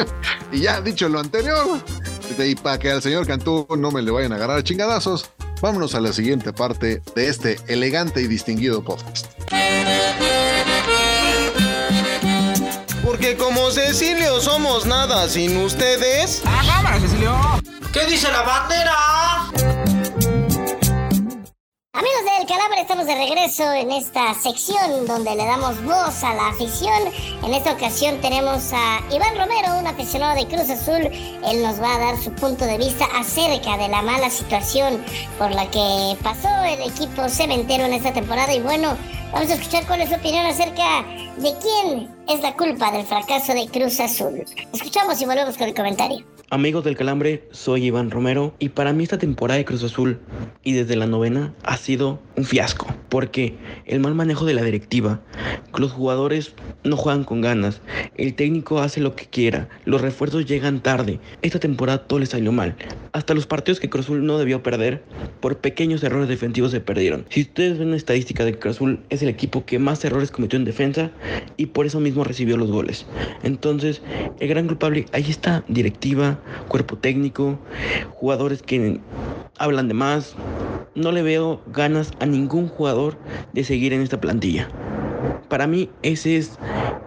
y 0.52 0.60
ya 0.60 0.82
dicho 0.82 1.10
lo 1.10 1.20
anterior, 1.20 1.84
y 2.38 2.54
para 2.54 2.78
que 2.78 2.92
al 2.92 3.02
señor 3.02 3.26
Cantú 3.26 3.66
no 3.76 3.90
me 3.90 4.04
le 4.04 4.12
vayan 4.12 4.34
a 4.34 4.36
agarrar 4.36 4.62
chingadazos, 4.62 5.32
vámonos 5.64 5.96
a 5.96 6.02
la 6.02 6.14
siguiente 6.14 6.54
parte 6.54 7.02
de 7.16 7.28
este 7.28 7.58
elegante 7.68 8.22
y 8.22 8.28
distinguido 8.28 8.84
podcast. 8.84 9.26
Porque 13.04 13.36
como 13.36 13.72
Cecilio 13.72 14.40
somos 14.42 14.86
nada 14.86 15.28
sin 15.28 15.58
ustedes. 15.58 16.44
¿Qué 17.92 18.06
dice 18.06 18.32
la 18.32 18.44
bandera? 18.44 19.31
Amigos 21.94 22.24
del 22.24 22.48
Calambre, 22.48 22.80
estamos 22.80 23.06
de 23.06 23.16
regreso 23.16 23.70
en 23.74 23.92
esta 23.92 24.34
sección 24.34 25.06
donde 25.06 25.36
le 25.36 25.46
damos 25.46 25.84
voz 25.84 26.24
a 26.24 26.34
la 26.34 26.48
afición. 26.48 27.12
En 27.44 27.54
esta 27.54 27.74
ocasión 27.74 28.22
tenemos 28.22 28.72
a 28.72 29.02
Iván 29.14 29.38
Romero, 29.38 29.78
un 29.78 29.86
aficionado 29.86 30.36
de 30.36 30.48
Cruz 30.48 30.70
Azul. 30.70 31.02
Él 31.12 31.62
nos 31.62 31.82
va 31.82 31.96
a 31.96 32.00
dar 32.00 32.18
su 32.18 32.32
punto 32.32 32.64
de 32.64 32.78
vista 32.78 33.06
acerca 33.14 33.76
de 33.76 33.90
la 33.90 34.02
mala 34.04 34.30
situación 34.30 35.04
por 35.38 35.52
la 35.52 35.70
que 35.70 36.18
pasó 36.24 36.48
el 36.64 36.82
equipo 36.90 37.28
cementero 37.28 37.84
en 37.84 37.94
esta 37.94 38.14
temporada. 38.14 38.54
Y 38.54 38.62
bueno, 38.62 38.98
vamos 39.34 39.50
a 39.50 39.56
escuchar 39.56 39.86
cuál 39.86 40.00
es 40.00 40.10
su 40.10 40.16
opinión 40.16 40.46
acerca 40.46 41.04
de 41.38 41.54
quién 41.62 42.10
es 42.30 42.42
la 42.42 42.56
culpa 42.56 42.90
del 42.92 43.06
fracaso 43.06 43.54
de 43.54 43.68
Cruz 43.68 44.00
Azul. 44.00 44.46
Escuchamos 44.72 45.22
y 45.22 45.26
volvemos 45.26 45.58
con 45.58 45.68
el 45.68 45.76
comentario. 45.76 46.26
Amigos 46.54 46.84
del 46.84 46.98
Calambre, 46.98 47.48
soy 47.52 47.86
Iván 47.86 48.12
Romero 48.12 48.54
y 48.60 48.68
para 48.68 48.92
mí 48.92 49.06
esta 49.06 49.18
temporada 49.18 49.58
de 49.58 49.64
Cruz 49.64 49.86
Azul 49.86 50.20
y 50.66 50.74
desde 50.74 50.98
la 50.98 51.08
novena 51.08 51.54
ha 51.64 51.78
sido 51.78 52.20
un 52.36 52.44
fiasco 52.44 52.94
porque 53.08 53.56
el 53.86 54.02
mal 54.02 54.16
manejo 54.16 54.44
de 54.44 54.54
la 54.54 54.62
directiva, 54.62 55.22
los 55.78 55.94
jugadores 55.94 56.54
no 56.84 56.98
juegan 56.98 57.24
con 57.24 57.40
ganas, 57.40 57.82
el 58.18 58.36
técnico 58.36 58.80
hace 58.80 59.00
lo 59.00 59.16
que 59.16 59.28
quiera, 59.28 59.70
los 59.86 60.02
refuerzos 60.02 60.46
llegan 60.46 60.82
tarde, 60.82 61.22
esta 61.42 61.60
temporada 61.60 62.06
todo 62.06 62.20
le 62.20 62.26
salió 62.26 62.52
mal, 62.52 62.76
hasta 63.14 63.34
los 63.34 63.48
partidos 63.48 63.80
que 63.80 63.90
Cruz 63.90 64.06
Azul 64.06 64.26
no 64.26 64.38
debió 64.38 64.64
perder 64.64 65.04
por 65.42 65.58
pequeños 65.58 66.04
errores 66.04 66.30
defensivos 66.30 66.72
se 66.72 66.80
perdieron. 66.80 67.26
Si 67.30 67.42
ustedes 67.42 67.78
ven 67.78 67.92
la 67.92 67.98
estadística 67.98 68.46
de 68.46 68.58
Cruz 68.58 68.78
Azul 68.78 69.00
es 69.10 69.22
el 69.22 69.30
equipo 69.30 69.66
que 69.66 69.80
más 69.80 70.04
errores 70.06 70.32
cometió 70.32 70.58
en 70.58 70.66
defensa 70.66 71.12
y 71.58 71.68
por 71.68 71.86
eso 71.86 72.00
mismo 72.00 72.24
recibió 72.24 72.56
los 72.58 72.72
goles. 72.72 73.06
Entonces, 73.44 74.02
el 74.40 74.48
gran 74.48 74.68
culpable 74.68 75.06
ahí 75.12 75.26
está, 75.28 75.66
directiva, 75.68 76.41
cuerpo 76.68 76.98
técnico, 76.98 77.58
jugadores 78.12 78.62
que 78.62 79.00
hablan 79.58 79.88
de 79.88 79.94
más. 79.94 80.36
No 80.94 81.12
le 81.12 81.22
veo 81.22 81.62
ganas 81.68 82.12
a 82.20 82.26
ningún 82.26 82.68
jugador 82.68 83.18
de 83.54 83.64
seguir 83.64 83.94
en 83.94 84.02
esta 84.02 84.20
plantilla. 84.20 84.68
Para 85.48 85.68
mí 85.68 85.90
ese 86.02 86.38
es 86.38 86.58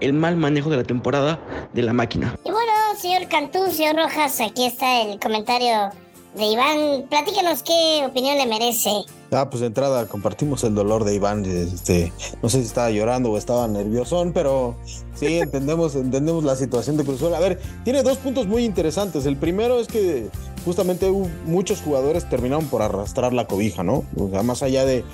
el 0.00 0.12
mal 0.12 0.36
manejo 0.36 0.70
de 0.70 0.78
la 0.78 0.84
temporada 0.84 1.38
de 1.72 1.82
la 1.82 1.92
máquina. 1.92 2.34
Y 2.44 2.50
bueno, 2.50 2.72
señor 2.96 3.28
Cantú, 3.28 3.70
señor 3.70 3.96
Rojas, 3.96 4.40
aquí 4.40 4.66
está 4.66 5.02
el 5.02 5.18
comentario 5.18 5.90
de 6.34 6.44
Iván. 6.44 7.06
Platícanos 7.08 7.62
qué 7.62 8.04
opinión 8.06 8.38
le 8.38 8.46
merece. 8.46 8.90
Ah, 9.30 9.48
pues 9.50 9.60
de 9.60 9.66
entrada 9.66 10.06
compartimos 10.06 10.62
el 10.64 10.74
dolor 10.74 11.04
de 11.04 11.14
Iván. 11.14 11.44
Este, 11.44 12.12
no 12.42 12.48
sé 12.48 12.60
si 12.60 12.66
estaba 12.66 12.90
llorando 12.90 13.30
o 13.30 13.38
estaba 13.38 13.66
nerviosón, 13.68 14.32
pero 14.32 14.76
sí 15.14 15.38
entendemos, 15.38 15.94
entendemos 15.94 16.44
la 16.44 16.56
situación 16.56 16.96
de 16.96 17.04
Cruz 17.04 17.16
Azul. 17.16 17.34
A 17.34 17.40
ver, 17.40 17.60
tiene 17.84 18.02
dos 18.02 18.18
puntos 18.18 18.46
muy 18.46 18.64
interesantes. 18.64 19.26
El 19.26 19.36
primero 19.36 19.80
es 19.80 19.88
que 19.88 20.28
justamente 20.64 21.10
muchos 21.46 21.80
jugadores 21.80 22.28
terminaron 22.28 22.66
por 22.66 22.82
arrastrar 22.82 23.32
la 23.32 23.46
cobija, 23.46 23.82
¿no? 23.82 24.04
O 24.16 24.28
sea, 24.30 24.42
más 24.42 24.62
allá 24.62 24.84
de, 24.84 25.04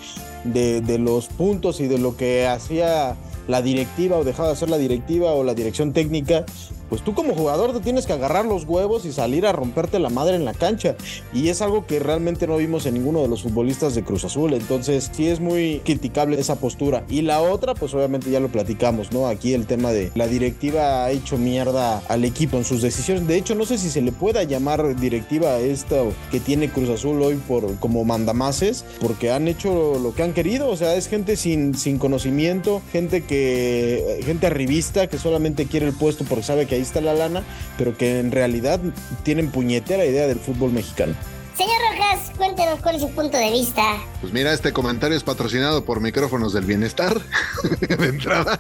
de, 0.45 0.81
de 0.81 0.99
los 0.99 1.27
puntos 1.27 1.81
y 1.81 1.87
de 1.87 1.99
lo 1.99 2.17
que 2.17 2.47
hacía 2.47 3.17
la 3.49 3.63
directiva 3.63 4.17
o 4.17 4.25
dejaba 4.25 4.49
de 4.49 4.55
hacer 4.55 4.71
la 4.71 4.79
directiva 4.79 5.33
o 5.33 5.45
la 5.45 5.55
dirección 5.55 5.93
técnica, 5.93 6.45
pues 6.91 7.03
tú 7.03 7.15
como 7.15 7.35
jugador 7.35 7.73
te 7.73 7.81
tienes 7.81 8.05
que 8.05 8.13
agarrar 8.13 8.45
los 8.45 8.65
huevos 8.65 9.05
y 9.07 9.13
salir 9.13 9.47
a 9.47 9.53
romperte 9.53 10.01
la 10.01 10.11
madre 10.11 10.35
en 10.35 10.45
la 10.45 10.53
cancha. 10.53 10.97
Y 11.33 11.49
es 11.49 11.63
algo 11.63 11.87
que 11.87 12.01
realmente 12.01 12.49
no 12.49 12.57
vimos 12.57 12.85
en 12.85 12.95
ninguno 12.95 13.23
de 13.23 13.29
los 13.29 13.43
futbolistas 13.43 13.95
de 13.95 14.03
Cruz 14.03 14.25
Azul. 14.25 14.53
Entonces 14.53 15.11
sí 15.15 15.29
es 15.29 15.39
muy 15.39 15.81
criticable 15.85 16.39
esa 16.41 16.57
postura. 16.57 17.05
Y 17.09 17.23
la 17.23 17.41
otra, 17.41 17.75
pues 17.75 17.95
obviamente 17.95 18.31
ya 18.31 18.41
lo 18.41 18.49
platicamos, 18.49 19.13
¿no? 19.13 19.29
Aquí 19.29 19.55
el 19.55 19.67
tema 19.67 19.93
de 19.93 20.11
la 20.17 20.27
directiva 20.27 21.05
ha 21.05 21.13
hecho 21.13 21.39
mierda 21.39 22.03
al 22.09 22.25
equipo 22.25 22.57
en 22.57 22.65
sus 22.65 22.83
decisiones. 22.83 23.27
De 23.29 23.37
hecho, 23.37 23.55
no 23.55 23.65
sé 23.65 23.79
si 23.79 23.89
se 23.89 24.03
le 24.03 24.11
pueda 24.11 24.43
llamar 24.43 24.97
directiva 24.97 25.51
a 25.51 25.61
esta 25.61 25.97
que 26.33 26.41
tiene 26.41 26.71
Cruz 26.71 26.89
Azul 26.89 27.23
hoy 27.23 27.37
por 27.37 27.77
como 27.77 28.05
mandamases, 28.05 28.85
porque 29.01 29.31
han 29.31 29.47
hecho 29.47 30.01
lo 30.03 30.13
que 30.13 30.25
han 30.25 30.33
querido. 30.33 30.69
O 30.69 30.77
sea, 30.77 30.97
es 30.97 31.07
gente 31.07 31.37
sin, 31.37 31.77
sin 31.77 31.99
conocimiento, 31.99 32.83
gente 32.91 33.23
que, 33.23 34.23
gente 34.25 34.49
arribista 34.49 35.07
que 35.07 35.19
solamente 35.19 35.67
quiere 35.67 35.87
el 35.87 35.93
puesto 35.93 36.25
porque 36.25 36.43
sabe 36.43 36.67
que 36.67 36.80
ahí 36.81 36.87
está 36.87 37.01
la 37.01 37.15
lana, 37.15 37.43
pero 37.79 37.97
que 37.97 38.19
en 38.19 38.33
realidad 38.33 38.81
tienen 39.23 39.51
puñetera 39.51 40.05
idea 40.05 40.27
del 40.27 40.41
fútbol 40.41 40.73
mexicano. 40.73 41.15
Señor 41.57 41.77
Rojas, 41.93 42.31
cuéntenos 42.39 42.81
cuál 42.81 42.97
es 42.97 43.03
su 43.03 43.11
punto 43.11 43.37
de 43.37 43.51
vista. 43.51 43.83
Pues 44.23 44.33
mira, 44.33 44.53
este 44.55 44.73
comentario 44.73 45.15
es 45.15 45.23
patrocinado 45.23 45.85
por 45.85 46.01
Micrófonos 46.01 46.55
del 46.55 46.65
Bienestar. 46.65 47.21
de 47.81 48.07
entrada. 48.07 48.59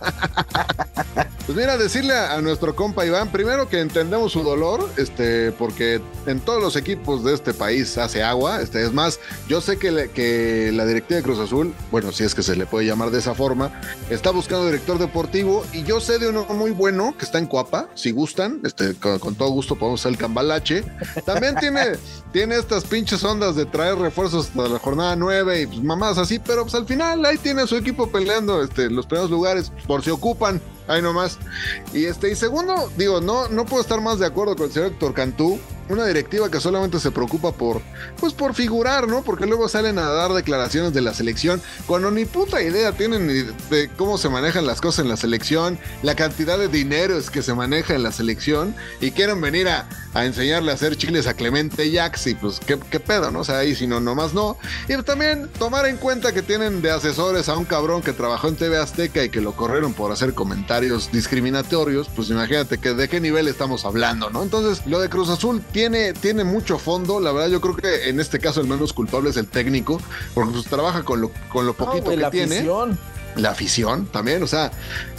Pues 1.50 1.58
mira, 1.58 1.76
decirle 1.76 2.14
a, 2.14 2.40
nuestro 2.40 2.76
compa 2.76 3.04
Iván, 3.04 3.32
primero 3.32 3.68
que 3.68 3.80
entendemos 3.80 4.30
su 4.30 4.44
dolor, 4.44 4.88
este, 4.96 5.50
porque 5.50 6.00
en 6.26 6.38
todos 6.38 6.62
los 6.62 6.76
equipos 6.76 7.24
de 7.24 7.34
este 7.34 7.52
país 7.52 7.98
hace 7.98 8.22
agua. 8.22 8.62
Este, 8.62 8.84
es 8.84 8.92
más, 8.92 9.18
yo 9.48 9.60
sé 9.60 9.76
que, 9.76 9.90
la 9.90 10.86
directiva 10.86 11.16
de 11.16 11.24
Cruz 11.24 11.40
Azul, 11.40 11.74
bueno, 11.90 12.12
si 12.12 12.22
es 12.22 12.36
que 12.36 12.44
se 12.44 12.54
le 12.54 12.66
puede 12.66 12.86
llamar 12.86 13.10
de 13.10 13.18
esa 13.18 13.34
forma, 13.34 13.80
está 14.10 14.30
buscando 14.30 14.66
director 14.66 14.96
deportivo 14.98 15.66
y 15.72 15.82
yo 15.82 16.00
sé 16.00 16.20
de 16.20 16.28
uno 16.28 16.44
muy 16.50 16.70
bueno 16.70 17.16
que 17.18 17.24
está 17.24 17.38
en 17.38 17.48
Coapa, 17.48 17.88
si 17.94 18.12
gustan, 18.12 18.60
este, 18.62 18.94
con, 18.94 19.34
todo 19.34 19.50
gusto 19.50 19.74
podemos 19.74 20.02
hacer 20.02 20.12
el 20.12 20.18
cambalache. 20.18 20.84
También 21.26 21.56
tiene, 21.56 21.96
tiene 22.32 22.58
estas 22.58 22.84
pinches 22.84 23.24
ondas 23.24 23.56
de 23.56 23.66
traer 23.66 23.98
refuerzos 23.98 24.46
hasta 24.46 24.68
la 24.68 24.78
jornada 24.78 25.16
9 25.16 25.62
y 25.62 25.66
pues, 25.66 25.82
mamás 25.82 26.16
así, 26.16 26.38
pero 26.38 26.62
pues 26.62 26.76
al 26.76 26.86
final 26.86 27.26
ahí 27.26 27.38
tiene 27.38 27.66
su 27.66 27.74
equipo 27.74 28.08
peleando 28.08 28.62
este, 28.62 28.88
los 28.88 29.04
primeros 29.06 29.32
lugares 29.32 29.72
por 29.88 30.04
si 30.04 30.10
ocupan. 30.10 30.60
Ahí 30.90 31.00
nomás. 31.03 31.38
Y 31.94 32.07
este, 32.07 32.33
y 32.33 32.35
segundo, 32.35 32.90
digo, 32.96 33.20
no, 33.20 33.48
no 33.48 33.64
puedo 33.64 33.81
estar 33.81 34.00
más 34.00 34.18
de 34.18 34.26
acuerdo 34.26 34.57
con 34.57 34.66
el 34.66 34.72
señor 34.72 34.90
Héctor 34.90 35.14
Cantú. 35.14 35.61
Una 35.88 36.05
directiva 36.05 36.50
que 36.50 36.61
solamente 36.61 37.00
se 37.00 37.11
preocupa 37.11 37.53
por, 37.53 37.83
pues 38.20 38.33
por 38.33 38.55
figurar, 38.55 39.09
¿no? 39.09 39.22
Porque 39.22 39.46
luego 39.46 39.68
salen 39.68 39.98
a 39.98 40.09
dar 40.09 40.33
declaraciones 40.33 40.92
de 40.92 41.00
la 41.00 41.12
selección 41.14 41.61
cuando 41.87 42.12
ni 42.12 42.26
puta 42.26 42.62
idea 42.62 42.92
tienen 42.92 43.26
de 43.26 43.90
cómo 43.96 44.16
se 44.16 44.29
manejan 44.29 44.66
las 44.66 44.81
cosas 44.81 45.05
en 45.05 45.09
la 45.09 45.16
selección, 45.16 45.81
la 46.05 46.14
cantidad 46.14 46.59
de 46.59 46.68
dinero 46.68 47.18
es 47.18 47.29
que 47.29 47.42
se 47.42 47.55
maneja 47.55 47.94
en 47.94 48.05
la 48.05 48.12
selección 48.12 48.74
y 49.00 49.11
quieren 49.11 49.40
venir 49.40 49.68
a, 49.68 49.88
a 50.14 50.24
enseñarle 50.24 50.70
a 50.72 50.74
hacer 50.74 50.96
chiles 50.96 51.26
a 51.26 51.34
Clemente 51.34 51.90
Jax 51.92 52.26
y 52.28 52.34
pues 52.34 52.60
qué, 52.60 52.78
qué 52.90 53.00
pedo, 53.00 53.30
¿no? 53.30 53.40
O 53.40 53.44
sea, 53.44 53.58
ahí 53.58 53.74
si 53.74 53.86
no, 53.86 54.00
nomás 54.00 54.34
no. 54.34 54.56
Y 54.88 55.00
también 55.02 55.48
tomar 55.58 55.86
en 55.86 55.96
cuenta 55.96 56.32
que 56.32 56.42
tienen 56.42 56.82
de 56.82 56.90
asesores 56.90 57.48
a 57.48 57.56
un 57.56 57.64
cabrón 57.64 58.02
que 58.02 58.12
trabajó 58.12 58.48
en 58.48 58.56
TV 58.56 58.76
Azteca 58.76 59.24
y 59.24 59.30
que 59.30 59.40
lo 59.40 59.52
corrieron 59.52 59.94
por 59.94 60.12
hacer 60.12 60.34
comentarios 60.34 61.10
discriminatorios, 61.12 62.08
pues 62.14 62.30
imagínate 62.30 62.78
que 62.78 62.94
de 62.94 63.08
qué 63.08 63.20
nivel 63.20 63.48
estamos 63.48 63.84
hablando, 63.84 64.30
¿no? 64.30 64.42
Entonces, 64.42 64.86
lo 64.86 65.00
de 65.00 65.08
Cruz 65.08 65.28
Azul 65.28 65.62
tiene, 65.72 66.12
tiene 66.12 66.44
mucho 66.44 66.78
fondo, 66.78 67.20
la 67.20 67.32
verdad 67.32 67.48
yo 67.48 67.60
creo 67.60 67.76
que 67.76 68.08
en 68.08 68.20
este 68.20 68.38
caso 68.38 68.60
el 68.60 68.66
menos 68.66 68.92
culpable 68.92 69.30
es 69.30 69.36
el 69.36 69.46
técnico, 69.46 70.00
porque 70.34 70.52
pues 70.52 70.64
trabaja 70.64 71.02
con 71.02 71.20
lo, 71.20 71.30
con 71.52 71.66
lo 71.66 71.74
poquito 71.74 72.04
güey, 72.04 72.16
que 72.16 72.22
la 72.22 72.30
tiene. 72.30 72.56
afición. 72.56 72.98
La 73.36 73.50
afición 73.50 74.06
también, 74.06 74.42
o 74.42 74.46
sea, 74.48 74.72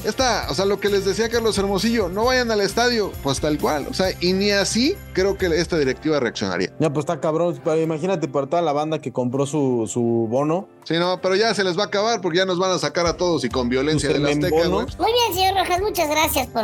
esta, 0.03 0.47
o 0.49 0.53
sea, 0.53 0.65
lo 0.65 0.79
que 0.79 0.89
les 0.89 1.05
decía 1.05 1.29
Carlos 1.29 1.57
Hermosillo, 1.57 2.09
no 2.09 2.25
vayan 2.25 2.51
al 2.51 2.61
estadio, 2.61 3.11
pues 3.23 3.39
tal 3.39 3.57
cual, 3.57 3.87
o 3.89 3.93
sea, 3.93 4.07
y 4.19 4.33
ni 4.33 4.51
así 4.51 4.95
creo 5.13 5.37
que 5.37 5.47
esta 5.47 5.77
directiva 5.77 6.19
reaccionaría. 6.19 6.71
Ya, 6.79 6.91
pues 6.91 7.03
está 7.03 7.19
cabrón. 7.19 7.59
Pero 7.63 7.81
Imagínate 7.81 8.27
para 8.27 8.47
toda 8.47 8.61
la 8.61 8.73
banda 8.73 8.99
que 8.99 9.11
compró 9.11 9.45
su, 9.45 9.89
su 9.91 10.01
bono. 10.29 10.67
Sí, 10.83 10.95
no, 10.97 11.19
pero 11.21 11.35
ya 11.35 11.53
se 11.53 11.63
les 11.63 11.77
va 11.77 11.83
a 11.83 11.85
acabar 11.87 12.21
porque 12.21 12.39
ya 12.39 12.45
nos 12.45 12.57
van 12.57 12.71
a 12.71 12.79
sacar 12.79 13.05
a 13.05 13.17
todos 13.17 13.43
y 13.43 13.49
con 13.49 13.69
violencia 13.69 14.09
Pues 14.09 14.21
del 14.21 14.31
el 14.31 14.45
Azteca. 14.45 14.69
Muy 14.69 15.11
bien, 15.13 15.33
señor 15.33 15.55
Rojas, 15.55 15.81
muchas 15.81 16.09
gracias 16.09 16.47
por 16.47 16.63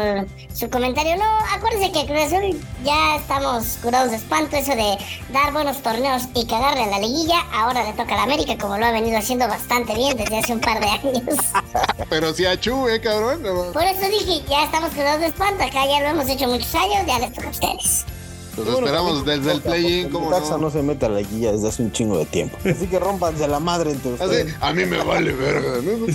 su 0.54 0.70
comentario. 0.70 1.18
No, 1.18 1.38
acuérdense 1.56 1.92
que 1.92 2.06
Cruz 2.06 2.34
Azul 2.34 2.60
ya 2.84 3.16
estamos 3.18 3.78
curados 3.82 4.12
de 4.12 4.18
espanto. 4.18 4.56
Eso 4.56 4.72
de 4.72 4.98
dar 5.32 5.54
buenos 5.54 5.78
torneos 5.84 6.24
y 6.34 6.46
cagarle 6.48 6.84
a 6.84 6.88
la 6.88 7.00
liguilla, 7.00 7.42
ahora 7.54 7.84
le 7.84 7.94
toca 7.94 8.14
a 8.14 8.18
la 8.18 8.24
América, 8.24 8.58
como 8.58 8.78
lo 8.78 8.86
ha 8.86 8.92
venido 8.92 9.18
haciendo 9.18 9.48
bastante 9.48 9.94
bien 9.94 10.18
desde 10.18 10.38
hace 10.40 10.54
un 10.54 10.62
par 10.62 10.80
de 10.80 10.88
años. 10.88 11.24
Pero 12.10 12.34
si 12.34 12.46
a 12.46 12.60
Chu, 12.60 12.88
eh, 12.88 13.02
cabrón. 13.02 13.42
Por 13.74 13.84
eso 13.84 14.08
dije, 14.10 14.44
ya 14.48 14.66
estamos 14.66 14.92
curados 14.92 15.22
de 15.22 15.28
espanto. 15.28 15.64
Acá 15.64 15.86
ya 15.86 16.00
lo 16.00 16.08
hemos 16.10 16.30
hecho 16.30 16.48
muchos 16.48 16.74
años, 16.76 17.06
ya 17.08 17.20
les 17.20 17.34
toca 17.34 17.48
a 17.48 17.52
ustedes. 17.52 18.06
Los 18.58 18.80
esperamos 18.80 19.26
desde 19.26 19.52
el 19.52 19.62
play-in, 19.62 20.10
como 20.10 20.26
como 20.28 20.36
Taxa 20.38 20.54
no. 20.54 20.64
no 20.64 20.72
se 20.72 20.82
mete 20.82 21.06
a 21.06 21.10
la 21.10 21.22
guía 21.22 21.52
desde 21.52 21.68
hace 21.68 21.84
un 21.84 21.92
chingo 21.92 22.18
de 22.18 22.26
tiempo. 22.26 22.58
Así 22.66 22.88
que 22.88 23.00
rompanse 23.00 23.48
la 23.48 23.60
madre 23.60 23.92
entre 23.92 24.14
Así, 24.16 24.24
ustedes. 24.24 24.56
a 24.60 24.74
mí 24.74 24.86
me 24.86 24.98
vale 25.04 25.32
verga, 25.32 25.80
¿no? 25.84 26.08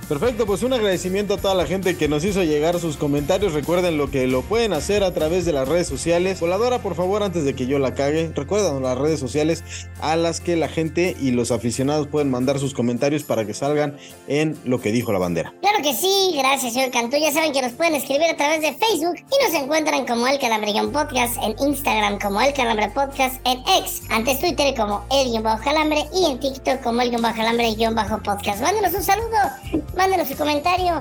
Perfecto, 0.08 0.44
pues 0.44 0.62
un 0.62 0.72
agradecimiento 0.72 1.34
a 1.34 1.36
toda 1.38 1.54
la 1.54 1.66
gente 1.66 1.96
que 1.96 2.08
nos 2.08 2.24
hizo 2.24 2.42
llegar 2.42 2.78
sus 2.80 2.96
comentarios. 2.96 3.52
Recuerden 3.52 3.96
lo 3.96 4.10
que 4.10 4.26
lo 4.26 4.42
pueden 4.42 4.72
hacer 4.72 5.04
a 5.04 5.14
través 5.14 5.44
de 5.44 5.52
las 5.52 5.68
redes 5.68 5.86
sociales. 5.86 6.40
Voladora, 6.40 6.80
por 6.80 6.94
favor, 6.94 7.22
antes 7.22 7.44
de 7.44 7.54
que 7.54 7.66
yo 7.66 7.78
la 7.78 7.94
cague, 7.94 8.30
recuerdan 8.34 8.82
las 8.82 8.98
redes 8.98 9.20
sociales 9.20 9.62
a 10.00 10.16
las 10.16 10.40
que 10.40 10.56
la 10.56 10.68
gente 10.68 11.16
y 11.20 11.30
los 11.30 11.52
aficionados 11.52 12.08
pueden 12.08 12.30
mandar 12.30 12.58
sus 12.58 12.74
comentarios 12.74 13.22
para 13.22 13.46
que 13.46 13.54
salgan 13.54 13.96
en 14.26 14.58
lo 14.64 14.80
que 14.80 14.90
dijo 14.92 15.12
la 15.12 15.20
bandera. 15.20 15.54
Claro 15.60 15.78
que 15.82 15.94
sí, 15.94 16.34
gracias, 16.36 16.74
señor 16.74 16.90
Cantú. 16.90 17.16
Ya 17.18 17.32
saben 17.32 17.52
que 17.52 17.62
nos 17.62 17.72
pueden 17.72 17.94
escribir 17.94 18.28
a 18.30 18.36
través 18.36 18.60
de 18.60 18.72
Facebook 18.72 19.16
y 19.16 19.44
nos 19.44 19.62
encuentran 19.62 20.06
como 20.06 20.26
El 20.26 20.38
Calambrillón 20.38 20.90
Podcast, 20.92 21.36
en 21.42 21.54
Instagram 21.58 21.83
como 22.22 22.40
El 22.40 22.54
Calambre 22.54 22.88
Podcast, 22.88 23.36
en 23.44 23.58
X, 23.60 24.02
antes 24.08 24.40
Twitter 24.40 24.74
como 24.74 25.04
El 25.10 25.30
Guión 25.30 25.42
Bajo 25.42 25.62
Calambre 25.62 26.06
y 26.14 26.24
en 26.30 26.40
TikTok 26.40 26.82
como 26.82 27.02
El 27.02 27.10
Guión 27.10 27.20
Bajo 27.20 27.36
Calambre 27.36 27.74
Guión 27.74 27.94
Bajo 27.94 28.18
Podcast. 28.22 28.62
Mándenos 28.62 28.94
un 28.94 29.02
saludo, 29.02 29.36
mándenos 29.94 30.26
su 30.26 30.34
comentario 30.34 30.98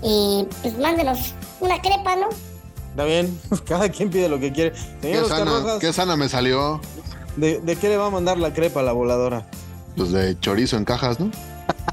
y 0.00 0.46
pues 0.62 0.78
mándenos 0.78 1.34
una 1.58 1.80
crepa, 1.80 2.14
¿no? 2.14 2.28
¿Está 2.90 3.04
bien? 3.04 3.40
Cada 3.64 3.88
quien 3.88 4.10
pide 4.10 4.28
lo 4.28 4.38
que 4.38 4.52
quiere. 4.52 4.70
Qué 5.00 5.08
Señor 5.08 5.24
Oscar 5.24 5.38
sana, 5.38 5.50
Rojas, 5.50 5.78
qué 5.80 5.92
sana 5.92 6.16
me 6.16 6.28
salió. 6.28 6.80
¿de, 7.36 7.58
de 7.60 7.76
qué 7.76 7.88
le 7.88 7.96
va 7.96 8.06
a 8.06 8.10
mandar 8.10 8.38
la 8.38 8.54
crepa 8.54 8.78
a 8.80 8.82
la 8.84 8.92
voladora? 8.92 9.46
Pues 9.96 10.12
de 10.12 10.38
chorizo 10.38 10.76
en 10.76 10.84
cajas, 10.84 11.18
¿no? 11.18 11.32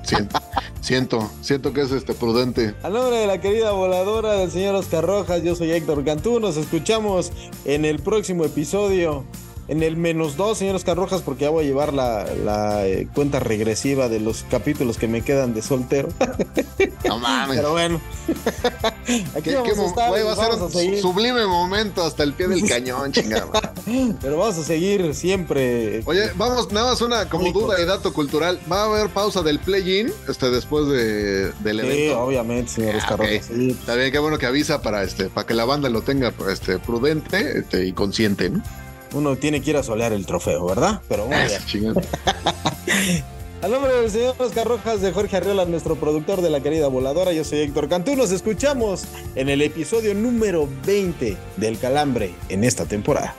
Siento, 0.03 0.39
siento, 0.81 1.31
siento 1.41 1.73
que 1.73 1.81
es 1.81 1.91
este 1.91 2.13
prudente. 2.13 2.73
Al 2.83 2.93
nombre 2.93 3.17
de 3.17 3.27
la 3.27 3.39
querida 3.39 3.71
voladora 3.71 4.33
del 4.33 4.49
señor 4.49 4.75
Oscar 4.75 5.05
Rojas, 5.05 5.43
yo 5.43 5.55
soy 5.55 5.71
Héctor 5.71 6.03
Cantú. 6.03 6.39
Nos 6.39 6.57
escuchamos 6.57 7.31
en 7.65 7.85
el 7.85 7.99
próximo 7.99 8.43
episodio. 8.45 9.25
En 9.69 9.83
el 9.83 9.95
menos 9.97 10.35
dos, 10.35 10.57
señor 10.57 10.75
Oscar 10.75 10.97
Rojas, 10.97 11.21
porque 11.21 11.43
ya 11.43 11.51
voy 11.51 11.63
a 11.63 11.67
llevar 11.67 11.93
la, 11.93 12.25
la, 12.43 12.87
eh, 12.87 13.07
cuenta 13.13 13.39
regresiva 13.39 14.09
de 14.09 14.19
los 14.19 14.43
capítulos 14.49 14.97
que 14.97 15.07
me 15.07 15.21
quedan 15.21 15.53
de 15.53 15.61
soltero. 15.61 16.09
No 17.07 17.17
mames. 17.17 17.57
Pero 17.57 17.71
bueno. 17.71 17.99
Aquí 19.35 19.49
¿Qué, 19.49 19.55
vamos 19.55 19.79
a 19.79 19.85
estar, 19.85 20.11
va 20.11 20.31
a 20.31 20.35
ser 20.35 20.51
a 20.51 20.55
un 20.63 20.71
seguir. 20.71 21.01
sublime 21.01 21.45
momento 21.47 22.03
hasta 22.03 22.23
el 22.23 22.33
pie 22.33 22.47
del 22.47 22.67
cañón, 22.67 23.11
chingada. 23.11 23.73
Pero 24.21 24.37
vamos 24.37 24.57
a 24.57 24.63
seguir 24.63 25.15
siempre. 25.15 26.03
Oye, 26.05 26.29
vamos, 26.35 26.71
nada 26.71 26.91
más 26.91 27.01
una 27.01 27.27
como 27.29 27.51
duda 27.51 27.81
y 27.81 27.85
dato 27.85 28.13
cultural. 28.13 28.59
¿Va 28.71 28.83
a 28.83 28.85
haber 28.85 29.09
pausa 29.09 29.41
del 29.41 29.59
play-in 29.59 30.11
este, 30.27 30.49
después 30.51 30.87
de, 30.87 31.51
del 31.63 31.79
Sí, 31.81 31.87
evento? 31.87 32.19
obviamente, 32.21 32.71
señor 32.71 32.95
Ah, 32.95 32.97
Oscar. 32.99 33.19
Rojas. 33.19 33.45
sí. 33.47 33.69
Está 33.71 33.95
bien, 33.95 34.11
qué 34.11 34.19
bueno 34.19 34.37
que 34.37 34.45
avisa 34.45 34.81
para 34.81 35.03
este, 35.03 35.29
para 35.29 35.47
que 35.47 35.53
la 35.55 35.65
banda 35.65 35.89
lo 35.89 36.01
tenga 36.01 36.31
este, 36.51 36.77
prudente 36.79 37.59
este, 37.59 37.85
y 37.87 37.93
consciente, 37.93 38.49
¿no? 38.49 38.61
Uno 39.13 39.35
tiene 39.35 39.61
que 39.61 39.71
ir 39.71 39.77
a 39.77 39.83
solear 39.83 40.13
el 40.13 40.25
trofeo, 40.25 40.65
¿verdad? 40.65 41.01
Pero 41.07 41.25
muy 41.25 41.37
bien. 41.37 41.61
Chingada. 41.65 42.01
Al 43.61 43.71
nombre 43.71 43.91
del 43.93 44.09
señor 44.09 44.35
Oscar 44.37 44.65
Rojas, 44.65 45.01
de 45.01 45.11
Jorge 45.11 45.35
Arriola, 45.35 45.65
nuestro 45.65 45.97
productor 45.97 46.41
de 46.41 46.49
la 46.49 46.61
querida 46.61 46.87
voladora, 46.87 47.33
yo 47.33 47.43
soy 47.43 47.59
Héctor 47.59 47.89
Cantú. 47.89 48.15
Nos 48.15 48.31
escuchamos 48.31 49.03
en 49.35 49.49
el 49.49 49.61
episodio 49.61 50.13
número 50.13 50.69
20 50.85 51.35
del 51.57 51.77
Calambre 51.77 52.33
en 52.47 52.63
esta 52.63 52.85
temporada. 52.85 53.35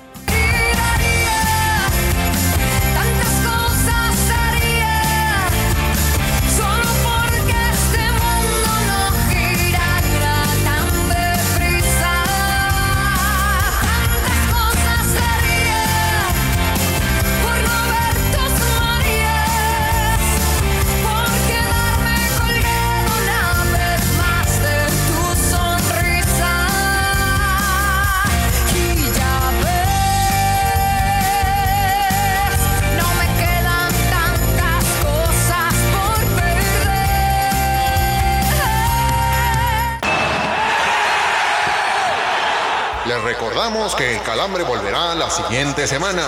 Calambre 44.30 44.62
volverá 44.62 45.16
la 45.16 45.28
siguiente 45.28 45.88
semana. 45.88 46.24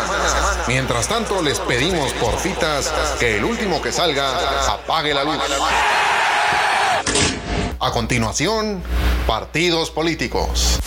Mientras 0.67 1.07
tanto, 1.07 1.41
les 1.41 1.61
pedimos 1.61 2.12
por 2.15 2.37
fitas 2.37 2.93
que 3.21 3.37
el 3.37 3.45
último 3.45 3.81
que 3.81 3.93
salga 3.93 4.73
apague 4.73 5.15
la 5.15 5.23
luz. 5.23 5.37
A 7.79 7.93
continuación, 7.93 8.83
partidos 9.25 9.93
políticos. 9.93 10.81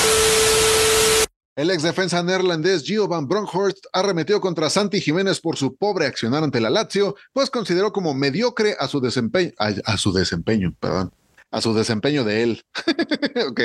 El 1.55 1.71
ex 1.71 1.83
defensa 1.83 2.21
neerlandés 2.21 2.83
Gio 2.83 3.07
van 3.07 3.29
Bronckhorst 3.29 3.85
arremetió 3.93 4.41
contra 4.41 4.69
Santi 4.69 4.99
Jiménez 4.99 5.39
por 5.39 5.55
su 5.55 5.77
pobre 5.77 6.07
accionar 6.07 6.43
ante 6.43 6.59
la 6.59 6.69
Lazio, 6.69 7.15
pues 7.31 7.49
consideró 7.49 7.93
como 7.93 8.13
mediocre 8.13 8.75
a 8.77 8.89
su 8.89 8.99
desempeño, 8.99 9.53
a, 9.57 9.71
a 9.85 9.97
su 9.97 10.11
desempeño, 10.11 10.75
perdón, 10.81 11.13
a 11.49 11.61
su 11.61 11.73
desempeño 11.73 12.25
de 12.25 12.43
él. 12.43 12.65
ok. 13.49 13.61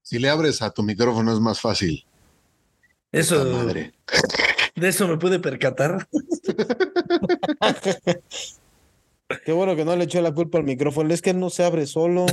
Si 0.00 0.18
le 0.18 0.30
abres 0.30 0.62
a 0.62 0.70
tu 0.70 0.82
micrófono 0.82 1.34
es 1.34 1.40
más 1.40 1.60
fácil. 1.60 2.06
Eso. 3.16 3.44
Madre. 3.46 3.94
De 4.74 4.88
eso 4.88 5.08
me 5.08 5.16
pude 5.16 5.40
percatar. 5.40 6.06
Qué 9.44 9.50
bueno 9.52 9.74
que 9.74 9.84
no 9.86 9.96
le 9.96 10.04
echó 10.04 10.20
la 10.20 10.34
culpa 10.34 10.58
al 10.58 10.64
micrófono. 10.64 11.14
Es 11.14 11.22
que 11.22 11.32
no 11.32 11.48
se 11.48 11.64
abre 11.64 11.86
solo. 11.86 12.26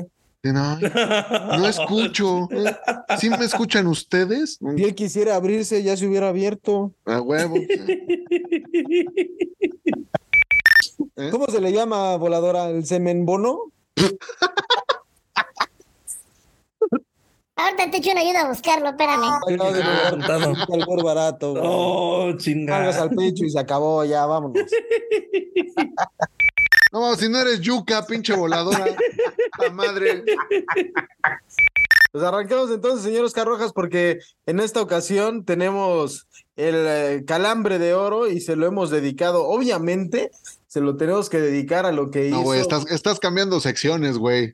No, 0.44 0.78
no 0.78 1.68
escucho. 1.70 2.50
¿Sí 3.18 3.30
me 3.30 3.46
escuchan 3.46 3.88
ustedes? 3.88 4.60
Si 4.76 4.84
él 4.84 4.94
quisiera 4.94 5.38
abrirse, 5.38 5.82
ya 5.84 5.96
se 5.96 6.06
hubiera 6.06 6.28
abierto. 6.28 6.92
A 7.06 7.22
huevo. 7.22 7.56
¿Eh? 11.16 11.30
¿Cómo 11.32 11.46
se 11.48 11.62
le 11.62 11.72
llama 11.72 12.18
voladora? 12.18 12.70
¿El 12.70 12.86
semen 12.86 13.26
bono? 13.26 13.72
Ahorita 17.56 17.92
te 17.92 17.98
echo 17.98 18.12
una 18.12 18.22
ayuda 18.22 18.42
a 18.42 18.50
buscarlo, 18.50 18.90
espérame. 18.90 19.40
Ay, 19.48 19.58
no, 19.58 19.72
de 19.72 19.84
albur 19.84 21.04
barato. 21.04 21.52
güey. 21.52 21.64
Oh, 21.66 22.34
chingada. 22.38 22.80
Cargas 22.80 22.98
al 22.98 23.10
pecho 23.12 23.46
y 23.46 23.50
se 23.52 23.60
acabó, 23.60 24.04
ya, 24.06 24.26
vámonos. 24.26 24.64
No, 26.92 27.16
si 27.16 27.28
no 27.28 27.40
eres 27.40 27.60
yuca, 27.60 28.06
pinche 28.06 28.36
voladora. 28.36 28.86
La 29.60 29.72
madre. 29.72 30.24
Pues 32.12 32.24
arranquemos 32.24 32.70
entonces, 32.70 33.04
señor 33.04 33.26
Oscar 33.26 33.48
Rojas, 33.48 33.74
porque 33.74 34.20
en 34.46 34.60
esta 34.60 34.80
ocasión 34.80 35.44
tenemos 35.44 36.28
el 36.56 36.76
eh, 36.78 37.24
calambre 37.26 37.80
de 37.80 37.96
oro 37.96 38.28
y 38.30 38.42
se 38.42 38.56
lo 38.56 38.68
hemos 38.68 38.92
dedicado, 38.92 39.48
obviamente, 39.48 40.30
se 40.68 40.82
lo 40.82 40.96
tenemos 40.96 41.32
que 41.32 41.40
dedicar 41.42 41.88
a 41.88 41.92
lo 41.92 42.12
que 42.12 42.28
hizo. 42.28 42.36
No, 42.38 42.44
güey, 42.44 42.60
estás, 42.62 42.86
estás 42.92 43.20
cambiando 43.20 43.60
secciones, 43.60 44.20
güey. 44.20 44.54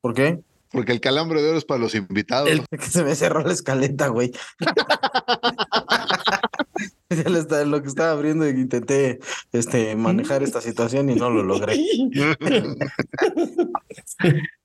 ¿Por 0.00 0.14
qué? 0.14 0.40
Porque 0.76 0.92
el 0.92 1.00
calambre 1.00 1.40
de 1.40 1.48
oro 1.48 1.56
es 1.56 1.64
para 1.64 1.80
los 1.80 1.94
invitados. 1.94 2.50
Es 2.50 2.60
que 2.68 2.90
se 2.90 3.02
me 3.02 3.14
cerró 3.14 3.40
la 3.40 3.54
escaleta, 3.54 4.08
güey. 4.08 4.30
Lo 7.66 7.82
que 7.82 7.88
estaba 7.88 8.10
abriendo 8.10 8.46
intenté 8.46 9.18
este, 9.52 9.96
manejar 9.96 10.42
esta 10.42 10.60
situación 10.60 11.08
y 11.08 11.14
no 11.14 11.30
lo 11.30 11.42
logré. 11.42 11.78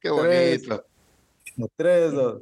Qué 0.01 0.09
bonito. 0.09 0.85
Tres, 1.77 2.11
dos. 2.11 2.41